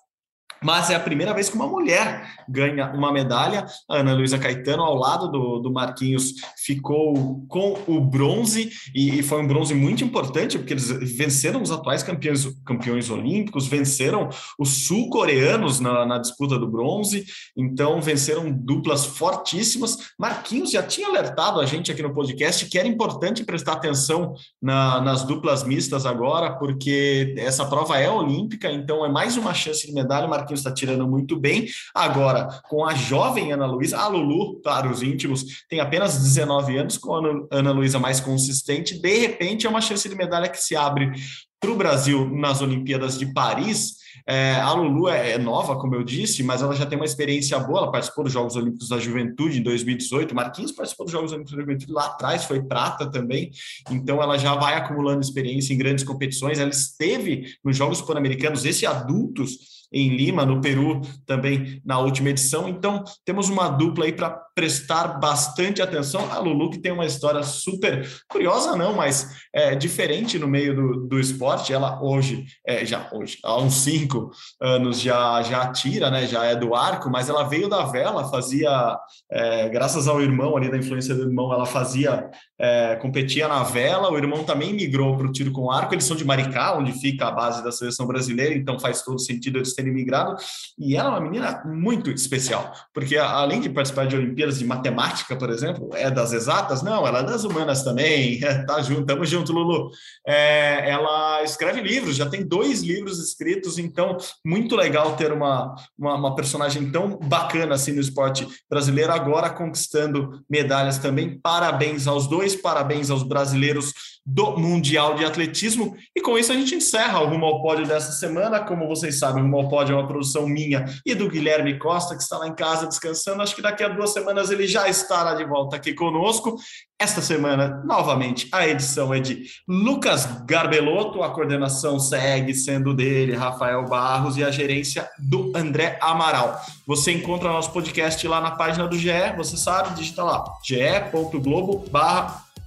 mas 0.66 0.90
é 0.90 0.96
a 0.96 1.00
primeira 1.00 1.32
vez 1.32 1.48
que 1.48 1.54
uma 1.54 1.68
mulher 1.68 2.28
ganha 2.48 2.90
uma 2.92 3.12
medalha. 3.12 3.64
A 3.88 3.98
Ana 3.98 4.14
Luísa 4.14 4.36
Caetano, 4.36 4.82
ao 4.82 4.96
lado 4.96 5.30
do, 5.30 5.60
do 5.60 5.72
Marquinhos, 5.72 6.34
ficou 6.56 7.46
com 7.46 7.78
o 7.86 8.00
bronze, 8.00 8.72
e, 8.92 9.20
e, 9.20 9.22
foi 9.22 9.40
um 9.40 9.46
bronze 9.46 9.72
muito 9.76 10.02
importante, 10.02 10.58
porque 10.58 10.72
eles 10.72 10.88
venceram 11.16 11.62
os 11.62 11.70
atuais 11.70 12.02
campeões, 12.02 12.48
campeões 12.64 13.08
olímpicos, 13.10 13.68
venceram 13.68 14.28
os 14.58 14.86
sul-coreanos 14.86 15.78
na, 15.78 16.04
na 16.04 16.18
disputa 16.18 16.58
do 16.58 16.68
bronze, 16.68 17.24
então 17.56 18.00
venceram 18.00 18.50
duplas 18.50 19.06
fortíssimas. 19.06 19.96
Marquinhos 20.18 20.72
já 20.72 20.82
tinha 20.82 21.06
alertado 21.06 21.60
a 21.60 21.64
gente 21.64 21.92
aqui 21.92 22.02
no 22.02 22.12
podcast 22.12 22.66
que 22.66 22.76
era 22.76 22.88
importante 22.88 23.44
prestar 23.44 23.74
atenção 23.74 24.34
na, 24.60 25.00
nas 25.00 25.22
duplas 25.22 25.62
mistas 25.62 26.04
agora, 26.04 26.58
porque 26.58 27.36
essa 27.38 27.64
prova 27.66 28.00
é 28.00 28.10
olímpica, 28.10 28.68
então 28.68 29.06
é 29.06 29.08
mais 29.08 29.36
uma 29.36 29.54
chance 29.54 29.86
de 29.86 29.92
medalha. 29.92 30.26
Marquinhos 30.26 30.55
está 30.60 30.72
tirando 30.72 31.06
muito 31.06 31.38
bem. 31.38 31.66
Agora, 31.94 32.60
com 32.68 32.84
a 32.84 32.94
jovem 32.94 33.52
Ana 33.52 33.66
Luísa, 33.66 33.98
a 33.98 34.08
Lulu, 34.08 34.60
para 34.60 34.90
os 34.90 35.02
íntimos, 35.02 35.64
tem 35.68 35.80
apenas 35.80 36.18
19 36.18 36.76
anos, 36.76 36.98
com 36.98 37.14
a 37.14 37.46
Ana 37.50 37.72
Luísa 37.72 37.98
mais 37.98 38.20
consistente, 38.20 38.98
de 38.98 39.18
repente 39.18 39.66
é 39.66 39.70
uma 39.70 39.80
chance 39.80 40.08
de 40.08 40.14
medalha 40.14 40.48
que 40.48 40.58
se 40.58 40.76
abre 40.76 41.12
para 41.60 41.70
o 41.70 41.76
Brasil 41.76 42.28
nas 42.30 42.60
Olimpíadas 42.60 43.18
de 43.18 43.26
Paris. 43.32 43.96
É, 44.26 44.54
a 44.54 44.72
Lulu 44.72 45.08
é, 45.08 45.32
é, 45.32 45.38
nova, 45.38 45.78
como 45.78 45.94
eu 45.94 46.02
disse, 46.02 46.42
mas 46.42 46.62
ela 46.62 46.74
já 46.74 46.86
tem 46.86 46.98
uma 46.98 47.04
experiência 47.04 47.58
boa. 47.58 47.80
Ela 47.80 47.92
participou 47.92 48.24
dos 48.24 48.32
Jogos 48.32 48.56
Olímpicos 48.56 48.88
da 48.88 48.98
Juventude 48.98 49.58
em 49.58 49.62
2018. 49.62 50.34
Marquinhos 50.34 50.72
participou 50.72 51.06
dos 51.06 51.12
Jogos 51.12 51.32
Olímpicos 51.32 51.54
da 51.56 51.60
Juventude 51.60 51.92
lá 51.92 52.06
atrás, 52.06 52.44
foi 52.44 52.62
prata 52.62 53.10
também. 53.10 53.50
Então 53.90 54.22
ela 54.22 54.38
já 54.38 54.54
vai 54.54 54.74
acumulando 54.74 55.20
experiência 55.20 55.72
em 55.72 55.78
grandes 55.78 56.04
competições. 56.04 56.58
Ela 56.58 56.70
esteve 56.70 57.54
nos 57.64 57.76
Jogos 57.76 58.00
Pan-Americanos, 58.00 58.64
esse 58.64 58.86
adultos 58.86 59.75
em 59.92 60.16
Lima, 60.16 60.44
no 60.44 60.60
Peru, 60.60 61.00
também 61.24 61.80
na 61.84 61.98
última 61.98 62.30
edição. 62.30 62.68
Então, 62.68 63.04
temos 63.24 63.48
uma 63.48 63.68
dupla 63.68 64.04
aí 64.04 64.12
para 64.12 64.45
prestar 64.56 65.20
bastante 65.20 65.82
atenção. 65.82 66.32
A 66.32 66.38
Lulu, 66.38 66.70
que 66.70 66.78
tem 66.78 66.90
uma 66.90 67.04
história 67.04 67.42
super 67.42 68.08
curiosa, 68.26 68.74
não, 68.74 68.94
mas 68.94 69.36
é, 69.54 69.74
diferente 69.74 70.38
no 70.38 70.48
meio 70.48 70.74
do, 70.74 71.06
do 71.06 71.20
esporte. 71.20 71.74
Ela 71.74 72.02
hoje, 72.02 72.46
é, 72.66 72.84
já 72.86 73.06
hoje, 73.12 73.36
há 73.44 73.58
uns 73.58 73.74
cinco 73.74 74.30
anos, 74.58 74.98
já, 74.98 75.42
já 75.42 75.70
tira, 75.70 76.10
né? 76.10 76.26
Já 76.26 76.46
é 76.46 76.56
do 76.56 76.74
arco, 76.74 77.10
mas 77.10 77.28
ela 77.28 77.44
veio 77.44 77.68
da 77.68 77.84
vela, 77.84 78.30
fazia, 78.30 78.96
é, 79.30 79.68
graças 79.68 80.08
ao 80.08 80.22
irmão 80.22 80.56
ali, 80.56 80.70
da 80.70 80.78
influência 80.78 81.14
do 81.14 81.24
irmão, 81.24 81.52
ela 81.52 81.66
fazia, 81.66 82.26
é, 82.58 82.96
competia 82.96 83.46
na 83.46 83.62
vela. 83.62 84.10
O 84.10 84.16
irmão 84.16 84.42
também 84.42 84.72
migrou 84.72 85.18
para 85.18 85.26
o 85.26 85.32
tiro 85.32 85.52
com 85.52 85.70
arco. 85.70 85.92
Eles 85.92 86.04
são 86.04 86.16
de 86.16 86.24
Maricá, 86.24 86.74
onde 86.78 86.92
fica 86.92 87.26
a 87.26 87.30
base 87.30 87.62
da 87.62 87.70
seleção 87.70 88.06
brasileira, 88.06 88.54
então 88.54 88.80
faz 88.80 89.02
todo 89.02 89.18
sentido 89.18 89.58
eles 89.58 89.74
terem 89.74 89.92
migrado. 89.92 90.34
E 90.78 90.96
ela 90.96 91.10
é 91.10 91.12
uma 91.12 91.20
menina 91.20 91.62
muito 91.66 92.10
especial, 92.10 92.72
porque 92.94 93.18
além 93.18 93.60
de 93.60 93.68
participar 93.68 94.06
de 94.06 94.16
Olimpíadas 94.16 94.45
de 94.52 94.64
Matemática, 94.64 95.36
por 95.36 95.50
exemplo, 95.50 95.90
é 95.94 96.10
das 96.10 96.32
exatas? 96.32 96.82
Não, 96.82 97.06
ela 97.06 97.20
é 97.20 97.22
das 97.22 97.44
humanas 97.44 97.82
também. 97.82 98.40
tá 98.66 98.80
junto, 98.82 99.04
tamo 99.04 99.24
junto, 99.24 99.52
Lulu. 99.52 99.90
É, 100.26 100.90
ela 100.90 101.42
escreve 101.42 101.80
livros, 101.80 102.16
já 102.16 102.26
tem 102.26 102.46
dois 102.46 102.82
livros 102.82 103.18
escritos, 103.18 103.78
então 103.78 104.16
muito 104.44 104.76
legal 104.76 105.16
ter 105.16 105.32
uma, 105.32 105.74
uma, 105.98 106.14
uma 106.14 106.34
personagem 106.34 106.90
tão 106.90 107.18
bacana 107.18 107.74
assim 107.74 107.92
no 107.92 108.00
esporte 108.00 108.46
brasileiro, 108.70 109.12
agora 109.12 109.50
conquistando 109.50 110.44
medalhas 110.48 110.98
também. 110.98 111.38
Parabéns 111.38 112.06
aos 112.06 112.26
dois, 112.26 112.54
parabéns 112.54 113.10
aos 113.10 113.22
brasileiros 113.22 113.92
do 114.26 114.58
Mundial 114.58 115.14
de 115.14 115.24
Atletismo. 115.24 115.96
E 116.14 116.20
com 116.20 116.36
isso 116.36 116.52
a 116.52 116.56
gente 116.56 116.74
encerra 116.74 117.20
o 117.20 117.28
Rumo 117.28 117.46
ao 117.46 117.62
Pódio 117.62 117.86
dessa 117.86 118.10
semana. 118.10 118.58
Como 118.60 118.88
vocês 118.88 119.18
sabem, 119.18 119.40
o 119.40 119.46
Rumo 119.46 119.58
ao 119.58 119.68
Pódio 119.68 119.94
é 119.94 119.96
uma 119.96 120.08
produção 120.08 120.48
minha 120.48 120.84
e 121.06 121.14
do 121.14 121.28
Guilherme 121.28 121.78
Costa, 121.78 122.16
que 122.16 122.22
está 122.22 122.36
lá 122.36 122.48
em 122.48 122.54
casa 122.54 122.88
descansando. 122.88 123.40
Acho 123.40 123.54
que 123.54 123.62
daqui 123.62 123.84
a 123.84 123.88
duas 123.88 124.12
semanas 124.12 124.50
ele 124.50 124.66
já 124.66 124.88
estará 124.88 125.34
de 125.34 125.44
volta 125.44 125.76
aqui 125.76 125.94
conosco. 125.94 126.56
Esta 126.98 127.20
semana, 127.20 127.82
novamente, 127.84 128.48
a 128.50 128.66
edição 128.66 129.12
é 129.12 129.20
de 129.20 129.44
Lucas 129.68 130.24
Garbelotto, 130.46 131.22
a 131.22 131.30
coordenação 131.30 132.00
segue 132.00 132.54
sendo 132.54 132.94
dele, 132.94 133.36
Rafael 133.36 133.84
Barros, 133.84 134.38
e 134.38 134.42
a 134.42 134.50
gerência 134.50 135.06
do 135.18 135.52
André 135.54 135.98
Amaral. 136.00 136.58
Você 136.86 137.12
encontra 137.12 137.52
nosso 137.52 137.70
podcast 137.70 138.26
lá 138.26 138.40
na 138.40 138.52
página 138.52 138.88
do 138.88 138.98
GE, 138.98 139.10
você 139.36 139.58
sabe, 139.58 139.94
digita 139.94 140.24
lá, 140.24 140.42
ge.globo 140.64 141.84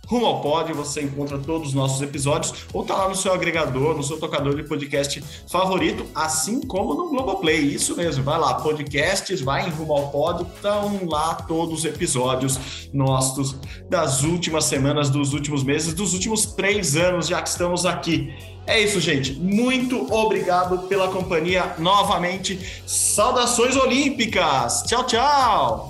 Rumo 0.10 0.26
ao 0.26 0.41
Pódio, 0.41 0.74
você 0.74 1.03
encontra 1.03 1.38
todos 1.38 1.68
os 1.68 1.74
nossos 1.76 2.01
episódios 2.01 2.66
ou 2.74 2.84
tá 2.84 2.95
lá 2.95 3.07
no 3.07 3.16
seu 3.16 3.32
agregador, 3.32 3.95
no 3.95 4.01
seu 4.01 4.20
tocador 4.20 4.55
de 4.55 4.64
podcast 4.64 5.24
favorito, 5.47 6.03
assim 6.16 6.62
como 6.62 6.95
no 6.95 7.10
Globoplay. 7.10 7.60
Isso 7.60 7.95
mesmo, 7.95 8.24
vai 8.24 8.39
lá, 8.39 8.55
podcasts, 8.55 9.39
vai 9.39 9.68
em 9.68 9.70
Rumo 9.70 9.93
ao 9.93 10.10
Pódio, 10.10 10.47
estão 10.51 11.07
lá 11.07 11.36
todos 11.36 11.80
os 11.80 11.86
episódios 11.86 12.89
nossos 12.91 13.55
das 13.88 14.24
últimas 14.24 14.66
semanas, 14.66 15.12
dos 15.12 15.32
últimos 15.34 15.64
meses, 15.64 15.93
dos 15.93 16.16
últimos 16.16 16.47
três 16.47 16.95
anos, 16.95 17.28
já 17.28 17.39
que 17.39 17.49
estamos 17.49 17.86
aqui. 17.86 18.34
É 18.66 18.82
isso, 18.82 18.99
gente. 18.99 19.34
Muito 19.34 20.12
obrigado 20.12 20.88
pela 20.88 21.10
companhia 21.10 21.76
novamente. 21.78 22.84
Saudações 22.86 23.76
olímpicas. 23.76 24.84
Tchau, 24.88 25.03
tchau. 25.05 25.89